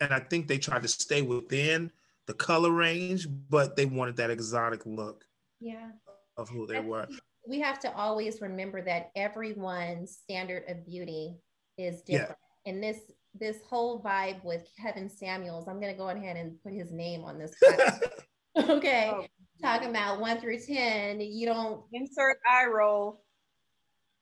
and 0.00 0.12
I 0.12 0.20
think 0.20 0.48
they 0.48 0.58
tried 0.58 0.82
to 0.82 0.88
stay 0.88 1.22
within 1.22 1.90
the 2.26 2.34
color 2.34 2.70
range, 2.70 3.28
but 3.50 3.76
they 3.76 3.84
wanted 3.84 4.16
that 4.16 4.30
exotic 4.30 4.84
look. 4.86 5.24
Yeah. 5.60 5.90
Of 6.36 6.48
who 6.48 6.66
they 6.66 6.80
were. 6.80 7.06
We 7.46 7.60
have 7.60 7.78
to 7.80 7.94
always 7.94 8.40
remember 8.40 8.82
that 8.82 9.10
everyone's 9.14 10.18
standard 10.22 10.64
of 10.68 10.86
beauty 10.86 11.36
is 11.78 12.02
different. 12.02 12.38
Yeah. 12.64 12.72
And 12.72 12.82
this 12.82 12.98
this 13.38 13.58
whole 13.68 14.02
vibe 14.02 14.42
with 14.44 14.68
Kevin 14.80 15.08
Samuels, 15.08 15.68
I'm 15.68 15.80
gonna 15.80 15.96
go 15.96 16.08
ahead 16.08 16.36
and 16.36 16.60
put 16.62 16.72
his 16.72 16.92
name 16.92 17.24
on 17.24 17.38
this. 17.38 17.54
okay. 18.56 19.10
Oh, 19.12 19.26
talking 19.62 19.90
about 19.90 20.20
one 20.20 20.40
through 20.40 20.60
10, 20.60 21.20
you 21.20 21.46
don't 21.46 21.82
insert 21.92 22.38
eye 22.48 22.66
roll. 22.66 23.22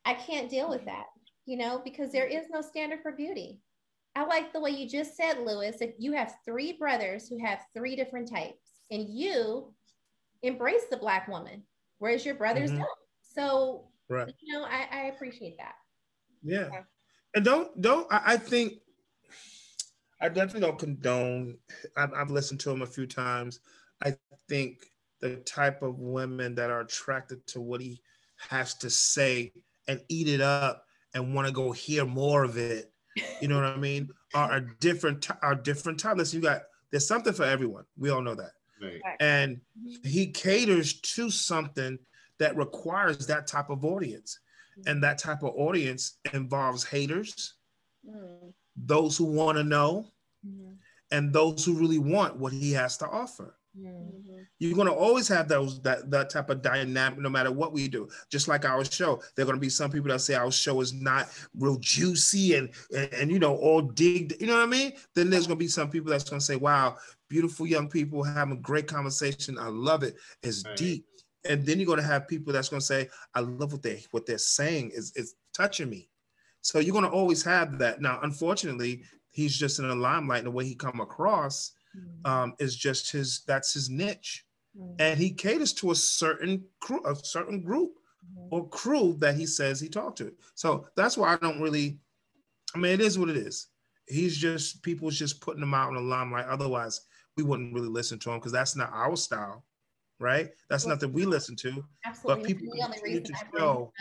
I 0.04 0.14
can't 0.14 0.50
deal 0.50 0.68
with 0.68 0.84
that, 0.86 1.06
you 1.46 1.56
know, 1.56 1.80
because 1.84 2.10
there 2.12 2.26
is 2.26 2.46
no 2.50 2.60
standard 2.60 3.00
for 3.02 3.12
beauty. 3.12 3.60
I 4.14 4.24
like 4.24 4.52
the 4.52 4.60
way 4.60 4.70
you 4.70 4.88
just 4.88 5.16
said, 5.16 5.38
Louis, 5.38 5.74
if 5.80 5.94
you 5.98 6.12
have 6.12 6.34
three 6.44 6.72
brothers 6.72 7.28
who 7.28 7.38
have 7.38 7.60
three 7.74 7.96
different 7.96 8.30
types 8.30 8.82
and 8.90 9.08
you 9.08 9.72
embrace 10.42 10.84
the 10.90 10.96
black 10.96 11.28
woman, 11.28 11.62
whereas 11.98 12.24
your 12.24 12.34
brothers 12.34 12.70
mm-hmm. 12.70 12.80
don't. 12.80 12.98
So, 13.22 13.88
right. 14.10 14.32
you 14.40 14.52
know, 14.52 14.64
I, 14.64 14.86
I 14.92 15.00
appreciate 15.06 15.56
that. 15.58 15.74
Yeah. 16.42 16.68
yeah. 16.70 16.80
And 17.34 17.44
don't, 17.44 17.80
don't, 17.80 18.06
I, 18.12 18.20
I 18.26 18.36
think, 18.36 18.74
I 20.22 20.28
definitely 20.28 20.60
don't 20.60 20.78
condone. 20.78 21.58
I've, 21.96 22.12
I've 22.14 22.30
listened 22.30 22.60
to 22.60 22.70
him 22.70 22.82
a 22.82 22.86
few 22.86 23.06
times. 23.06 23.58
I 24.02 24.14
think 24.48 24.86
the 25.20 25.36
type 25.36 25.82
of 25.82 25.98
women 25.98 26.54
that 26.54 26.70
are 26.70 26.80
attracted 26.80 27.46
to 27.48 27.60
what 27.60 27.80
he 27.80 28.00
has 28.48 28.74
to 28.74 28.88
say 28.88 29.52
and 29.88 30.00
eat 30.08 30.28
it 30.28 30.40
up 30.40 30.84
and 31.14 31.34
want 31.34 31.48
to 31.48 31.52
go 31.52 31.72
hear 31.72 32.06
more 32.06 32.44
of 32.44 32.56
it. 32.56 32.92
You 33.40 33.48
know 33.48 33.56
what 33.56 33.64
I 33.66 33.76
mean? 33.76 34.08
Are, 34.34 34.52
a 34.52 34.74
different 34.78 35.28
are 35.42 35.54
different 35.54 36.00
type. 36.00 36.16
Listen, 36.16 36.38
you 36.38 36.42
got 36.42 36.62
there's 36.90 37.06
something 37.06 37.32
for 37.32 37.44
everyone. 37.44 37.84
We 37.98 38.10
all 38.10 38.22
know 38.22 38.34
that. 38.34 38.52
Right. 38.80 39.00
And 39.20 39.60
he 40.02 40.28
caters 40.28 41.00
to 41.00 41.30
something 41.30 41.98
that 42.38 42.56
requires 42.56 43.26
that 43.26 43.46
type 43.46 43.70
of 43.70 43.84
audience. 43.84 44.38
And 44.86 45.02
that 45.02 45.18
type 45.18 45.42
of 45.42 45.52
audience 45.54 46.18
involves 46.32 46.84
haters, 46.84 47.54
mm. 48.08 48.52
Those 48.76 49.16
who 49.16 49.24
want 49.24 49.58
to 49.58 49.64
know, 49.64 50.06
mm. 50.46 50.74
and 51.10 51.32
those 51.32 51.64
who 51.64 51.74
really 51.74 51.98
want 51.98 52.36
what 52.36 52.52
he 52.52 52.72
has 52.72 52.96
to 52.98 53.06
offer. 53.06 53.56
Mm-hmm. 53.78 54.42
You're 54.58 54.74
going 54.74 54.86
to 54.86 54.94
always 54.94 55.26
have 55.28 55.48
those 55.48 55.80
that 55.82 56.10
that 56.10 56.28
type 56.28 56.50
of 56.50 56.60
dynamic, 56.60 57.18
no 57.18 57.30
matter 57.30 57.50
what 57.50 57.72
we 57.72 57.88
do. 57.88 58.08
Just 58.30 58.46
like 58.46 58.64
our 58.64 58.84
show, 58.84 59.22
there 59.34 59.44
are 59.44 59.46
going 59.46 59.56
to 59.56 59.60
be 59.60 59.70
some 59.70 59.90
people 59.90 60.10
that 60.10 60.20
say 60.20 60.34
our 60.34 60.52
show 60.52 60.80
is 60.80 60.92
not 60.92 61.28
real 61.58 61.78
juicy 61.78 62.54
and, 62.54 62.70
and 62.94 63.12
and, 63.14 63.30
you 63.30 63.38
know 63.38 63.56
all 63.56 63.80
digged. 63.80 64.40
You 64.40 64.46
know 64.46 64.56
what 64.56 64.64
I 64.64 64.66
mean? 64.66 64.92
Then 65.14 65.30
there's 65.30 65.46
going 65.46 65.58
to 65.58 65.64
be 65.64 65.68
some 65.68 65.90
people 65.90 66.10
that's 66.10 66.28
going 66.28 66.40
to 66.40 66.44
say, 66.44 66.56
"Wow, 66.56 66.96
beautiful 67.28 67.66
young 67.66 67.88
people 67.88 68.22
having 68.22 68.54
a 68.54 68.60
great 68.60 68.86
conversation. 68.86 69.58
I 69.58 69.68
love 69.68 70.02
it. 70.02 70.16
It's 70.42 70.64
right. 70.66 70.76
deep." 70.76 71.06
And 71.48 71.64
then 71.64 71.78
you're 71.78 71.86
going 71.86 71.98
to 71.98 72.04
have 72.04 72.28
people 72.28 72.52
that's 72.52 72.68
going 72.68 72.80
to 72.80 72.86
say, 72.86 73.08
"I 73.34 73.40
love 73.40 73.72
what 73.72 73.82
they 73.82 74.04
what 74.10 74.26
they're 74.26 74.38
saying 74.38 74.90
is 74.94 75.12
is 75.16 75.34
touching 75.54 75.88
me." 75.88 76.10
So 76.62 76.78
you're 76.78 76.92
going 76.92 77.04
to 77.04 77.10
always 77.10 77.44
have 77.44 77.78
that. 77.78 78.00
Now, 78.00 78.20
unfortunately, 78.22 79.02
he's 79.32 79.56
just 79.56 79.78
in 79.78 79.88
the 79.88 79.94
limelight 79.94 80.38
and 80.38 80.46
the 80.46 80.52
way 80.52 80.64
he 80.64 80.74
come 80.74 81.00
across 81.00 81.72
mm. 81.96 82.30
um, 82.30 82.54
is 82.58 82.76
just 82.76 83.10
his 83.10 83.42
that's 83.46 83.72
his 83.72 83.90
niche 83.90 84.44
mm. 84.78 84.94
and 85.00 85.18
he 85.18 85.30
caters 85.30 85.72
to 85.72 85.90
a 85.90 85.94
certain 85.94 86.62
crew 86.80 87.02
a 87.06 87.16
certain 87.16 87.62
group 87.62 87.98
mm. 88.38 88.46
or 88.50 88.68
crew 88.68 89.16
that 89.18 89.34
he 89.34 89.46
says 89.46 89.80
he 89.80 89.88
talked 89.88 90.18
to 90.18 90.32
so 90.54 90.86
that's 90.96 91.16
why 91.16 91.32
i 91.32 91.36
don't 91.38 91.60
really 91.60 91.98
i 92.74 92.78
mean 92.78 92.92
it 92.92 93.00
is 93.00 93.18
what 93.18 93.30
it 93.30 93.36
is 93.36 93.68
he's 94.06 94.36
just 94.36 94.82
people's 94.82 95.18
just 95.18 95.40
putting 95.40 95.62
him 95.62 95.74
out 95.74 95.88
in 95.88 95.94
the 95.94 96.00
limelight 96.00 96.46
otherwise 96.46 97.02
we 97.36 97.42
wouldn't 97.42 97.74
really 97.74 97.88
listen 97.88 98.18
to 98.18 98.30
him 98.30 98.38
because 98.38 98.52
that's 98.52 98.76
not 98.76 98.92
our 98.92 99.16
style 99.16 99.64
right 100.20 100.50
that's 100.68 100.84
well, 100.84 100.94
nothing 100.94 101.12
we 101.12 101.24
listen 101.24 101.56
to 101.56 101.82
absolutely 102.04 102.42
but 102.42 102.46
people 102.46 102.74
the 102.74 102.84
only 102.84 102.98
reason 103.02 103.24
to 103.24 103.34
show, 103.56 103.92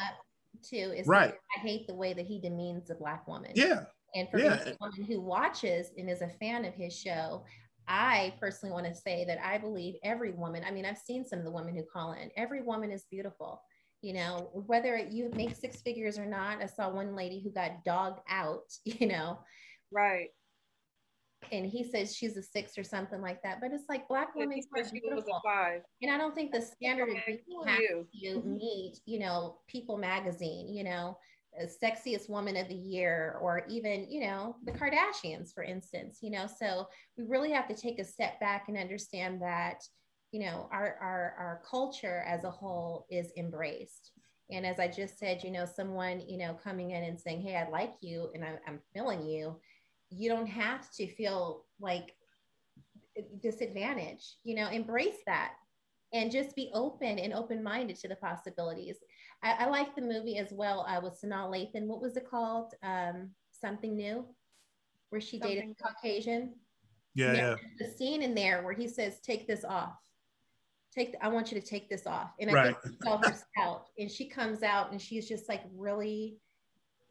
too 0.64 0.94
is 0.96 1.08
right 1.08 1.34
i 1.58 1.60
hate 1.60 1.88
the 1.88 1.94
way 1.94 2.14
that 2.14 2.26
he 2.26 2.40
demeans 2.40 2.90
a 2.90 2.96
black 2.96 3.28
woman 3.28 3.52
yeah 3.56 3.84
and 4.16 4.30
for 4.30 4.40
yeah. 4.40 4.62
a 4.66 4.76
woman 4.80 5.04
who 5.04 5.22
watches 5.22 5.92
and 5.98 6.10
is 6.10 6.22
a 6.22 6.30
fan 6.40 6.66
of 6.66 6.74
his 6.74 6.98
show, 6.98 7.44
I 7.88 8.34
personally 8.40 8.74
want 8.74 8.86
to 8.88 8.96
say 8.96 9.26
that 9.26 9.40
I 9.44 9.58
believe 9.58 9.96
every 10.04 10.32
woman, 10.32 10.64
I 10.66 10.72
mean, 10.72 10.86
I've 10.86 10.98
seen 10.98 11.26
some 11.26 11.40
of 11.40 11.46
the 11.46 11.52
women 11.52 11.76
who 11.76 11.84
call 11.84 12.14
in, 12.14 12.30
every 12.36 12.62
woman 12.62 12.92
is 12.92 13.06
beautiful. 13.10 13.62
You 14.02 14.14
know, 14.14 14.50
whether 14.66 14.98
you 14.98 15.30
make 15.36 15.56
six 15.56 15.82
figures 15.82 16.18
or 16.18 16.26
not, 16.26 16.62
I 16.62 16.66
saw 16.66 16.90
one 16.90 17.16
lady 17.16 17.42
who 17.42 17.52
got 17.52 17.84
dogged 17.86 18.20
out, 18.30 18.64
you 18.86 19.08
know. 19.08 19.40
Right. 19.92 20.30
And 21.52 21.66
he 21.66 21.84
says 21.84 22.16
she's 22.16 22.38
a 22.38 22.44
six 22.44 22.78
or 22.78 22.84
something 22.84 23.22
like 23.22 23.42
that. 23.44 23.60
But 23.62 23.72
it's 23.72 23.90
like 23.90 24.08
black 24.08 24.36
women 24.36 24.60
are 24.76 24.84
beautiful. 24.92 25.42
And 26.02 26.12
I 26.12 26.18
don't 26.18 26.36
think 26.36 26.52
the 26.52 26.62
standard 26.62 27.10
of 27.10 27.18
beauty 27.26 27.46
has 27.66 27.80
to 28.24 28.42
meet, 28.44 29.00
you 29.06 29.20
know, 29.20 29.60
People 29.68 29.98
magazine, 29.98 30.74
you 30.74 30.84
know, 30.84 31.18
sexiest 31.84 32.30
woman 32.30 32.56
of 32.56 32.68
the 32.70 32.76
year, 32.76 33.38
or 33.42 33.66
even, 33.70 34.10
you 34.10 34.22
know, 34.22 34.56
the 34.66 34.72
Kardashians, 34.72 35.54
for 35.54 35.64
instance, 35.64 36.20
you 36.22 36.32
know. 36.32 36.48
So 36.48 36.88
we 37.18 37.26
really 37.26 37.52
have 37.52 37.68
to 37.68 37.76
take 37.76 38.00
a 38.00 38.06
step 38.06 38.40
back 38.40 38.66
and 38.68 38.78
understand 38.78 39.42
that, 39.42 39.84
you 40.32 40.40
know, 40.40 40.70
our 40.72 40.98
our 41.02 41.36
our 41.38 41.62
culture 41.70 42.24
as 42.26 42.46
a 42.46 42.52
whole 42.52 43.06
is 43.10 43.32
embraced. 43.38 44.12
And 44.50 44.66
as 44.66 44.80
I 44.80 44.88
just 44.88 45.18
said, 45.18 45.44
you 45.44 45.52
know, 45.52 45.66
someone, 45.66 46.22
you 46.28 46.38
know, 46.38 46.54
coming 46.54 46.92
in 46.92 47.04
and 47.04 47.20
saying, 47.20 47.42
Hey, 47.42 47.56
I 47.56 47.70
like 47.70 47.96
you 48.02 48.30
and 48.34 48.44
I'm, 48.44 48.58
I'm 48.68 48.80
feeling 48.94 49.26
you 49.26 49.60
you 50.12 50.30
don't 50.30 50.48
have 50.48 50.92
to 50.92 51.08
feel 51.08 51.66
like 51.80 52.14
disadvantaged 53.42 54.36
you 54.44 54.56
know 54.56 54.70
embrace 54.70 55.18
that 55.26 55.54
and 56.14 56.32
just 56.32 56.56
be 56.56 56.70
open 56.74 57.20
and 57.20 57.34
open-minded 57.34 57.96
to 57.98 58.08
the 58.08 58.16
possibilities. 58.16 58.98
I, 59.44 59.52
I 59.60 59.66
like 59.68 59.96
the 59.96 60.02
movie 60.02 60.38
as 60.38 60.52
well 60.52 60.86
uh, 60.88 61.00
with 61.02 61.20
sanaa 61.22 61.50
lathan. 61.50 61.88
What 61.88 62.02
was 62.02 62.18
it 62.18 62.30
called? 62.30 62.74
Um, 62.84 63.32
something 63.50 63.96
new 63.96 64.26
where 65.10 65.22
she 65.22 65.40
something 65.40 65.58
dated 65.58 65.76
a 65.80 65.84
caucasian? 65.84 66.54
Yeah, 67.16 67.34
yeah. 67.34 67.56
the 67.80 67.88
scene 67.88 68.22
in 68.22 68.34
there 68.34 68.64
where 68.64 68.74
he 68.74 68.88
says 68.88 69.20
take 69.22 69.48
this 69.48 69.64
off. 69.64 69.96
Take 70.94 71.16
i 71.22 71.30
want 71.30 71.52
you 71.52 71.60
to 71.60 71.66
take 71.66 71.90
this 71.90 72.06
off. 72.06 72.32
And 72.40 72.50
i 72.50 72.54
right. 72.54 72.76
think 72.82 72.96
she 72.96 72.98
saw 73.04 73.18
her 73.18 73.36
scalp 73.52 73.88
and 73.98 74.12
she 74.12 74.28
comes 74.28 74.64
out 74.64 74.92
and 74.92 75.02
she's 75.02 75.28
just 75.28 75.48
like 75.48 75.62
really 75.76 76.38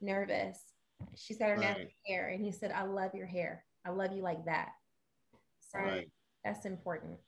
nervous 0.01 0.59
She's 1.17 1.39
got 1.39 1.49
her 1.49 1.57
right. 1.57 1.61
natural 1.61 1.89
hair. 2.07 2.29
And 2.29 2.45
he 2.45 2.53
said, 2.53 2.73
I 2.73 2.85
love 2.85 3.15
your 3.15 3.27
hair. 3.27 3.65
I 3.87 3.91
love 3.91 4.13
you 4.13 4.23
like 4.23 4.45
that. 4.47 4.71
So 5.73 5.79
right. 5.79 6.11
that's 6.45 6.67
important. 6.67 7.19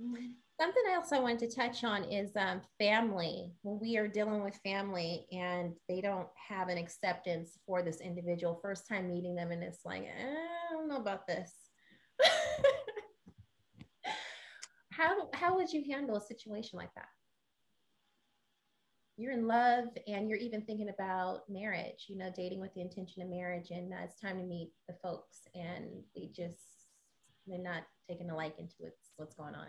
Mm-hmm. 0.00 0.26
Something 0.60 0.84
else 0.90 1.12
I 1.12 1.18
wanted 1.18 1.38
to 1.40 1.54
touch 1.54 1.84
on 1.84 2.04
is 2.04 2.30
um, 2.36 2.62
family. 2.78 3.52
When 3.62 3.78
we 3.78 3.98
are 3.98 4.08
dealing 4.08 4.42
with 4.42 4.58
family 4.64 5.26
and 5.32 5.74
they 5.88 6.00
don't 6.00 6.28
have 6.48 6.68
an 6.68 6.78
acceptance 6.78 7.58
for 7.66 7.82
this 7.82 8.00
individual, 8.00 8.58
first 8.62 8.88
time 8.88 9.08
meeting 9.08 9.34
them, 9.34 9.52
and 9.52 9.62
it's 9.62 9.84
like, 9.84 10.04
I 10.04 10.72
don't 10.72 10.88
know 10.88 10.96
about 10.96 11.26
this. 11.26 11.52
how, 14.92 15.28
how 15.34 15.56
would 15.56 15.70
you 15.72 15.84
handle 15.90 16.16
a 16.16 16.20
situation 16.20 16.78
like 16.78 16.94
that? 16.94 17.08
You're 19.16 19.32
in 19.32 19.46
love 19.46 19.86
and 20.06 20.28
you're 20.28 20.38
even 20.38 20.60
thinking 20.62 20.90
about 20.90 21.48
marriage, 21.48 22.04
you 22.08 22.16
know, 22.16 22.30
dating 22.34 22.60
with 22.60 22.74
the 22.74 22.82
intention 22.82 23.22
of 23.22 23.28
marriage. 23.28 23.70
And 23.70 23.92
uh, 23.92 23.98
it's 24.04 24.20
time 24.20 24.38
to 24.38 24.44
meet 24.44 24.70
the 24.88 24.94
folks 25.02 25.48
and 25.54 25.86
they 26.14 26.28
just, 26.34 26.60
they're 27.46 27.58
not 27.58 27.82
taking 28.08 28.30
a 28.30 28.36
liking 28.36 28.68
to 28.68 28.74
what's, 28.78 29.10
what's 29.16 29.34
going 29.34 29.54
on. 29.54 29.68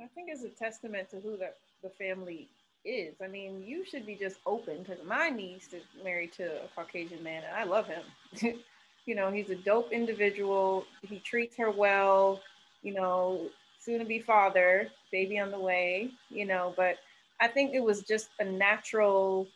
I 0.00 0.06
think 0.14 0.28
it's 0.30 0.44
a 0.44 0.48
testament 0.50 1.10
to 1.10 1.20
who 1.20 1.36
the, 1.36 1.50
the 1.82 1.90
family 1.90 2.48
is. 2.84 3.16
I 3.22 3.26
mean, 3.26 3.62
you 3.66 3.84
should 3.84 4.06
be 4.06 4.14
just 4.14 4.36
open 4.46 4.82
because 4.82 5.04
my 5.04 5.28
niece 5.28 5.72
is 5.72 5.82
married 6.04 6.32
to 6.34 6.44
a 6.44 6.68
Caucasian 6.76 7.22
man 7.22 7.42
and 7.44 7.56
I 7.56 7.64
love 7.64 7.88
him. 7.88 8.02
you 9.06 9.14
know, 9.14 9.32
he's 9.32 9.50
a 9.50 9.56
dope 9.56 9.92
individual. 9.92 10.84
He 11.02 11.18
treats 11.18 11.56
her 11.56 11.70
well, 11.70 12.40
you 12.82 12.94
know, 12.94 13.48
soon 13.80 13.98
to 13.98 14.04
be 14.04 14.20
father, 14.20 14.88
baby 15.10 15.38
on 15.38 15.50
the 15.50 15.58
way, 15.58 16.10
you 16.28 16.44
know, 16.44 16.72
but 16.76 16.96
I 17.40 17.48
think 17.48 17.74
it 17.74 17.82
was 17.82 18.02
just 18.02 18.28
a 18.40 18.44
natural 18.44 19.46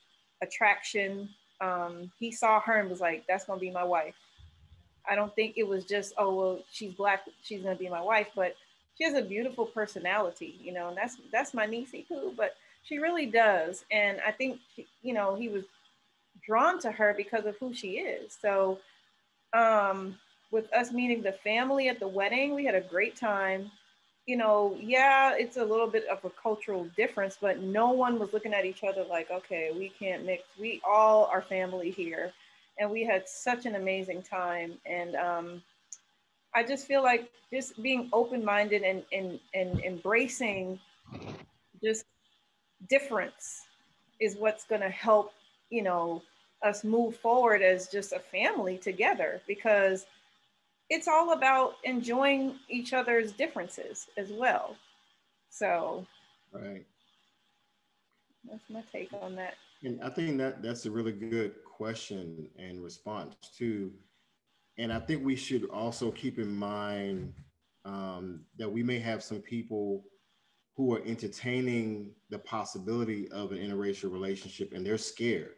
attraction. 0.42 1.28
Um, 1.60 2.10
he 2.18 2.32
saw 2.32 2.60
her 2.60 2.78
and 2.78 2.90
was 2.90 3.00
like, 3.00 3.24
that's 3.28 3.44
gonna 3.44 3.60
be 3.60 3.70
my 3.70 3.84
wife. 3.84 4.14
I 5.08 5.14
don't 5.14 5.34
think 5.34 5.54
it 5.56 5.66
was 5.66 5.84
just, 5.84 6.12
oh 6.18 6.34
well, 6.34 6.58
she's 6.72 6.94
black, 6.94 7.22
she's 7.42 7.62
gonna 7.62 7.76
be 7.76 7.88
my 7.88 8.02
wife, 8.02 8.28
but 8.34 8.54
she 8.96 9.04
has 9.04 9.14
a 9.14 9.22
beautiful 9.22 9.66
personality, 9.66 10.56
you 10.62 10.72
know, 10.72 10.88
and 10.88 10.96
that's 10.96 11.16
that's 11.32 11.54
my 11.54 11.66
niece 11.66 11.92
too, 12.06 12.34
but 12.36 12.54
she 12.84 12.98
really 12.98 13.26
does. 13.26 13.84
And 13.90 14.20
I 14.26 14.32
think 14.32 14.60
you 15.02 15.14
know, 15.14 15.34
he 15.34 15.48
was 15.48 15.64
drawn 16.46 16.78
to 16.80 16.90
her 16.90 17.14
because 17.16 17.46
of 17.46 17.56
who 17.58 17.72
she 17.72 17.98
is. 17.98 18.36
So 18.40 18.78
um 19.52 20.16
with 20.50 20.72
us 20.74 20.92
meeting 20.92 21.22
the 21.22 21.32
family 21.32 21.88
at 21.88 22.00
the 22.00 22.08
wedding, 22.08 22.54
we 22.54 22.64
had 22.64 22.74
a 22.74 22.80
great 22.80 23.16
time 23.16 23.70
you 24.26 24.36
know, 24.36 24.76
yeah, 24.80 25.34
it's 25.36 25.56
a 25.56 25.64
little 25.64 25.86
bit 25.86 26.06
of 26.06 26.24
a 26.24 26.30
cultural 26.30 26.84
difference, 26.96 27.36
but 27.40 27.60
no 27.60 27.90
one 27.90 28.18
was 28.18 28.32
looking 28.32 28.54
at 28.54 28.64
each 28.64 28.84
other 28.84 29.04
like, 29.04 29.30
okay, 29.30 29.70
we 29.74 29.88
can't 29.98 30.24
mix. 30.24 30.44
We 30.58 30.80
all 30.86 31.24
are 31.26 31.42
family 31.42 31.90
here. 31.90 32.32
And 32.78 32.90
we 32.90 33.04
had 33.04 33.28
such 33.28 33.66
an 33.66 33.74
amazing 33.74 34.22
time. 34.22 34.74
And 34.86 35.16
um, 35.16 35.62
I 36.54 36.62
just 36.62 36.86
feel 36.86 37.02
like 37.02 37.30
just 37.52 37.82
being 37.82 38.08
open 38.12 38.44
minded 38.44 38.82
and, 38.82 39.02
and, 39.12 39.40
and 39.54 39.80
embracing 39.80 40.78
just 41.82 42.04
difference 42.88 43.62
is 44.20 44.36
what's 44.36 44.64
going 44.64 44.80
to 44.82 44.90
help, 44.90 45.32
you 45.70 45.82
know, 45.82 46.22
us 46.62 46.84
move 46.84 47.16
forward 47.16 47.62
as 47.62 47.88
just 47.88 48.12
a 48.12 48.18
family 48.18 48.76
together 48.76 49.40
because 49.46 50.06
it's 50.90 51.06
all 51.06 51.32
about 51.32 51.74
enjoying 51.84 52.56
each 52.68 52.92
other's 52.92 53.32
differences 53.32 54.08
as 54.18 54.30
well. 54.32 54.76
So, 55.48 56.04
right. 56.52 56.84
That's 58.44 58.68
my 58.68 58.82
take 58.92 59.12
on 59.22 59.36
that. 59.36 59.54
And 59.82 60.02
I 60.02 60.10
think 60.10 60.36
that 60.38 60.62
that's 60.62 60.86
a 60.86 60.90
really 60.90 61.12
good 61.12 61.54
question 61.64 62.48
and 62.58 62.82
response 62.82 63.34
too. 63.56 63.92
And 64.78 64.92
I 64.92 64.98
think 64.98 65.24
we 65.24 65.36
should 65.36 65.68
also 65.70 66.10
keep 66.10 66.38
in 66.38 66.52
mind 66.52 67.34
um, 67.84 68.42
that 68.58 68.70
we 68.70 68.82
may 68.82 68.98
have 68.98 69.22
some 69.22 69.40
people 69.40 70.04
who 70.76 70.94
are 70.94 71.02
entertaining 71.04 72.12
the 72.30 72.38
possibility 72.38 73.28
of 73.30 73.52
an 73.52 73.58
interracial 73.58 74.12
relationship 74.12 74.72
and 74.72 74.84
they're 74.84 74.98
scared 74.98 75.54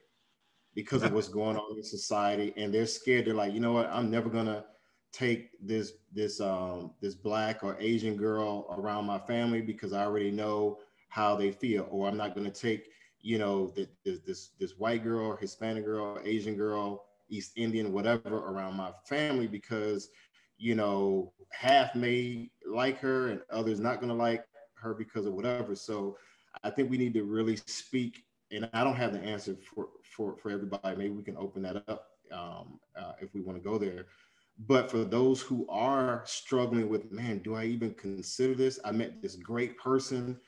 because 0.75 1.03
of 1.03 1.13
what's 1.15 1.29
going 1.29 1.57
on 1.57 1.77
in 1.77 1.85
society 1.85 2.53
and 2.57 2.75
they're 2.75 2.87
scared. 2.87 3.27
They're 3.27 3.35
like, 3.35 3.55
you 3.55 3.61
know 3.61 3.73
what, 3.73 3.89
I'm 3.93 4.11
never 4.11 4.29
gonna 4.29 4.65
take 5.13 5.51
this 5.61 5.93
this 6.13 6.41
um, 6.41 6.93
this 7.01 7.15
black 7.15 7.63
or 7.63 7.77
Asian 7.79 8.17
girl 8.17 8.75
around 8.79 9.05
my 9.05 9.19
family 9.19 9.61
because 9.61 9.93
I 9.93 10.05
already 10.05 10.31
know 10.31 10.79
how 11.09 11.37
they 11.37 11.53
feel, 11.53 11.87
or 11.91 12.09
I'm 12.09 12.17
not 12.17 12.35
going 12.35 12.51
to 12.51 12.61
take 12.61 12.89
you 13.21 13.39
know 13.39 13.69
the, 13.69 13.89
this 14.05 14.21
this 14.21 14.51
this 14.59 14.79
white 14.79 15.05
girl, 15.05 15.37
Hispanic 15.37 15.85
girl, 15.85 16.19
Asian 16.25 16.57
girl, 16.57 17.05
East 17.29 17.53
Indian, 17.57 17.93
whatever 17.93 18.39
around 18.39 18.77
my 18.77 18.91
family 19.07 19.47
because 19.47 20.09
you 20.59 20.75
know 20.75 21.33
half 21.51 21.95
may 21.95 22.51
like 22.67 22.99
her 22.99 23.29
and 23.29 23.41
others 23.51 23.81
not 23.81 24.01
going 24.01 24.09
to 24.09 24.15
like 24.15 24.47
her 24.75 24.95
because 24.95 25.27
of 25.27 25.35
whatever. 25.35 25.75
So 25.75 26.17
I 26.65 26.71
think 26.71 26.91
we 26.91 26.99
need 26.99 27.15
to 27.15 27.25
really 27.25 27.57
speak, 27.57 28.25
and 28.51 28.69
I 28.73 28.83
don't 28.83 28.97
have 28.97 29.13
the 29.13 29.21
answer 29.21 29.57
for 29.75 29.89
for 30.17 30.37
for 30.39 30.51
everybody. 30.51 30.97
Maybe 30.97 31.11
we 31.11 31.23
can 31.23 31.37
open 31.37 31.63
that 31.63 31.85
up 31.89 32.09
um, 32.33 32.81
uh, 32.99 33.13
if 33.21 33.35
we 33.35 33.43
want 33.43 33.63
to 33.63 33.69
go 33.69 33.79
there 33.79 34.07
but 34.59 34.91
for 34.91 35.05
those 35.05 35.41
who 35.41 35.67
are 35.69 36.23
struggling 36.25 36.89
with, 36.89 37.11
man, 37.11 37.39
do 37.39 37.55
I 37.55 37.65
even 37.65 37.95
consider 37.95 38.55
this? 38.55 38.79
I 38.85 38.93
met 38.93 39.21
this 39.23 39.37
great 39.37 39.79
person 39.79 40.39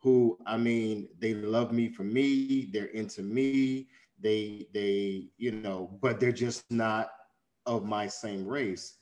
who, 0.00 0.38
I 0.46 0.56
mean, 0.56 1.08
they 1.20 1.34
love 1.34 1.72
me 1.72 1.88
for 1.88 2.02
me, 2.04 2.70
they're 2.72 2.86
into 2.86 3.22
me, 3.22 3.88
they, 4.18 4.66
they, 4.72 5.28
you 5.36 5.52
know, 5.52 5.98
but 6.00 6.20
they're 6.20 6.32
just 6.32 6.64
not 6.70 7.10
of 7.66 7.84
my 7.84 8.06
same 8.06 8.46
race. 8.46 8.96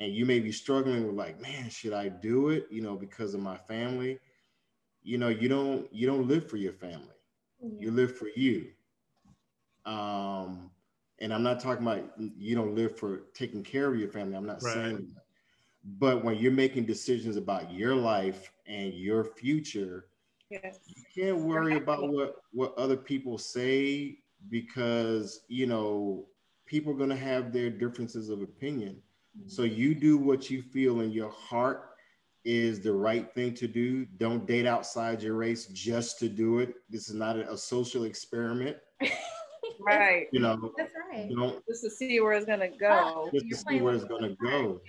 And 0.00 0.12
you 0.12 0.26
may 0.26 0.40
be 0.40 0.50
struggling 0.50 1.06
with 1.06 1.14
like, 1.14 1.40
man, 1.40 1.68
should 1.70 1.92
I 1.92 2.08
do 2.08 2.48
it? 2.48 2.66
You 2.70 2.82
know, 2.82 2.96
because 2.96 3.34
of 3.34 3.40
my 3.40 3.56
family. 3.56 4.18
You 5.04 5.18
know, 5.18 5.28
you 5.28 5.48
don't 5.48 5.92
you 5.92 6.06
don't 6.06 6.26
live 6.28 6.48
for 6.48 6.56
your 6.56 6.72
family. 6.72 7.14
You 7.78 7.90
live 7.90 8.16
for 8.16 8.28
you. 8.34 8.66
Um, 9.84 10.70
and 11.22 11.32
I'm 11.32 11.44
not 11.44 11.60
talking 11.60 11.86
about 11.86 12.02
you 12.36 12.56
don't 12.56 12.74
live 12.74 12.98
for 12.98 13.22
taking 13.32 13.62
care 13.62 13.88
of 13.88 13.98
your 13.98 14.08
family. 14.08 14.36
I'm 14.36 14.44
not 14.44 14.60
right. 14.62 14.74
saying 14.74 14.96
that. 15.14 15.22
But 15.98 16.24
when 16.24 16.36
you're 16.36 16.52
making 16.52 16.84
decisions 16.84 17.36
about 17.36 17.72
your 17.72 17.94
life 17.94 18.52
and 18.66 18.92
your 18.92 19.24
future, 19.24 20.06
yes. 20.50 20.80
you 20.86 21.02
can't 21.14 21.38
worry 21.38 21.76
about 21.76 22.08
what 22.10 22.42
what 22.52 22.76
other 22.76 22.96
people 22.96 23.38
say 23.38 24.18
because 24.50 25.44
you 25.48 25.66
know 25.66 26.26
people 26.66 26.92
are 26.92 26.96
going 26.96 27.08
to 27.10 27.16
have 27.16 27.52
their 27.52 27.70
differences 27.70 28.28
of 28.28 28.42
opinion. 28.42 29.00
Mm-hmm. 29.38 29.48
So 29.48 29.62
you 29.62 29.94
do 29.94 30.18
what 30.18 30.50
you 30.50 30.60
feel 30.60 31.00
in 31.00 31.12
your 31.12 31.30
heart 31.30 31.90
is 32.44 32.80
the 32.80 32.92
right 32.92 33.32
thing 33.32 33.54
to 33.54 33.68
do. 33.68 34.06
Don't 34.16 34.44
date 34.44 34.66
outside 34.66 35.22
your 35.22 35.34
race 35.34 35.66
just 35.66 36.18
to 36.18 36.28
do 36.28 36.58
it. 36.58 36.74
This 36.90 37.08
is 37.08 37.14
not 37.14 37.36
a, 37.36 37.52
a 37.52 37.56
social 37.56 38.04
experiment. 38.04 38.76
right. 39.84 40.26
You 40.32 40.40
know, 40.40 40.72
that's 40.76 40.92
right. 41.10 41.28
You 41.28 41.36
know, 41.36 41.60
just 41.68 41.82
to 41.82 41.90
see 41.90 42.20
where 42.20 42.32
it's 42.32 42.46
gonna 42.46 42.70
go. 42.78 43.28
Just 43.32 43.48
to 43.48 43.56
see 43.56 43.80
where 43.80 43.94
it's 43.94 44.04
gonna 44.04 44.34
go. 44.42 44.80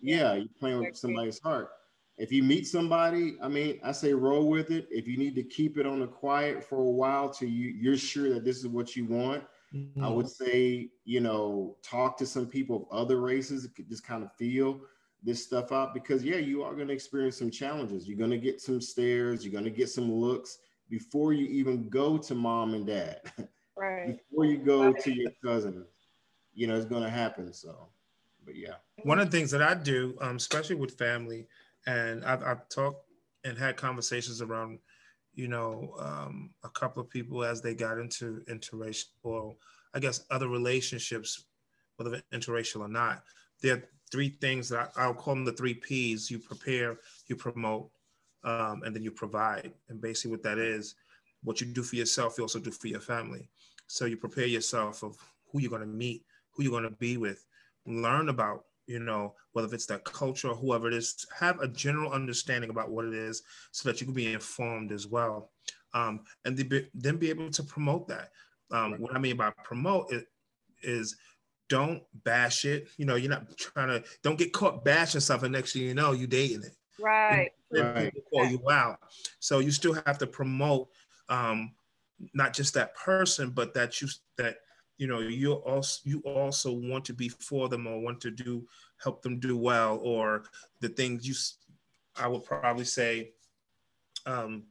Yeah. 0.00 0.16
yeah, 0.16 0.34
you're 0.34 0.48
playing 0.58 0.80
with 0.80 0.96
somebody's 0.96 1.40
heart. 1.40 1.70
If 2.16 2.30
you 2.30 2.44
meet 2.44 2.68
somebody, 2.68 3.36
I 3.42 3.48
mean, 3.48 3.80
I 3.82 3.90
say 3.90 4.14
roll 4.14 4.48
with 4.48 4.70
it. 4.70 4.86
If 4.90 5.08
you 5.08 5.16
need 5.16 5.34
to 5.34 5.42
keep 5.42 5.78
it 5.78 5.86
on 5.86 6.00
the 6.00 6.06
quiet 6.06 6.62
for 6.62 6.78
a 6.78 6.90
while 6.90 7.28
till 7.28 7.48
you 7.48 7.70
you're 7.70 7.96
sure 7.96 8.32
that 8.32 8.44
this 8.44 8.58
is 8.58 8.68
what 8.68 8.94
you 8.94 9.04
want, 9.04 9.42
Mm-hmm. 9.74 10.04
I 10.04 10.08
would 10.08 10.28
say, 10.28 10.90
you 11.04 11.20
know, 11.20 11.76
talk 11.82 12.16
to 12.18 12.26
some 12.26 12.46
people 12.46 12.88
of 12.90 12.96
other 12.96 13.20
races, 13.20 13.68
just 13.88 14.06
kind 14.06 14.22
of 14.22 14.32
feel 14.36 14.80
this 15.22 15.42
stuff 15.42 15.72
out 15.72 15.94
because 15.94 16.22
yeah, 16.22 16.36
you 16.36 16.62
are 16.62 16.74
going 16.74 16.88
to 16.88 16.94
experience 16.94 17.38
some 17.38 17.50
challenges. 17.50 18.06
You're 18.06 18.18
going 18.18 18.30
to 18.30 18.38
get 18.38 18.60
some 18.60 18.80
stares, 18.80 19.44
you're 19.44 19.52
going 19.52 19.64
to 19.64 19.70
get 19.70 19.88
some 19.88 20.12
looks 20.12 20.58
before 20.88 21.32
you 21.32 21.46
even 21.46 21.88
go 21.88 22.18
to 22.18 22.34
mom 22.34 22.74
and 22.74 22.86
dad. 22.86 23.20
Right. 23.76 24.18
before 24.30 24.44
you 24.44 24.58
go 24.58 24.92
to 24.92 25.12
your 25.12 25.30
cousin, 25.44 25.84
you 26.54 26.66
know, 26.66 26.76
it's 26.76 26.84
going 26.84 27.02
to 27.02 27.10
happen. 27.10 27.52
So, 27.52 27.88
but 28.44 28.56
yeah. 28.56 28.74
One 29.02 29.18
of 29.18 29.30
the 29.30 29.36
things 29.36 29.50
that 29.50 29.62
I 29.62 29.74
do, 29.74 30.16
um, 30.20 30.36
especially 30.36 30.76
with 30.76 30.96
family, 30.96 31.46
and 31.86 32.24
I've, 32.24 32.42
I've 32.42 32.68
talked 32.68 33.08
and 33.44 33.58
had 33.58 33.76
conversations 33.76 34.40
around, 34.40 34.78
you 35.34 35.48
know, 35.48 35.94
um, 35.98 36.50
a 36.62 36.68
couple 36.70 37.02
of 37.02 37.10
people 37.10 37.44
as 37.44 37.60
they 37.60 37.74
got 37.74 37.98
into 37.98 38.42
interracial, 38.48 39.06
or 39.22 39.56
I 39.92 40.00
guess 40.00 40.24
other 40.30 40.48
relationships, 40.48 41.44
whether 41.96 42.22
interracial 42.32 42.80
or 42.80 42.88
not. 42.88 43.22
There 43.62 43.76
are 43.76 43.82
three 44.10 44.30
things 44.30 44.68
that 44.70 44.92
I, 44.96 45.06
will 45.06 45.14
call 45.14 45.34
them 45.34 45.44
the 45.44 45.52
three 45.52 45.74
P's: 45.74 46.30
you 46.30 46.38
prepare, 46.38 46.98
you 47.26 47.36
promote, 47.36 47.90
um, 48.44 48.82
and 48.84 48.94
then 48.94 49.02
you 49.02 49.10
provide. 49.10 49.72
And 49.88 50.00
basically, 50.00 50.30
what 50.30 50.42
that 50.44 50.58
is, 50.58 50.94
what 51.44 51.60
you 51.60 51.66
do 51.68 51.82
for 51.82 51.96
yourself, 51.96 52.34
you 52.36 52.44
also 52.44 52.58
do 52.58 52.70
for 52.70 52.88
your 52.88 53.00
family. 53.00 53.48
So 53.86 54.06
you 54.06 54.16
prepare 54.16 54.46
yourself 54.46 55.02
of 55.02 55.16
who 55.50 55.60
you're 55.60 55.70
going 55.70 55.82
to 55.82 55.86
meet, 55.86 56.24
who 56.50 56.62
you're 56.62 56.72
going 56.72 56.84
to 56.84 56.90
be 56.90 57.16
with, 57.16 57.44
learn 57.86 58.28
about 58.28 58.64
you 58.86 58.98
know, 58.98 59.34
whether 59.52 59.72
it's 59.74 59.86
that 59.86 60.04
culture 60.04 60.48
or 60.48 60.54
whoever 60.54 60.88
it 60.88 60.94
is, 60.94 61.26
have 61.38 61.60
a 61.60 61.68
general 61.68 62.12
understanding 62.12 62.70
about 62.70 62.90
what 62.90 63.04
it 63.04 63.14
is 63.14 63.42
so 63.70 63.88
that 63.88 64.00
you 64.00 64.06
can 64.06 64.14
be 64.14 64.32
informed 64.32 64.92
as 64.92 65.06
well. 65.06 65.50
Um, 65.92 66.20
and 66.44 66.56
then 66.94 67.16
be 67.16 67.30
able 67.30 67.50
to 67.50 67.62
promote 67.62 68.08
that. 68.08 68.30
Um, 68.70 68.94
what 68.94 69.14
I 69.14 69.18
mean 69.18 69.36
by 69.36 69.52
promote 69.62 70.12
it 70.12 70.26
is 70.82 71.16
don't 71.68 72.02
bash 72.24 72.64
it. 72.64 72.88
You 72.96 73.06
know, 73.06 73.14
you're 73.14 73.30
not 73.30 73.56
trying 73.56 73.88
to, 73.88 74.04
don't 74.22 74.38
get 74.38 74.52
caught 74.52 74.84
bashing 74.84 75.20
something 75.20 75.52
next 75.52 75.72
thing 75.72 75.82
you 75.82 75.94
know, 75.94 76.12
you 76.12 76.26
dating 76.26 76.64
it. 76.64 76.76
Right. 77.00 77.50
And, 77.70 77.94
right. 77.94 78.12
call 78.32 78.46
you 78.46 78.70
out. 78.70 78.98
So 79.38 79.60
you 79.60 79.70
still 79.70 79.94
have 80.06 80.18
to 80.18 80.26
promote 80.26 80.88
um, 81.28 81.72
not 82.32 82.52
just 82.52 82.74
that 82.74 82.94
person, 82.94 83.50
but 83.50 83.74
that 83.74 84.00
you, 84.00 84.08
that 84.36 84.58
you 84.98 85.06
know 85.06 85.20
you 85.20 85.52
also 85.54 86.00
you 86.04 86.20
also 86.20 86.72
want 86.72 87.04
to 87.04 87.12
be 87.12 87.28
for 87.28 87.68
them 87.68 87.86
or 87.86 88.00
want 88.00 88.20
to 88.20 88.30
do 88.30 88.66
help 89.02 89.22
them 89.22 89.40
do 89.40 89.56
well 89.56 89.98
or 90.02 90.44
the 90.80 90.88
things 90.88 91.26
you 91.26 91.34
i 92.16 92.28
would 92.28 92.44
probably 92.44 92.84
say 92.84 93.32
um, 94.26 94.64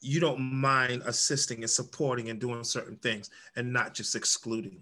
you 0.00 0.20
don't 0.20 0.40
mind 0.40 1.02
assisting 1.06 1.58
and 1.58 1.70
supporting 1.70 2.30
and 2.30 2.40
doing 2.40 2.64
certain 2.64 2.96
things 2.96 3.30
and 3.56 3.72
not 3.72 3.94
just 3.94 4.14
excluding. 4.14 4.80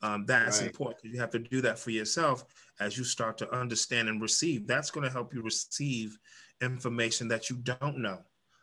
Um, 0.00 0.26
that's 0.26 0.60
right. 0.60 0.68
important 0.68 1.12
you 1.12 1.18
have 1.18 1.30
to 1.30 1.40
do 1.40 1.60
that 1.62 1.76
for 1.76 1.90
yourself 1.90 2.44
as 2.78 2.96
you 2.96 3.02
start 3.02 3.36
to 3.38 3.52
understand 3.52 4.08
and 4.08 4.22
receive. 4.22 4.66
That's 4.66 4.90
going 4.90 5.04
to 5.04 5.12
help 5.12 5.34
you 5.34 5.42
receive 5.42 6.18
information 6.60 7.26
that 7.28 7.50
you 7.50 7.56
don't 7.56 7.98
know 7.98 8.20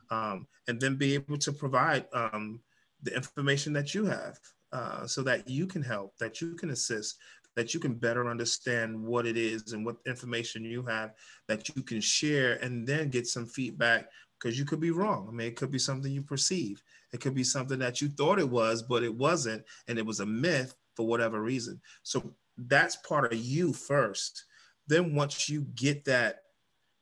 um, 0.10 0.48
and 0.68 0.80
then 0.80 0.96
be 0.96 1.14
able 1.14 1.38
to 1.38 1.52
provide 1.52 2.06
um, 2.14 2.62
the 3.04 3.16
information 3.16 3.74
that 3.74 3.94
you 3.94 4.06
have 4.06 4.40
uh, 4.72 5.06
so 5.06 5.22
that 5.24 5.48
you 5.48 5.68
can 5.68 5.82
help, 5.82 6.18
that 6.18 6.42
you 6.42 6.56
can 6.56 6.72
assist, 6.72 7.18
that 7.56 7.74
you 7.74 7.80
can 7.80 7.94
better 7.94 8.30
understand 8.30 9.02
what 9.02 9.26
it 9.26 9.38
is 9.38 9.74
and 9.74 9.86
what 9.86 9.98
information 10.06 10.64
you 10.64 10.84
have 10.84 11.14
that 11.48 11.70
you 11.76 11.82
can 11.82 12.02
share 12.02 12.56
and 12.64 12.86
then 12.86 13.10
get 13.10 13.28
some 13.28 13.46
feedback 13.46 14.10
because 14.40 14.60
you 14.60 14.66
could 14.66 14.82
be 14.82 14.92
wrong. 14.92 15.28
I 15.30 15.32
mean, 15.32 15.48
it 15.48 15.56
could 15.56 15.72
be 15.72 15.80
something 15.80 16.12
you 16.12 16.22
perceive. 16.22 16.84
It 17.14 17.22
could 17.22 17.34
be 17.34 17.44
something 17.44 17.80
that 17.80 18.02
you 18.02 18.10
thought 18.10 18.40
it 18.40 18.50
was, 18.50 18.84
but 18.84 19.04
it 19.04 19.14
wasn't, 19.14 19.64
and 19.88 19.98
it 19.98 20.06
was 20.06 20.20
a 20.20 20.26
myth 20.26 20.76
for 20.96 21.08
whatever 21.08 21.42
reason. 21.42 21.80
So 22.04 22.34
that's 22.58 22.98
part 22.98 23.32
of 23.32 23.40
you 23.40 23.72
first. 23.74 24.46
Then 24.88 25.16
once 25.16 25.50
you 25.50 25.62
get 25.76 26.06
that 26.06 26.42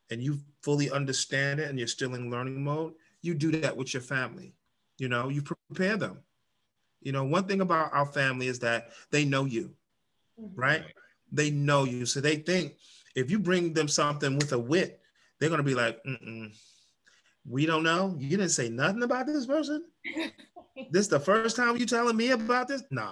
and 0.09 0.21
you 0.21 0.39
fully 0.61 0.91
understand 0.91 1.59
it 1.59 1.69
and 1.69 1.77
you're 1.77 1.87
still 1.87 2.15
in 2.15 2.29
learning 2.29 2.63
mode, 2.63 2.93
you 3.21 3.33
do 3.33 3.51
that 3.51 3.75
with 3.75 3.93
your 3.93 4.01
family. 4.01 4.53
You 4.97 5.09
know, 5.09 5.29
you 5.29 5.41
prepare 5.41 5.97
them 5.97 6.19
you 7.03 7.11
know, 7.11 7.25
one 7.25 7.43
thing 7.43 7.61
about 7.61 7.93
our 7.93 8.05
family 8.05 8.47
is 8.47 8.59
that 8.59 8.91
they 9.11 9.25
know 9.25 9.45
you, 9.45 9.75
mm-hmm. 10.41 10.59
right? 10.59 10.83
They 11.31 11.51
know 11.51 11.83
you. 11.83 12.05
So 12.05 12.21
they 12.21 12.37
think 12.37 12.75
if 13.15 13.29
you 13.29 13.39
bring 13.39 13.73
them 13.73 13.87
something 13.87 14.37
with 14.37 14.53
a 14.53 14.59
wit, 14.59 14.99
they're 15.39 15.49
going 15.49 15.59
to 15.59 15.63
be 15.63 15.75
like, 15.75 16.01
we 17.47 17.65
don't 17.65 17.83
know. 17.83 18.15
You 18.17 18.29
didn't 18.29 18.49
say 18.49 18.69
nothing 18.69 19.03
about 19.03 19.27
this 19.27 19.45
person. 19.45 19.83
this 20.91 21.01
is 21.01 21.09
the 21.09 21.19
first 21.19 21.55
time 21.55 21.75
you 21.75 21.85
telling 21.85 22.15
me 22.15 22.31
about 22.31 22.69
this? 22.69 22.83
No, 22.89 23.11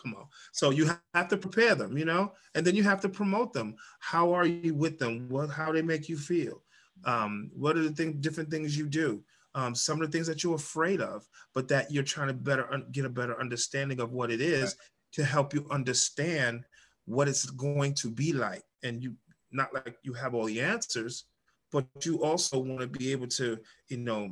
come 0.00 0.14
on. 0.14 0.26
So 0.52 0.70
you 0.70 0.90
have 1.14 1.28
to 1.28 1.36
prepare 1.36 1.74
them, 1.74 1.96
you 1.96 2.04
know, 2.04 2.32
and 2.54 2.66
then 2.66 2.74
you 2.74 2.82
have 2.82 3.00
to 3.02 3.08
promote 3.08 3.52
them. 3.52 3.76
How 4.00 4.32
are 4.32 4.46
you 4.46 4.74
with 4.74 4.98
them? 4.98 5.28
What, 5.28 5.50
how 5.50 5.72
they 5.72 5.82
make 5.82 6.08
you 6.08 6.16
feel? 6.16 6.62
Um, 7.04 7.50
what 7.54 7.76
are 7.76 7.82
the 7.82 7.90
thing, 7.90 8.20
different 8.20 8.50
things 8.50 8.76
you 8.76 8.88
do? 8.88 9.22
um, 9.54 9.74
some 9.74 10.00
of 10.00 10.06
the 10.06 10.12
things 10.12 10.26
that 10.26 10.42
you're 10.42 10.54
afraid 10.54 11.00
of, 11.00 11.28
but 11.54 11.68
that 11.68 11.90
you're 11.90 12.02
trying 12.02 12.28
to 12.28 12.34
better 12.34 12.82
get 12.90 13.04
a 13.04 13.10
better 13.10 13.38
understanding 13.40 14.00
of 14.00 14.12
what 14.12 14.30
it 14.30 14.40
is 14.40 14.76
to 15.12 15.24
help 15.24 15.52
you 15.52 15.66
understand 15.70 16.64
what 17.04 17.28
it's 17.28 17.46
going 17.50 17.94
to 17.94 18.10
be 18.10 18.32
like. 18.32 18.62
And 18.82 19.02
you 19.02 19.14
not 19.50 19.74
like 19.74 19.96
you 20.02 20.14
have 20.14 20.34
all 20.34 20.46
the 20.46 20.60
answers, 20.60 21.24
but 21.70 21.86
you 22.04 22.22
also 22.22 22.58
want 22.58 22.80
to 22.80 22.86
be 22.86 23.12
able 23.12 23.26
to, 23.28 23.58
you 23.88 23.98
know, 23.98 24.30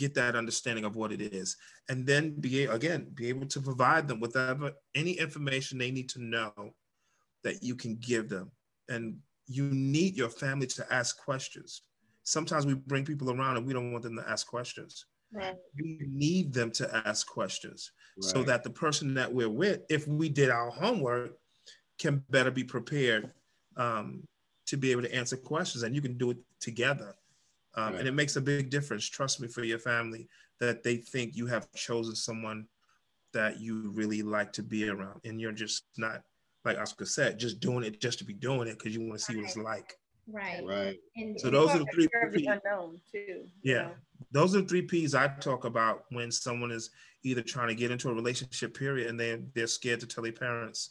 get 0.00 0.14
that 0.14 0.34
understanding 0.34 0.84
of 0.84 0.96
what 0.96 1.12
it 1.12 1.20
is, 1.20 1.56
and 1.88 2.06
then 2.06 2.40
be 2.40 2.64
again 2.64 3.10
be 3.14 3.28
able 3.28 3.46
to 3.46 3.60
provide 3.60 4.08
them 4.08 4.20
with 4.20 4.36
any 4.94 5.12
information 5.12 5.78
they 5.78 5.90
need 5.90 6.08
to 6.10 6.22
know 6.22 6.52
that 7.44 7.62
you 7.62 7.74
can 7.74 7.96
give 7.96 8.28
them. 8.28 8.50
And 8.88 9.18
you 9.46 9.64
need 9.64 10.16
your 10.16 10.30
family 10.30 10.66
to 10.66 10.86
ask 10.92 11.22
questions 11.22 11.82
sometimes 12.30 12.66
we 12.66 12.74
bring 12.74 13.04
people 13.04 13.30
around 13.30 13.56
and 13.56 13.66
we 13.66 13.72
don't 13.72 13.92
want 13.92 14.04
them 14.04 14.16
to 14.16 14.28
ask 14.28 14.46
questions. 14.46 15.06
Right. 15.32 15.56
We 15.76 16.00
need 16.08 16.52
them 16.52 16.70
to 16.72 17.02
ask 17.06 17.26
questions 17.26 17.92
right. 18.16 18.30
so 18.30 18.42
that 18.44 18.64
the 18.64 18.70
person 18.70 19.14
that 19.14 19.32
we're 19.32 19.48
with, 19.48 19.80
if 19.88 20.06
we 20.06 20.28
did 20.28 20.50
our 20.50 20.70
homework, 20.70 21.36
can 21.98 22.24
better 22.30 22.50
be 22.50 22.64
prepared 22.64 23.32
um, 23.76 24.22
to 24.66 24.76
be 24.76 24.90
able 24.90 25.02
to 25.02 25.14
answer 25.14 25.36
questions 25.36 25.82
and 25.82 25.94
you 25.94 26.00
can 26.00 26.16
do 26.16 26.30
it 26.30 26.38
together. 26.58 27.14
Um, 27.74 27.92
right. 27.92 28.00
And 28.00 28.08
it 28.08 28.14
makes 28.14 28.36
a 28.36 28.40
big 28.40 28.70
difference, 28.70 29.06
trust 29.06 29.40
me, 29.40 29.48
for 29.48 29.64
your 29.64 29.78
family 29.78 30.28
that 30.58 30.82
they 30.82 30.96
think 30.96 31.36
you 31.36 31.46
have 31.46 31.70
chosen 31.72 32.14
someone 32.14 32.66
that 33.32 33.60
you 33.60 33.90
really 33.94 34.22
like 34.22 34.52
to 34.54 34.62
be 34.62 34.88
around. 34.88 35.20
And 35.24 35.40
you're 35.40 35.52
just 35.52 35.84
not, 35.96 36.22
like 36.64 36.78
Oscar 36.78 37.06
said, 37.06 37.38
just 37.38 37.60
doing 37.60 37.84
it 37.84 38.00
just 38.00 38.18
to 38.18 38.24
be 38.24 38.34
doing 38.34 38.68
it 38.68 38.78
because 38.78 38.94
you 38.94 39.00
want 39.00 39.18
to 39.20 39.24
see 39.24 39.36
what 39.36 39.44
it's 39.44 39.56
like. 39.56 39.94
Right. 40.26 40.62
Right. 40.64 40.98
And, 41.16 41.40
so 41.40 41.50
those 41.50 41.70
are 41.70 41.78
the 41.78 41.86
three 41.92 42.08
P's. 42.32 42.46
unknown 42.46 43.00
too. 43.10 43.46
Yeah. 43.62 43.90
Those 44.32 44.54
are 44.54 44.60
the 44.60 44.68
three 44.68 44.82
P's 44.82 45.14
I 45.14 45.28
talk 45.28 45.64
about 45.64 46.04
when 46.10 46.30
someone 46.30 46.70
is 46.70 46.90
either 47.22 47.42
trying 47.42 47.68
to 47.68 47.74
get 47.74 47.90
into 47.90 48.10
a 48.10 48.14
relationship 48.14 48.76
period 48.76 49.08
and 49.08 49.18
they 49.18 49.42
they're 49.54 49.66
scared 49.66 50.00
to 50.00 50.06
tell 50.06 50.22
their 50.24 50.32
parents 50.32 50.90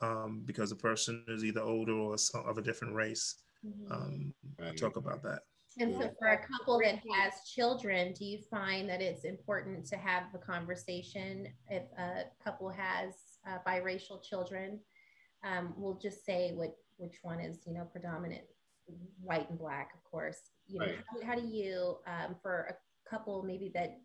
um, 0.00 0.42
because 0.44 0.70
the 0.70 0.76
person 0.76 1.24
is 1.28 1.44
either 1.44 1.60
older 1.60 1.92
or 1.92 2.18
some 2.18 2.46
of 2.46 2.58
a 2.58 2.62
different 2.62 2.94
race. 2.94 3.36
Mm-hmm. 3.66 3.92
Um, 3.92 4.34
right. 4.58 4.72
I 4.72 4.74
talk 4.74 4.96
about 4.96 5.22
that. 5.24 5.40
And 5.80 5.94
so, 5.94 6.10
for 6.18 6.28
a 6.28 6.38
couple 6.38 6.80
that 6.80 7.00
has 7.12 7.48
children, 7.48 8.12
do 8.12 8.24
you 8.24 8.38
find 8.50 8.88
that 8.88 9.00
it's 9.00 9.24
important 9.24 9.86
to 9.86 9.96
have 9.96 10.24
the 10.32 10.38
conversation 10.38 11.46
if 11.68 11.84
a 11.98 12.24
couple 12.42 12.68
has 12.70 13.14
uh, 13.48 13.58
biracial 13.66 14.22
children? 14.22 14.80
Um, 15.44 15.74
we'll 15.76 15.98
just 15.98 16.24
say 16.24 16.52
what 16.52 16.76
which 16.96 17.18
one 17.22 17.38
is 17.38 17.60
you 17.64 17.74
know 17.74 17.84
predominant 17.84 18.42
white 19.20 19.48
and 19.50 19.58
black, 19.58 19.90
of 19.94 20.02
course. 20.10 20.38
You 20.66 20.80
know, 20.80 20.86
right. 20.86 20.96
how, 21.22 21.26
how, 21.28 21.34
do 21.34 21.46
you, 21.46 21.96
um, 22.06 22.36
for 22.42 22.76
a 22.76 23.10
couple 23.10 23.42
maybe 23.42 23.70
that 23.74 23.98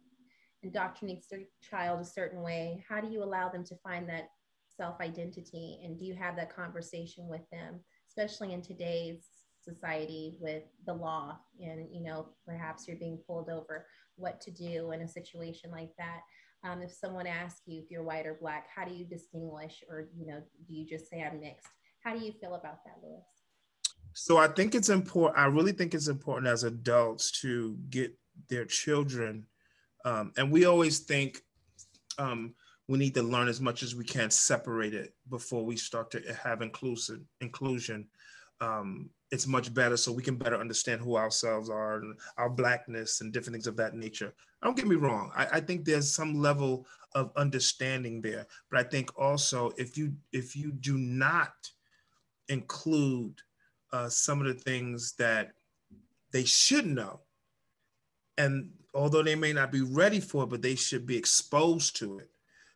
indoctrinates 0.65 1.27
their 1.29 1.41
child 1.69 2.01
a 2.01 2.05
certain 2.05 2.41
way, 2.41 2.83
how 2.87 3.01
do 3.01 3.09
you 3.09 3.23
allow 3.23 3.49
them 3.49 3.63
to 3.65 3.75
find 3.77 4.07
that 4.09 4.29
self 4.75 4.99
identity? 5.01 5.79
And 5.83 5.97
do 5.97 6.05
you 6.05 6.15
have 6.15 6.35
that 6.37 6.55
conversation 6.55 7.27
with 7.27 7.41
them, 7.51 7.79
especially 8.07 8.53
in 8.53 8.61
today's 8.61 9.25
society 9.63 10.37
with 10.39 10.63
the 10.85 10.93
law 10.93 11.37
and, 11.59 11.87
you 11.91 12.03
know, 12.03 12.29
perhaps 12.45 12.87
you're 12.87 12.97
being 12.97 13.19
pulled 13.27 13.49
over, 13.49 13.85
what 14.15 14.41
to 14.41 14.51
do 14.51 14.91
in 14.91 15.01
a 15.01 15.07
situation 15.07 15.71
like 15.71 15.91
that? 15.97 16.21
Um, 16.63 16.81
if 16.81 16.91
someone 16.91 17.27
asks 17.27 17.61
you 17.65 17.81
if 17.81 17.91
you're 17.91 18.03
white 18.03 18.25
or 18.25 18.37
black, 18.39 18.67
how 18.73 18.85
do 18.85 18.93
you 18.93 19.05
distinguish, 19.05 19.83
or 19.89 20.07
you 20.17 20.25
know, 20.25 20.41
do 20.67 20.73
you 20.73 20.85
just 20.87 21.09
say 21.09 21.21
I'm 21.21 21.41
mixed? 21.41 21.67
How 22.03 22.15
do 22.17 22.23
you 22.23 22.31
feel 22.31 22.55
about 22.55 22.83
that, 22.85 22.95
Louis? 23.03 23.19
So 24.13 24.37
I 24.37 24.47
think 24.47 24.73
it's 24.73 24.89
important. 24.89 25.37
I 25.37 25.45
really 25.47 25.73
think 25.73 25.93
it's 25.93 26.07
important 26.07 26.47
as 26.47 26.63
adults 26.63 27.31
to 27.41 27.77
get 27.89 28.13
their 28.49 28.63
children, 28.63 29.45
um, 30.05 30.31
and 30.37 30.51
we 30.51 30.63
always 30.63 30.99
think 30.99 31.41
um, 32.17 32.53
we 32.87 32.97
need 32.97 33.15
to 33.15 33.23
learn 33.23 33.49
as 33.49 33.59
much 33.59 33.83
as 33.83 33.93
we 33.95 34.05
can 34.05 34.29
separate 34.29 34.93
it 34.93 35.15
before 35.29 35.65
we 35.65 35.75
start 35.75 36.11
to 36.11 36.21
have 36.41 36.61
inclusive 36.61 37.19
inclusion. 37.41 38.07
Um, 38.61 39.09
it's 39.31 39.47
much 39.47 39.73
better 39.73 39.97
so 39.97 40.11
we 40.11 40.21
can 40.21 40.35
better 40.35 40.59
understand 40.59 41.01
who 41.01 41.17
ourselves 41.17 41.69
are 41.69 41.97
and 41.97 42.15
our 42.37 42.49
blackness 42.49 43.21
and 43.21 43.33
different 43.33 43.55
things 43.55 43.67
of 43.67 43.75
that 43.77 43.95
nature. 43.95 44.33
Don't 44.61 44.77
get 44.77 44.87
me 44.87 44.95
wrong. 44.95 45.31
I, 45.35 45.45
I 45.53 45.59
think 45.59 45.85
there's 45.85 46.13
some 46.13 46.35
level 46.39 46.85
of 47.15 47.31
understanding 47.35 48.21
there, 48.21 48.45
but 48.69 48.79
I 48.79 48.83
think 48.83 49.17
also 49.19 49.71
if 49.77 49.97
you 49.97 50.13
if 50.31 50.55
you 50.55 50.71
do 50.71 50.97
not 50.97 51.53
include 52.49 53.35
uh, 53.91 54.09
some 54.09 54.39
of 54.39 54.47
the 54.47 54.53
things 54.53 55.13
that 55.13 55.51
they 56.31 56.43
should 56.43 56.85
know, 56.85 57.21
and 58.37 58.69
although 58.93 59.23
they 59.23 59.35
may 59.35 59.53
not 59.53 59.71
be 59.71 59.81
ready 59.81 60.19
for 60.19 60.43
it, 60.43 60.49
but 60.49 60.61
they 60.61 60.75
should 60.75 61.05
be 61.05 61.17
exposed 61.17 61.95
to 61.97 62.19
it, 62.19 62.29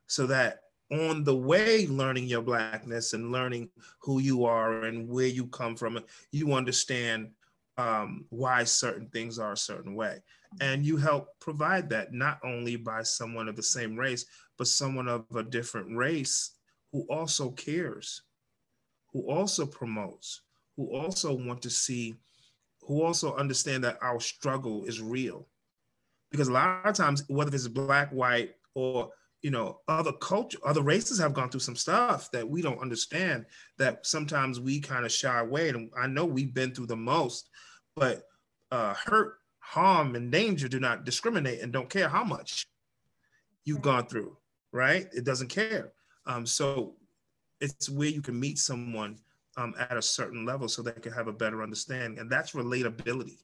so 0.08 0.28
that 0.28 0.62
on 0.92 1.24
the 1.24 1.36
way 1.36 1.86
learning 1.88 2.26
your 2.26 2.42
blackness 2.42 3.14
and 3.14 3.32
learning 3.32 3.70
who 4.00 4.20
you 4.20 4.46
are 4.46 4.84
and 4.86 5.08
where 5.08 5.28
you 5.28 5.48
come 5.48 5.76
from 5.76 6.00
you 6.32 6.54
understand 6.54 7.30
um, 7.78 8.26
why 8.30 8.64
certain 8.64 9.08
things 9.10 9.38
are 9.38 9.52
a 9.52 9.58
certain 9.58 9.94
way. 9.94 10.22
And 10.62 10.86
you 10.86 10.98
help 10.98 11.28
provide 11.40 11.90
that 11.90 12.14
not 12.14 12.40
only 12.44 12.76
by 12.76 13.04
someone 13.04 13.48
of 13.48 13.56
the 13.56 13.64
same 13.64 13.98
race 13.98 14.26
but 14.58 14.68
someone 14.68 15.08
of 15.08 15.26
a 15.36 15.44
different 15.44 15.96
race 15.96 16.52
who 16.92 17.06
also 17.10 17.52
cares 17.52 18.24
who 19.14 19.30
also 19.30 19.66
promotes 19.66 20.42
who 20.76 20.90
also 20.96 21.34
want 21.34 21.62
to 21.62 21.70
see 21.70 22.16
who 22.82 23.04
also 23.04 23.36
understand 23.36 23.84
that 23.84 23.98
our 24.02 24.20
struggle 24.20 24.86
is 24.86 25.02
real. 25.02 25.48
Because 26.32 26.48
a 26.48 26.54
lot 26.54 26.86
of 26.86 26.96
times 26.96 27.24
whether 27.28 27.54
it's 27.54 27.68
black 27.68 28.10
white 28.12 28.56
or 28.74 29.12
you 29.42 29.52
know 29.52 29.80
other 29.88 30.12
culture 30.14 30.58
other 30.66 30.82
races 30.82 31.20
have 31.20 31.34
gone 31.34 31.50
through 31.50 31.60
some 31.60 31.76
stuff 31.76 32.32
that 32.32 32.48
we 32.48 32.62
don't 32.62 32.82
understand 32.82 33.46
that 33.78 34.06
sometimes 34.06 34.60
we 34.60 34.80
kind 34.80 35.06
of 35.06 35.12
shy 35.12 35.40
away. 35.40 35.70
And 35.70 35.90
i 35.98 36.08
know 36.08 36.26
we've 36.26 36.54
been 36.54 36.74
through 36.74 36.88
the 36.88 36.96
most 36.96 37.50
but 37.96 38.24
uh, 38.72 38.94
hurt 38.94 39.38
harm 39.60 40.16
and 40.16 40.32
danger 40.32 40.68
do 40.68 40.80
not 40.80 41.06
discriminate 41.06 41.62
and 41.62 41.72
don't 41.72 41.90
care 41.90 42.10
how 42.10 42.24
much 42.24 42.66
you've 43.66 43.82
gone 43.82 44.08
through 44.08 44.38
right? 44.72 45.08
It 45.14 45.24
doesn't 45.24 45.50
care. 45.50 45.94
Um, 46.26 46.46
so 46.46 46.96
it's 47.60 47.90
where 47.90 48.10
you 48.10 48.22
can 48.22 48.40
meet 48.40 48.60
someone 48.60 49.18
um, 49.58 49.74
at 49.80 49.98
a 49.98 50.02
certain 50.02 50.46
level 50.46 50.68
so 50.68 50.82
they 50.82 50.92
can 50.92 51.12
have 51.14 51.28
a 51.28 51.34
better 51.34 51.64
understanding. 51.64 52.20
And 52.20 52.30
that's 52.30 52.52
relatability. 52.52 53.40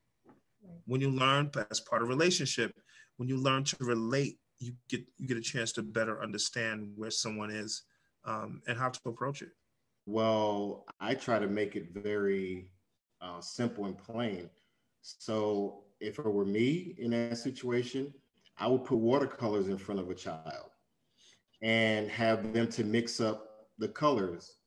When 0.85 1.01
you 1.01 1.09
learn 1.09 1.49
as 1.71 1.79
part 1.79 2.01
of 2.01 2.09
relationship. 2.09 2.75
When 3.17 3.29
you 3.29 3.37
learn 3.37 3.63
to 3.65 3.75
relate 3.79 4.39
you 4.63 4.73
get 4.89 5.01
you 5.17 5.27
get 5.27 5.37
a 5.37 5.41
chance 5.41 5.71
to 5.73 5.81
better 5.81 6.21
understand 6.21 6.91
where 6.95 7.11
someone 7.11 7.51
is 7.51 7.83
um, 8.25 8.61
and 8.67 8.77
how 8.77 8.89
to 8.89 8.99
approach 9.05 9.41
it. 9.41 9.49
Well, 10.05 10.85
I 10.99 11.15
try 11.15 11.39
to 11.39 11.47
make 11.47 11.75
it 11.75 11.93
very 11.93 12.69
uh, 13.21 13.39
simple 13.41 13.85
and 13.85 13.97
plain. 13.97 14.49
So 15.01 15.83
if 15.99 16.19
it 16.19 16.25
were 16.25 16.45
me 16.45 16.95
in 16.97 17.11
that 17.11 17.37
situation, 17.37 18.13
I 18.57 18.67
would 18.67 18.83
put 18.83 18.97
watercolors 18.97 19.67
in 19.67 19.77
front 19.77 19.99
of 19.99 20.09
a 20.09 20.15
child 20.15 20.69
and 21.61 22.09
have 22.09 22.53
them 22.53 22.67
to 22.69 22.83
mix 22.83 23.21
up 23.21 23.67
the 23.77 23.87
colors. 23.87 24.57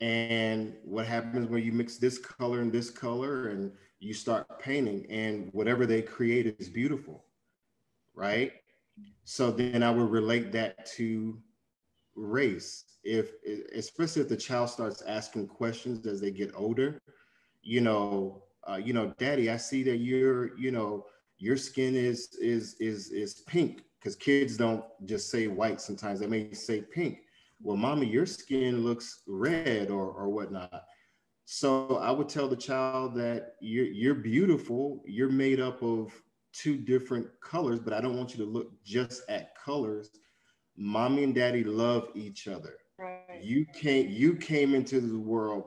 And 0.00 0.74
what 0.84 1.06
happens 1.06 1.48
when 1.48 1.62
you 1.62 1.72
mix 1.72 1.98
this 1.98 2.18
color 2.18 2.60
and 2.60 2.72
this 2.72 2.90
color 2.90 3.48
and 3.48 3.72
you 4.00 4.12
start 4.12 4.58
painting 4.58 5.06
and 5.08 5.50
whatever 5.52 5.86
they 5.86 6.02
create 6.02 6.56
is 6.58 6.68
beautiful, 6.68 7.24
right? 8.14 8.52
So 9.24 9.50
then 9.50 9.82
I 9.82 9.90
would 9.90 10.10
relate 10.10 10.52
that 10.52 10.86
to 10.96 11.38
race. 12.14 12.84
If 13.02 13.32
especially 13.74 14.22
if 14.22 14.28
the 14.28 14.36
child 14.36 14.70
starts 14.70 15.02
asking 15.02 15.48
questions 15.48 16.06
as 16.06 16.20
they 16.20 16.30
get 16.30 16.52
older, 16.54 17.00
you 17.62 17.80
know, 17.80 18.44
uh, 18.68 18.76
you 18.76 18.92
know, 18.92 19.12
Daddy, 19.18 19.50
I 19.50 19.56
see 19.56 19.82
that 19.84 19.96
you're, 19.96 20.56
you 20.58 20.70
know, 20.70 21.06
your 21.38 21.56
skin 21.56 21.94
is 21.94 22.36
is 22.40 22.76
is 22.80 23.10
is 23.10 23.42
pink 23.46 23.82
because 23.98 24.16
kids 24.16 24.56
don't 24.56 24.84
just 25.04 25.30
say 25.30 25.48
white. 25.48 25.80
Sometimes 25.80 26.20
they 26.20 26.26
may 26.26 26.52
say 26.52 26.82
pink. 26.82 27.18
Well, 27.60 27.76
mommy, 27.76 28.06
your 28.06 28.26
skin 28.26 28.84
looks 28.84 29.22
red 29.26 29.90
or 29.90 30.06
or 30.10 30.28
whatnot. 30.28 30.84
So 31.46 31.96
I 31.96 32.10
would 32.10 32.28
tell 32.28 32.48
the 32.48 32.56
child 32.56 33.14
that 33.16 33.54
you're 33.60 33.86
you're 33.86 34.14
beautiful. 34.14 35.02
You're 35.06 35.30
made 35.30 35.60
up 35.60 35.82
of 35.82 36.12
two 36.54 36.76
different 36.76 37.26
colors, 37.40 37.80
but 37.80 37.92
I 37.92 38.00
don't 38.00 38.16
want 38.16 38.36
you 38.36 38.44
to 38.44 38.50
look 38.50 38.70
just 38.84 39.22
at 39.28 39.54
colors. 39.56 40.10
Mommy 40.76 41.24
and 41.24 41.34
daddy 41.34 41.64
love 41.64 42.08
each 42.14 42.48
other. 42.48 42.74
Right. 42.98 43.42
You 43.42 43.66
came 43.66 44.08
you 44.10 44.36
came 44.36 44.74
into 44.74 45.00
the 45.00 45.18
world 45.18 45.64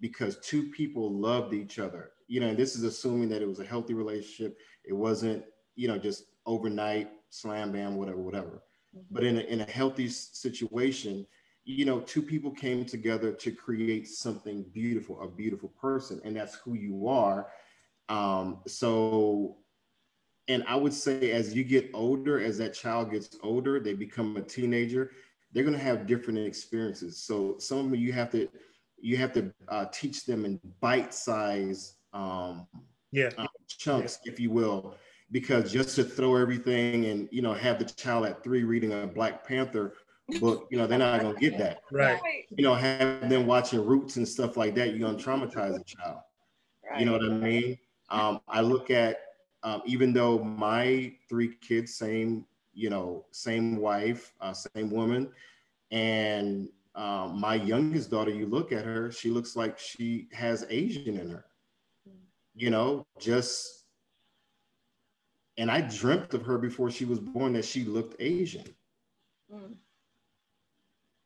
because 0.00 0.38
two 0.40 0.70
people 0.70 1.12
loved 1.12 1.54
each 1.54 1.78
other. 1.78 2.10
You 2.26 2.40
know, 2.40 2.48
and 2.48 2.58
this 2.58 2.74
is 2.74 2.82
assuming 2.82 3.28
that 3.30 3.42
it 3.42 3.48
was 3.48 3.60
a 3.60 3.64
healthy 3.64 3.94
relationship. 3.94 4.58
It 4.84 4.92
wasn't, 4.92 5.44
you 5.76 5.88
know, 5.88 5.98
just 5.98 6.24
overnight 6.46 7.10
slam 7.30 7.72
bam, 7.72 7.96
whatever, 7.96 8.18
whatever. 8.18 8.62
Mm-hmm. 8.96 9.14
But 9.14 9.24
in 9.24 9.38
a, 9.38 9.40
in 9.42 9.60
a 9.60 9.70
healthy 9.70 10.08
situation, 10.08 11.26
you 11.64 11.84
know, 11.84 12.00
two 12.00 12.22
people 12.22 12.50
came 12.50 12.84
together 12.84 13.32
to 13.32 13.52
create 13.52 14.08
something 14.08 14.64
beautiful, 14.72 15.20
a 15.22 15.28
beautiful 15.28 15.70
person, 15.80 16.20
and 16.24 16.36
that's 16.36 16.54
who 16.56 16.74
you 16.74 17.08
are. 17.08 17.48
Um, 18.08 18.60
so 18.66 19.56
and 20.48 20.64
I 20.66 20.76
would 20.76 20.92
say 20.92 21.32
as 21.32 21.54
you 21.54 21.64
get 21.64 21.90
older, 21.94 22.40
as 22.40 22.58
that 22.58 22.74
child 22.74 23.10
gets 23.10 23.36
older, 23.42 23.80
they 23.80 23.94
become 23.94 24.36
a 24.36 24.42
teenager, 24.42 25.10
they're 25.52 25.64
going 25.64 25.76
to 25.76 25.82
have 25.82 26.06
different 26.06 26.38
experiences. 26.40 27.22
So 27.22 27.56
some 27.58 27.78
of 27.78 27.84
them 27.84 27.94
you 27.94 28.12
have 28.12 28.30
to 28.32 28.48
you 29.00 29.16
have 29.18 29.32
to 29.34 29.52
uh, 29.68 29.86
teach 29.86 30.24
them 30.24 30.44
in 30.44 30.58
bite 30.80 31.12
size 31.12 31.96
um, 32.12 32.66
yeah. 33.12 33.30
Uh, 33.36 33.46
chunks, 33.68 34.18
yeah. 34.24 34.32
if 34.32 34.40
you 34.40 34.50
will, 34.50 34.96
because 35.30 35.72
just 35.72 35.94
to 35.96 36.04
throw 36.04 36.36
everything 36.36 37.06
and 37.06 37.28
you 37.30 37.42
know 37.42 37.52
have 37.54 37.78
the 37.78 37.84
child 37.84 38.26
at 38.26 38.42
three 38.42 38.64
reading 38.64 38.92
a 38.92 39.06
Black 39.06 39.46
Panther 39.46 39.94
book, 40.40 40.66
you 40.70 40.78
know 40.78 40.86
they're 40.86 40.98
not 40.98 41.20
going 41.20 41.34
to 41.34 41.40
get 41.40 41.58
that. 41.58 41.80
Right. 41.92 42.20
You 42.50 42.64
know, 42.64 42.74
have 42.74 43.28
them 43.28 43.46
watching 43.46 43.84
Roots 43.84 44.16
and 44.16 44.26
stuff 44.26 44.56
like 44.56 44.74
that, 44.76 44.90
you're 44.90 44.98
going 44.98 45.16
to 45.16 45.24
traumatize 45.24 45.78
a 45.78 45.84
child. 45.84 46.18
Right. 46.88 47.00
You 47.00 47.06
know 47.06 47.12
what 47.12 47.24
I 47.24 47.28
mean? 47.28 47.78
Um, 48.10 48.40
I 48.48 48.60
look 48.60 48.90
at 48.90 49.18
um, 49.64 49.82
even 49.86 50.12
though 50.12 50.38
my 50.38 51.12
three 51.28 51.56
kids, 51.56 51.94
same, 51.94 52.44
you 52.74 52.90
know, 52.90 53.24
same 53.30 53.76
wife, 53.76 54.34
uh, 54.40 54.52
same 54.52 54.90
woman, 54.90 55.30
and 55.90 56.68
um, 56.94 57.40
my 57.40 57.54
youngest 57.54 58.10
daughter, 58.10 58.30
you 58.30 58.46
look 58.46 58.72
at 58.72 58.84
her, 58.84 59.10
she 59.10 59.30
looks 59.30 59.56
like 59.56 59.78
she 59.78 60.28
has 60.32 60.66
Asian 60.68 61.18
in 61.18 61.30
her, 61.30 61.46
you 62.54 62.68
know, 62.68 63.06
just, 63.18 63.84
and 65.56 65.70
I 65.70 65.80
dreamt 65.80 66.34
of 66.34 66.42
her 66.42 66.58
before 66.58 66.90
she 66.90 67.06
was 67.06 67.18
born 67.18 67.54
that 67.54 67.64
she 67.64 67.84
looked 67.84 68.16
Asian. 68.20 68.66
Mm. 69.52 69.74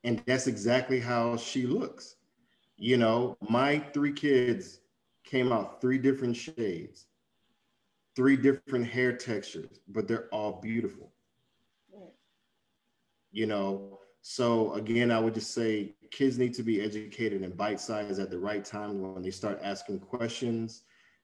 And 0.05 0.23
that's 0.27 0.47
exactly 0.47 1.01
how 1.01 1.37
she 1.37 1.67
looks. 1.67 2.15
You 2.77 2.99
know, 2.99 3.37
my 3.49 3.81
three 3.93 4.13
kids 4.13 4.81
came 5.25 5.51
out 5.53 5.81
three 5.81 5.99
different 5.99 6.37
shades 6.37 7.07
three 8.19 8.37
different 8.37 8.85
hair 8.85 9.13
textures, 9.13 9.79
but 9.87 10.09
they're 10.09 10.27
all 10.33 10.61
beautiful. 10.61 11.13
You 13.31 13.47
know, 13.47 14.01
so 14.23 14.73
again, 14.73 15.13
I 15.13 15.21
would 15.21 15.35
just 15.35 15.55
say 15.55 15.95
kids 16.11 16.37
need 16.37 16.53
to 16.55 16.65
be 16.65 16.81
educated 16.81 17.43
in 17.43 17.53
bite 17.53 17.79
size 17.79 18.19
at 18.19 18.29
the 18.29 18.39
right 18.39 18.65
time 18.65 19.15
when 19.15 19.23
they 19.23 19.31
start 19.31 19.61
asking 19.63 20.01
questions. 20.01 20.83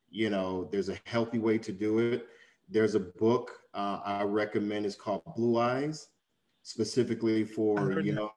You 0.08 0.30
know, 0.30 0.68
there's 0.70 0.88
a 0.88 0.96
healthy 1.04 1.40
way 1.40 1.58
to 1.58 1.72
do 1.72 1.98
it. 1.98 2.28
There's 2.68 2.94
a 2.94 3.00
book 3.00 3.58
uh, 3.74 3.98
I 4.04 4.22
recommend. 4.22 4.86
It's 4.86 4.94
called 4.94 5.24
Blue 5.34 5.58
Eyes, 5.58 6.10
specifically 6.62 7.42
for 7.42 7.98
you 8.02 8.12
know, 8.12 8.30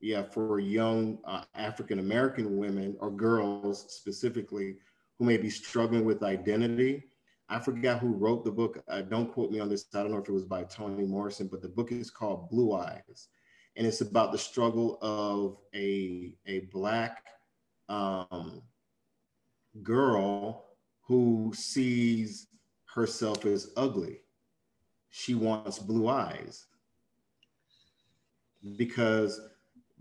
yeah, 0.00 0.22
for 0.22 0.60
young 0.60 1.18
uh, 1.24 1.42
African 1.56 1.98
American 1.98 2.58
women 2.58 2.96
or 3.00 3.10
girls 3.10 3.92
specifically 3.92 4.76
who 5.18 5.24
may 5.24 5.36
be 5.36 5.50
struggling 5.50 6.04
with 6.04 6.22
identity 6.22 7.02
I 7.48 7.58
forgot 7.58 8.00
who 8.00 8.08
wrote 8.08 8.44
the 8.44 8.52
book. 8.52 8.82
Uh, 8.88 9.02
don't 9.02 9.32
quote 9.32 9.50
me 9.50 9.58
on 9.60 9.68
this. 9.68 9.86
I 9.94 10.02
don't 10.02 10.12
know 10.12 10.18
if 10.18 10.28
it 10.28 10.32
was 10.32 10.44
by 10.44 10.64
Toni 10.64 11.06
Morrison, 11.06 11.48
but 11.48 11.62
the 11.62 11.68
book 11.68 11.92
is 11.92 12.10
called 12.10 12.50
Blue 12.50 12.74
Eyes. 12.74 13.28
And 13.76 13.86
it's 13.86 14.00
about 14.00 14.32
the 14.32 14.38
struggle 14.38 14.98
of 15.00 15.56
a, 15.74 16.34
a 16.46 16.60
Black 16.72 17.24
um, 17.88 18.62
girl 19.82 20.66
who 21.02 21.52
sees 21.54 22.48
herself 22.94 23.46
as 23.46 23.70
ugly. 23.76 24.20
She 25.10 25.34
wants 25.34 25.78
blue 25.78 26.08
eyes 26.08 26.66
because 28.76 29.40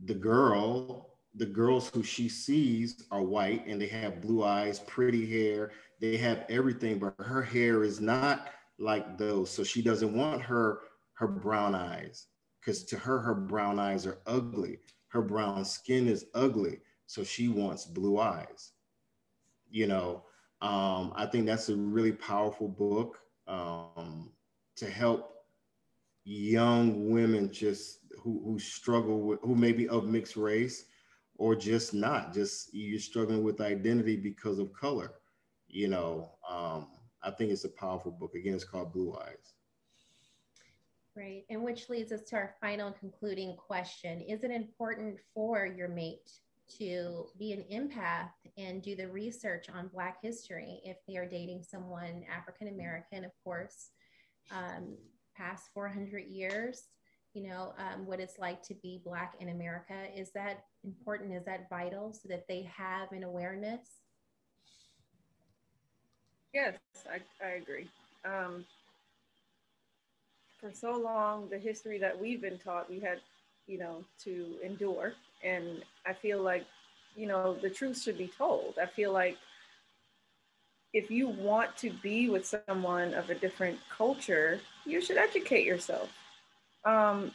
the 0.04 0.14
girl, 0.14 1.18
the 1.36 1.46
girls 1.46 1.90
who 1.90 2.04
she 2.04 2.28
sees 2.28 3.06
are 3.12 3.24
white 3.24 3.66
and 3.68 3.80
they 3.80 3.88
have 3.88 4.22
blue 4.22 4.44
eyes, 4.44 4.80
pretty 4.80 5.26
hair, 5.26 5.72
they 6.00 6.18
have 6.18 6.46
everything, 6.50 7.00
but 7.00 7.16
her 7.20 7.42
hair 7.42 7.84
is 7.84 8.00
not 8.00 8.50
like 8.80 9.18
those. 9.18 9.50
So 9.50 9.64
she 9.64 9.82
doesn't 9.82 10.16
want 10.16 10.42
her 10.42 10.82
her 11.14 11.28
brown 11.28 11.74
eyes 11.74 12.28
because 12.60 12.84
to 12.86 12.98
her 12.98 13.20
her 13.20 13.34
brown 13.34 13.80
eyes 13.80 14.06
are 14.06 14.20
ugly. 14.28 14.80
Her 15.10 15.22
brown 15.22 15.66
skin 15.66 16.08
is 16.08 16.26
ugly. 16.34 16.80
So 17.08 17.24
she 17.24 17.48
wants 17.48 17.86
blue 17.86 18.20
eyes. 18.20 18.74
You 19.70 19.88
know, 19.88 20.24
um, 20.62 21.14
I 21.16 21.26
think 21.26 21.46
that's 21.46 21.70
a 21.70 21.76
really 21.76 22.12
powerful 22.12 22.68
book 22.68 23.20
um, 23.48 24.32
to 24.76 24.90
help 24.90 25.34
young 26.24 27.10
women 27.10 27.52
just 27.52 28.00
who, 28.22 28.42
who 28.44 28.60
struggle 28.60 29.22
with 29.22 29.40
who 29.42 29.56
may 29.56 29.72
be 29.72 29.88
of 29.88 30.06
mixed 30.06 30.36
race 30.36 30.86
or 31.38 31.56
just 31.56 31.94
not 31.94 32.34
just 32.34 32.74
you're 32.74 33.00
struggling 33.00 33.44
with 33.44 33.62
identity 33.62 34.18
because 34.18 34.60
of 34.60 34.74
color 34.74 35.14
you 35.68 35.88
know 35.88 36.32
um, 36.50 36.88
i 37.24 37.32
think 37.32 37.52
it's 37.52 37.66
a 37.66 37.70
powerful 37.70 38.12
book 38.12 38.36
again 38.36 38.54
it's 38.54 38.64
called 38.64 38.94
blue 38.94 39.16
eyes 39.16 39.54
Right. 41.18 41.46
And 41.50 41.64
which 41.64 41.90
leads 41.90 42.12
us 42.12 42.22
to 42.30 42.36
our 42.36 42.54
final 42.62 42.92
concluding 42.92 43.56
question. 43.56 44.22
Is 44.22 44.44
it 44.44 44.52
important 44.52 45.18
for 45.34 45.66
your 45.66 45.88
mate 45.88 46.30
to 46.78 47.26
be 47.40 47.54
an 47.54 47.64
empath 47.74 48.30
and 48.56 48.84
do 48.84 48.96
the 48.96 49.08
research 49.08 49.68
on 49.74 49.88
Black 49.88 50.22
history 50.22 50.80
if 50.84 50.98
they 51.08 51.18
are 51.18 51.28
dating 51.28 51.64
someone 51.64 52.24
African 52.32 52.68
American, 52.68 53.26
of 53.26 53.32
course, 53.44 53.90
um, 54.52 54.96
past 55.36 55.70
400 55.74 56.26
years? 56.28 56.84
You 57.34 57.50
know, 57.50 57.74
um, 57.80 58.06
what 58.06 58.20
it's 58.20 58.38
like 58.38 58.62
to 58.64 58.76
be 58.76 59.02
Black 59.04 59.38
in 59.40 59.50
America. 59.50 59.96
Is 60.16 60.32
that 60.34 60.66
important? 60.84 61.34
Is 61.34 61.46
that 61.46 61.68
vital 61.68 62.14
so 62.14 62.30
that 62.30 62.48
they 62.48 62.70
have 62.72 63.12
an 63.12 63.24
awareness? 63.24 64.02
Yes, 66.54 66.78
I, 67.10 67.46
I 67.46 67.50
agree. 67.52 67.88
Um, 68.26 68.66
for 70.60 70.72
so 70.74 70.98
long, 70.98 71.50
the 71.50 71.58
history 71.58 71.98
that 72.00 72.20
we've 72.20 72.42
been 72.42 72.58
taught, 72.58 72.90
we 72.90 73.00
had, 73.00 73.20
you 73.68 73.78
know, 73.78 74.04
to 74.24 74.56
endure. 74.64 75.14
And 75.44 75.84
I 76.06 76.14
feel 76.14 76.42
like, 76.42 76.66
you 77.16 77.28
know, 77.28 77.56
the 77.62 77.70
truth 77.70 78.02
should 78.02 78.18
be 78.18 78.28
told. 78.38 78.76
I 78.82 78.86
feel 78.88 79.12
like 79.14 79.38
if 80.94 81.12
you 81.12 81.28
want 81.28 81.76
to 81.78 81.92
be 82.02 82.30
with 82.30 82.46
someone 82.46 83.14
of 83.14 83.30
a 83.30 83.36
different 83.36 83.78
culture, 83.96 84.60
you 84.86 85.02
should 85.02 85.18
educate 85.18 85.66
yourself. 85.66 86.10
Um, 86.86 87.32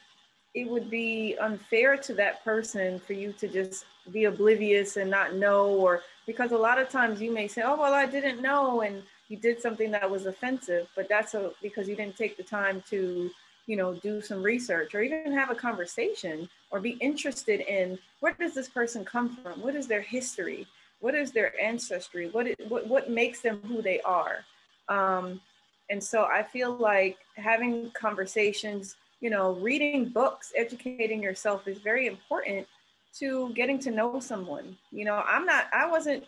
it 0.54 0.68
would 0.68 0.90
be 0.90 1.36
unfair 1.40 1.96
to 1.98 2.14
that 2.14 2.42
person 2.44 2.98
for 2.98 3.12
you 3.12 3.32
to 3.34 3.48
just 3.48 3.84
be 4.10 4.24
oblivious 4.24 4.96
and 4.96 5.10
not 5.10 5.34
know, 5.36 5.66
or 5.68 6.02
because 6.26 6.52
a 6.52 6.56
lot 6.56 6.80
of 6.80 6.88
times 6.88 7.20
you 7.20 7.32
may 7.32 7.48
say, 7.48 7.62
oh, 7.62 7.76
well, 7.76 7.94
I 7.94 8.06
didn't 8.06 8.40
know. 8.40 8.82
And 8.82 9.02
you 9.28 9.36
did 9.36 9.60
something 9.60 9.90
that 9.90 10.10
was 10.10 10.26
offensive, 10.26 10.88
but 10.94 11.08
that's 11.08 11.34
a, 11.34 11.52
because 11.62 11.88
you 11.88 11.96
didn't 11.96 12.16
take 12.16 12.36
the 12.36 12.42
time 12.42 12.82
to, 12.90 13.30
you 13.66 13.76
know, 13.76 13.94
do 13.94 14.20
some 14.20 14.42
research 14.42 14.94
or 14.94 15.02
even 15.02 15.32
have 15.32 15.50
a 15.50 15.54
conversation 15.54 16.48
or 16.70 16.80
be 16.80 16.96
interested 17.00 17.60
in 17.60 17.98
where 18.20 18.36
does 18.38 18.54
this 18.54 18.68
person 18.68 19.04
come 19.04 19.36
from? 19.36 19.60
What 19.60 19.74
is 19.74 19.86
their 19.86 20.02
history? 20.02 20.66
What 21.00 21.14
is 21.14 21.32
their 21.32 21.60
ancestry? 21.60 22.28
What, 22.30 22.46
is, 22.46 22.56
what, 22.68 22.86
what 22.86 23.10
makes 23.10 23.40
them 23.40 23.60
who 23.66 23.82
they 23.82 24.00
are? 24.02 24.44
Um, 24.88 25.40
and 25.90 26.02
so 26.02 26.24
I 26.24 26.42
feel 26.42 26.76
like 26.76 27.18
having 27.36 27.90
conversations, 27.90 28.96
you 29.20 29.30
know, 29.30 29.52
reading 29.54 30.08
books, 30.08 30.52
educating 30.56 31.22
yourself 31.22 31.66
is 31.66 31.78
very 31.78 32.06
important 32.06 32.66
to 33.18 33.52
getting 33.54 33.78
to 33.80 33.90
know 33.90 34.20
someone. 34.20 34.76
You 34.90 35.04
know, 35.04 35.22
I'm 35.26 35.44
not, 35.46 35.66
I 35.72 35.88
wasn't 35.90 36.24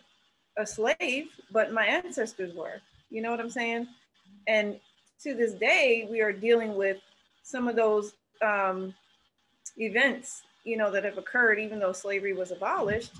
a 0.57 0.65
slave, 0.65 1.27
but 1.51 1.71
my 1.71 1.85
ancestors 1.85 2.53
were. 2.53 2.81
You 3.09 3.21
know 3.21 3.31
what 3.31 3.39
I'm 3.39 3.49
saying? 3.49 3.87
And 4.47 4.79
to 5.23 5.33
this 5.33 5.53
day, 5.53 6.07
we 6.09 6.21
are 6.21 6.31
dealing 6.31 6.75
with 6.75 6.97
some 7.43 7.67
of 7.67 7.75
those 7.75 8.13
um, 8.41 8.93
events, 9.77 10.43
you 10.63 10.77
know, 10.77 10.91
that 10.91 11.03
have 11.03 11.17
occurred, 11.17 11.59
even 11.59 11.79
though 11.79 11.93
slavery 11.93 12.33
was 12.33 12.51
abolished, 12.51 13.13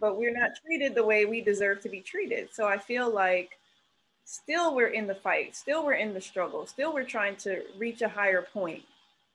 but 0.00 0.18
we're 0.18 0.36
not 0.36 0.50
treated 0.64 0.94
the 0.94 1.04
way 1.04 1.24
we 1.24 1.40
deserve 1.40 1.80
to 1.82 1.88
be 1.88 2.00
treated. 2.00 2.48
So 2.52 2.66
I 2.66 2.78
feel 2.78 3.12
like 3.12 3.50
still 4.24 4.74
we're 4.74 4.88
in 4.88 5.06
the 5.06 5.14
fight, 5.14 5.54
still 5.54 5.84
we're 5.84 5.94
in 5.94 6.14
the 6.14 6.20
struggle, 6.20 6.66
still 6.66 6.94
we're 6.94 7.04
trying 7.04 7.36
to 7.36 7.62
reach 7.78 8.02
a 8.02 8.08
higher 8.08 8.42
point. 8.42 8.82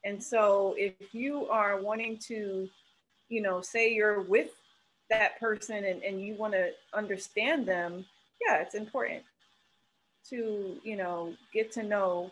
And 0.03 0.21
so 0.21 0.75
if 0.77 0.93
you 1.13 1.47
are 1.49 1.81
wanting 1.81 2.17
to, 2.27 2.69
you 3.29 3.41
know, 3.41 3.61
say 3.61 3.93
you're 3.93 4.21
with 4.21 4.51
that 5.09 5.39
person 5.39 5.85
and, 5.85 6.03
and 6.03 6.21
you 6.21 6.35
want 6.35 6.53
to 6.53 6.71
understand 6.93 7.65
them, 7.65 8.05
yeah, 8.45 8.57
it's 8.57 8.75
important 8.75 9.23
to 10.29 10.77
you 10.83 10.95
know 10.95 11.33
get 11.53 11.71
to 11.71 11.83
know 11.83 12.31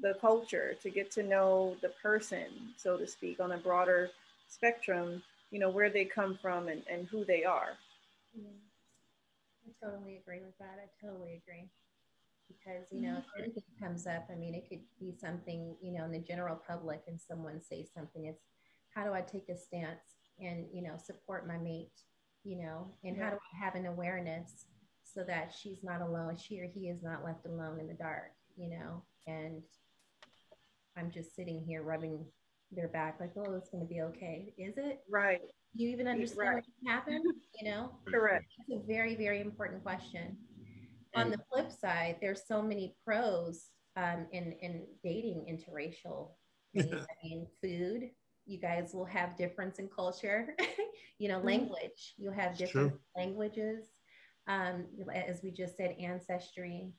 the 0.00 0.14
culture 0.20 0.74
to 0.82 0.90
get 0.90 1.10
to 1.10 1.22
know 1.22 1.76
the 1.82 1.90
person 2.02 2.46
so 2.76 2.96
to 2.96 3.06
speak 3.06 3.40
on 3.40 3.52
a 3.52 3.58
broader 3.58 4.10
spectrum 4.48 5.22
you 5.50 5.58
know 5.58 5.70
where 5.70 5.90
they 5.90 6.04
come 6.04 6.38
from 6.40 6.68
and, 6.68 6.82
and 6.90 7.08
who 7.08 7.24
they 7.24 7.44
are 7.44 7.70
yeah. 8.34 8.48
i 9.66 9.86
totally 9.86 10.16
agree 10.16 10.40
with 10.40 10.56
that 10.58 10.78
i 10.82 11.06
totally 11.06 11.42
agree 11.44 11.68
because 12.46 12.86
you 12.90 13.02
know 13.02 13.18
if 13.18 13.24
mm-hmm. 13.24 13.42
anything 13.42 13.62
comes 13.80 14.06
up 14.06 14.26
i 14.30 14.34
mean 14.34 14.54
it 14.54 14.68
could 14.68 14.82
be 15.00 15.12
something 15.20 15.74
you 15.82 15.92
know 15.92 16.04
in 16.04 16.12
the 16.12 16.18
general 16.18 16.60
public 16.68 17.02
and 17.08 17.20
someone 17.20 17.60
says 17.60 17.88
something 17.94 18.26
it's 18.26 18.44
how 18.94 19.04
do 19.04 19.12
i 19.12 19.20
take 19.20 19.48
a 19.48 19.56
stance 19.56 20.17
and 20.40 20.66
you 20.72 20.82
know 20.82 20.96
support 20.96 21.46
my 21.46 21.58
mate 21.58 21.90
you 22.44 22.56
know 22.62 22.92
and 23.04 23.16
yeah. 23.16 23.24
how 23.24 23.30
do 23.30 23.36
i 23.36 23.64
have 23.64 23.74
an 23.74 23.86
awareness 23.86 24.66
so 25.14 25.24
that 25.24 25.52
she's 25.58 25.82
not 25.82 26.00
alone. 26.00 26.36
She 26.36 26.60
or 26.60 26.66
he 26.72 26.88
is 26.88 27.02
not 27.02 27.24
left 27.24 27.46
alone 27.46 27.80
in 27.80 27.88
the 27.88 27.94
dark, 27.94 28.32
you 28.56 28.70
know. 28.70 29.02
And 29.26 29.62
I'm 30.96 31.10
just 31.10 31.34
sitting 31.34 31.64
here 31.66 31.82
rubbing 31.82 32.24
their 32.70 32.88
back, 32.88 33.16
like, 33.20 33.32
oh, 33.36 33.54
it's 33.54 33.70
going 33.70 33.82
to 33.82 33.88
be 33.88 34.02
okay. 34.02 34.52
Is 34.58 34.74
it? 34.76 35.00
Right. 35.10 35.40
Do 35.76 35.84
you 35.84 35.90
even 35.90 36.06
understand 36.06 36.48
right. 36.48 36.64
what 36.82 36.92
happened? 36.92 37.24
You 37.60 37.70
know? 37.70 37.92
Correct. 38.06 38.46
It's 38.68 38.82
a 38.82 38.86
very, 38.86 39.14
very 39.14 39.40
important 39.40 39.82
question. 39.82 40.36
On 41.14 41.30
the 41.30 41.38
flip 41.52 41.72
side, 41.72 42.16
there's 42.20 42.42
so 42.46 42.62
many 42.62 42.94
pros 43.04 43.66
um, 43.96 44.26
in, 44.32 44.52
in 44.60 44.84
dating 45.02 45.46
interracial 45.50 46.30
things. 46.74 46.94
I 46.94 47.26
mean, 47.26 47.46
food, 47.62 48.10
you 48.48 48.58
guys 48.58 48.92
will 48.94 49.04
have 49.04 49.36
difference 49.36 49.78
in 49.78 49.88
culture, 49.88 50.56
you 51.18 51.28
know, 51.28 51.38
mm-hmm. 51.38 51.46
language, 51.46 52.14
you'll 52.16 52.32
have 52.32 52.56
different 52.56 52.94
languages 53.16 53.84
um, 54.48 54.86
as 55.14 55.42
we 55.42 55.50
just 55.50 55.76
said, 55.76 55.94
ancestry. 56.00 56.90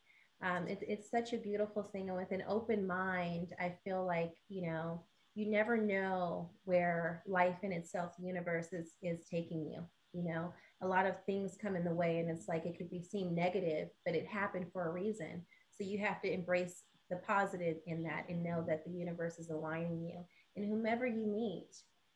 Um, 0.41 0.67
it, 0.67 0.79
it's 0.81 1.09
such 1.09 1.33
a 1.33 1.37
beautiful 1.37 1.83
thing. 1.83 2.09
And 2.09 2.17
with 2.17 2.31
an 2.31 2.43
open 2.47 2.87
mind, 2.87 3.53
I 3.59 3.73
feel 3.83 4.05
like, 4.05 4.33
you 4.47 4.67
know, 4.67 5.03
you 5.35 5.49
never 5.49 5.75
know 5.75 6.51
where 6.63 7.23
life 7.27 7.57
in 7.63 7.71
itself, 7.71 8.13
universe 8.19 8.71
is, 8.71 8.93
is 9.01 9.25
taking 9.29 9.65
you. 9.65 9.83
You 10.13 10.23
know, 10.23 10.53
a 10.81 10.87
lot 10.87 11.05
of 11.05 11.23
things 11.25 11.57
come 11.61 11.75
in 11.75 11.83
the 11.83 11.93
way, 11.93 12.19
and 12.19 12.29
it's 12.29 12.47
like 12.47 12.65
it 12.65 12.77
could 12.77 12.89
be 12.89 13.01
seen 13.01 13.35
negative, 13.35 13.89
but 14.05 14.15
it 14.15 14.25
happened 14.25 14.67
for 14.73 14.87
a 14.87 14.91
reason. 14.91 15.45
So 15.71 15.83
you 15.83 15.99
have 15.99 16.21
to 16.21 16.33
embrace 16.33 16.83
the 17.11 17.17
positive 17.17 17.77
in 17.85 18.03
that 18.03 18.25
and 18.27 18.43
know 18.43 18.63
that 18.67 18.83
the 18.85 18.91
universe 18.91 19.37
is 19.37 19.49
aligning 19.49 20.03
you. 20.03 20.25
And 20.59 20.67
whomever 20.67 21.07
you 21.07 21.25
meet, 21.25 21.69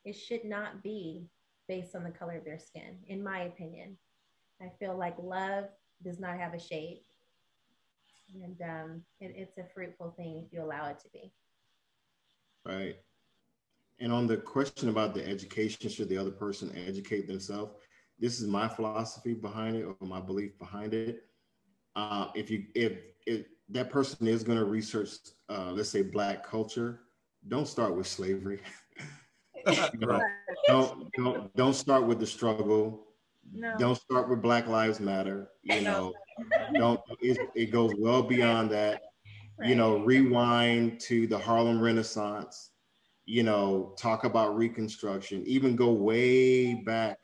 it 0.04 0.18
should 0.18 0.44
not 0.44 0.84
be 0.84 1.24
based 1.70 1.96
on 1.96 2.04
the 2.04 2.12
color 2.12 2.36
of 2.36 2.44
their 2.44 2.60
skin, 2.60 2.98
in 3.08 3.24
my 3.24 3.44
opinion. 3.44 3.96
I 4.62 4.70
feel 4.80 4.98
like 4.98 5.16
love 5.18 5.66
does 6.04 6.20
not 6.20 6.38
have 6.38 6.54
a 6.54 6.60
shape. 6.60 7.06
And 8.34 8.62
um, 8.62 9.02
it, 9.22 9.34
it's 9.38 9.58
a 9.58 9.64
fruitful 9.74 10.14
thing 10.18 10.44
if 10.46 10.52
you 10.52 10.62
allow 10.62 10.90
it 10.90 11.00
to 11.00 11.10
be. 11.14 11.32
Right. 12.66 12.98
And 14.02 14.12
on 14.12 14.28
the 14.28 14.36
question 14.36 14.90
about 14.90 15.14
the 15.14 15.26
education, 15.26 15.90
should 15.90 16.10
the 16.10 16.18
other 16.18 16.32
person 16.32 16.70
educate 16.76 17.30
themselves? 17.30 17.72
This 18.20 18.42
is 18.42 18.48
my 18.48 18.68
philosophy 18.68 19.34
behind 19.34 19.78
it, 19.78 19.84
or 19.86 19.96
my 20.06 20.20
belief 20.20 20.60
behind 20.60 20.94
it. 20.94 21.24
Uh, 21.96 22.28
if 22.36 22.52
you 22.52 22.66
if, 22.76 22.94
if 23.26 23.46
that 23.70 23.90
person 23.90 24.28
is 24.28 24.44
going 24.44 24.58
to 24.58 24.66
research, 24.66 25.12
uh, 25.48 25.72
let's 25.72 25.90
say, 25.90 26.02
black 26.02 26.46
culture, 26.46 27.04
don't 27.48 27.68
start 27.68 27.96
with 27.96 28.08
slavery. 28.08 28.60
don't, 30.68 31.12
don't 31.18 31.56
don't 31.56 31.74
start 31.74 32.06
with 32.06 32.20
the 32.20 32.28
struggle. 32.28 33.08
No. 33.52 33.76
Don't 33.78 33.96
start 33.96 34.30
with 34.30 34.42
Black 34.42 34.68
Lives 34.68 35.00
Matter. 35.00 35.50
You 35.64 35.82
know, 35.82 36.14
don't. 36.74 37.00
It, 37.22 37.38
it, 37.56 37.72
goes 37.72 37.94
well 37.98 38.24
beyond 38.24 38.72
that. 38.72 39.02
Right. 39.60 39.70
You 39.70 39.76
know, 39.76 40.00
rewind 40.00 41.00
to 41.02 41.28
the 41.28 41.38
Harlem 41.38 41.82
Renaissance. 41.82 42.72
You 43.26 43.44
know, 43.44 43.94
talk 43.98 44.24
about 44.24 44.58
Reconstruction. 44.58 45.44
Even 45.46 45.76
go 45.76 45.92
way 45.92 46.74
back 46.74 47.20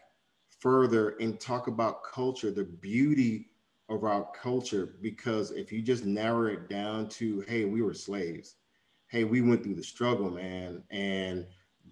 further 0.60 1.16
and 1.20 1.40
talk 1.40 1.68
about 1.68 2.04
culture, 2.04 2.52
the 2.52 2.64
beauty 2.64 3.50
of 3.90 4.04
our 4.04 4.28
culture. 4.40 4.96
Because 5.02 5.52
if 5.52 5.72
you 5.72 5.82
just 5.82 6.06
narrow 6.06 6.48
it 6.48 6.70
down 6.70 7.10
to, 7.10 7.42
hey, 7.48 7.66
we 7.66 7.82
were 7.82 7.94
slaves. 7.94 8.56
Hey, 9.10 9.24
we 9.24 9.42
went 9.42 9.64
through 9.64 9.76
the 9.76 9.84
struggle, 9.84 10.30
man, 10.30 10.84
and 10.92 11.46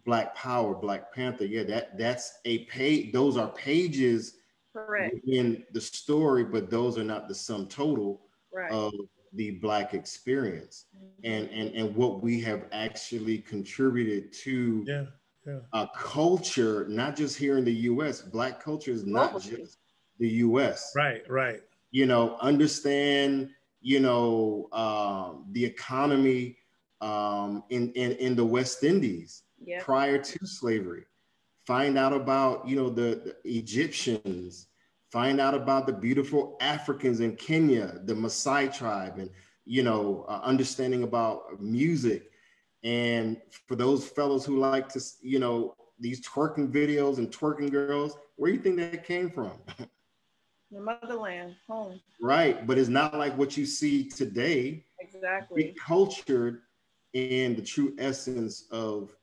Black 0.05 0.35
Power, 0.35 0.75
Black 0.75 1.13
Panther. 1.13 1.45
Yeah, 1.45 1.63
that 1.63 1.97
that's 1.97 2.39
a 2.45 2.59
page. 2.65 3.11
Those 3.11 3.37
are 3.37 3.49
pages 3.49 4.35
Correct. 4.71 5.15
in 5.27 5.63
the 5.73 5.81
story, 5.81 6.45
but 6.45 6.69
those 6.69 6.97
are 6.97 7.03
not 7.03 7.27
the 7.27 7.35
sum 7.35 7.67
total 7.67 8.21
right. 8.53 8.71
of 8.71 8.93
the 9.33 9.51
Black 9.51 9.93
experience 9.93 10.85
mm-hmm. 10.95 11.25
and 11.25 11.49
and 11.49 11.75
and 11.75 11.95
what 11.95 12.21
we 12.21 12.39
have 12.41 12.65
actually 12.71 13.39
contributed 13.39 14.31
to. 14.33 14.83
Yeah. 14.87 15.05
Yeah. 15.45 15.59
A 15.71 15.87
culture, 15.95 16.85
not 16.89 17.15
just 17.15 17.37
here 17.37 17.57
in 17.57 17.63
the 17.63 17.73
U.S. 17.73 18.21
Black 18.21 18.61
culture 18.61 18.91
is 18.91 19.05
not 19.05 19.41
just 19.41 19.77
the 20.19 20.27
U.S. 20.27 20.91
Right, 20.93 21.21
right. 21.29 21.61
You 21.91 22.05
know, 22.05 22.37
understand, 22.41 23.51
you 23.79 24.01
know, 24.01 24.67
um, 24.73 25.45
the 25.53 25.63
economy 25.63 26.57
um, 27.01 27.63
in, 27.69 27.91
in, 27.93 28.13
in 28.13 28.35
the 28.35 28.45
West 28.45 28.83
Indies 28.83 29.43
Yep. 29.65 29.83
prior 29.83 30.17
to 30.19 30.45
slavery. 30.45 31.03
Find 31.65 31.97
out 31.97 32.13
about, 32.13 32.67
you 32.67 32.75
know, 32.75 32.89
the, 32.89 33.35
the 33.43 33.57
Egyptians. 33.57 34.67
Find 35.11 35.41
out 35.41 35.53
about 35.55 35.87
the 35.87 35.93
beautiful 35.93 36.57
Africans 36.61 37.21
in 37.21 37.35
Kenya, 37.35 37.99
the 38.05 38.13
Maasai 38.13 38.71
tribe, 38.75 39.17
and, 39.17 39.29
you 39.65 39.81
know, 39.83 40.25
uh, 40.29 40.41
understanding 40.43 41.03
about 41.03 41.59
music. 41.59 42.29
And 42.83 43.37
for 43.67 43.75
those 43.75 44.07
fellows 44.07 44.45
who 44.45 44.59
like 44.59 44.89
to, 44.89 45.01
you 45.21 45.39
know, 45.39 45.75
these 45.99 46.25
twerking 46.25 46.71
videos 46.71 47.17
and 47.17 47.31
twerking 47.31 47.71
girls, 47.71 48.15
where 48.35 48.51
do 48.51 48.57
you 48.57 48.61
think 48.63 48.77
that 48.77 49.03
came 49.05 49.29
from? 49.31 49.53
The 50.69 50.81
motherland, 50.81 51.55
home. 51.65 51.97
right. 52.21 52.67
But 52.67 52.77
it's 52.77 52.89
not 52.89 53.17
like 53.17 53.37
what 53.37 53.55
you 53.55 53.65
see 53.65 54.09
today. 54.09 54.83
Exactly. 54.99 55.73
Cultured 55.79 56.63
in 57.17 57.55
the 57.55 57.61
true 57.61 57.95
essence 57.97 58.67
of 58.71 59.15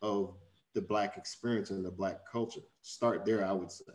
of 0.00 0.34
the 0.74 0.80
black 0.80 1.16
experience 1.16 1.70
and 1.70 1.84
the 1.84 1.90
black 1.90 2.20
culture. 2.30 2.60
Start 2.82 3.24
there, 3.24 3.44
I 3.44 3.52
would 3.52 3.70
say. 3.70 3.92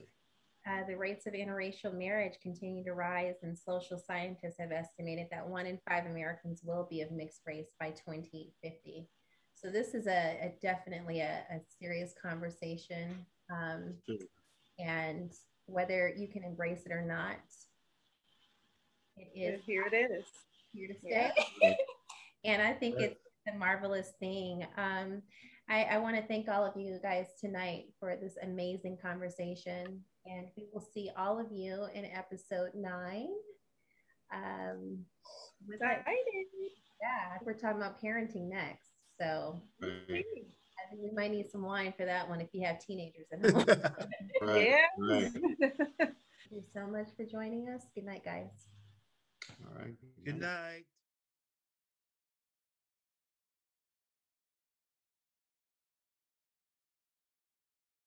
Uh, 0.68 0.86
the 0.88 0.96
rates 0.96 1.26
of 1.26 1.34
interracial 1.34 1.94
marriage 1.94 2.36
continue 2.42 2.84
to 2.84 2.94
rise, 2.94 3.36
and 3.42 3.58
social 3.58 3.98
scientists 3.98 4.58
have 4.60 4.72
estimated 4.72 5.28
that 5.32 5.48
one 5.48 5.66
in 5.66 5.80
five 5.90 6.06
Americans 6.06 6.62
will 6.64 6.88
be 6.90 7.02
of 7.02 7.12
mixed 7.12 7.42
race 7.48 7.70
by 7.80 7.90
2050. 7.90 9.08
So 9.56 9.70
this 9.70 9.94
is 9.94 10.08
a, 10.08 10.40
a 10.42 10.54
definitely 10.62 11.22
a, 11.22 11.44
a, 11.52 11.60
serious 11.82 12.14
conversation, 12.22 13.26
um, 13.52 13.94
and 14.78 15.34
whether 15.66 16.14
you 16.16 16.28
can 16.28 16.44
embrace 16.44 16.86
it 16.86 16.92
or 16.92 17.02
not, 17.02 17.38
it 19.18 19.32
is 19.36 19.62
here. 19.66 19.86
It 19.92 19.96
is 19.96 20.26
here 20.72 20.88
to 20.88 20.94
stay, 21.00 21.32
yeah. 21.62 21.74
and 22.46 22.62
I 22.62 22.74
think 22.74 23.00
it's 23.00 23.29
a 23.54 23.58
marvelous 23.58 24.12
thing. 24.20 24.66
Um, 24.78 25.22
I, 25.70 25.84
I 25.84 25.98
want 26.00 26.16
to 26.16 26.24
thank 26.24 26.50
all 26.50 26.66
of 26.66 26.76
you 26.76 27.00
guys 27.02 27.28
tonight 27.40 27.86
for 28.00 28.16
this 28.16 28.34
amazing 28.42 28.98
conversation. 29.02 30.02
And 30.26 30.48
we 30.58 30.68
will 30.74 30.86
see 30.94 31.12
all 31.18 31.40
of 31.40 31.48
you 31.52 31.86
in 31.94 32.06
episode 32.06 32.72
nine. 32.76 33.30
Um, 34.34 35.00
with 35.68 35.76
Excited. 35.82 36.06
Yeah, 37.02 37.38
we're 37.46 37.54
talking 37.54 37.78
about 37.78 38.02
parenting 38.02 38.50
next. 38.50 38.90
So 39.20 39.62
right. 39.82 40.02
I 40.10 40.90
think 40.90 41.02
we 41.02 41.12
might 41.14 41.32
need 41.32 41.50
some 41.52 41.64
wine 41.64 41.94
for 41.96 42.06
that 42.06 42.28
one 42.28 42.42
if 42.42 42.50
you 42.54 42.66
have 42.66 42.80
teenagers 42.80 43.28
at 43.32 43.52
home. 43.52 43.66
right, 44.42 44.70
yeah. 44.70 44.86
Right. 44.98 45.32
Thank 46.00 46.14
you 46.52 46.64
so 46.74 46.88
much 46.88 47.08
for 47.16 47.26
joining 47.26 47.70
us. 47.70 47.84
Good 47.96 48.06
night, 48.06 48.24
guys. 48.24 48.50
All 49.66 49.82
right. 49.82 49.96
Good 50.26 50.40
night. 50.40 50.86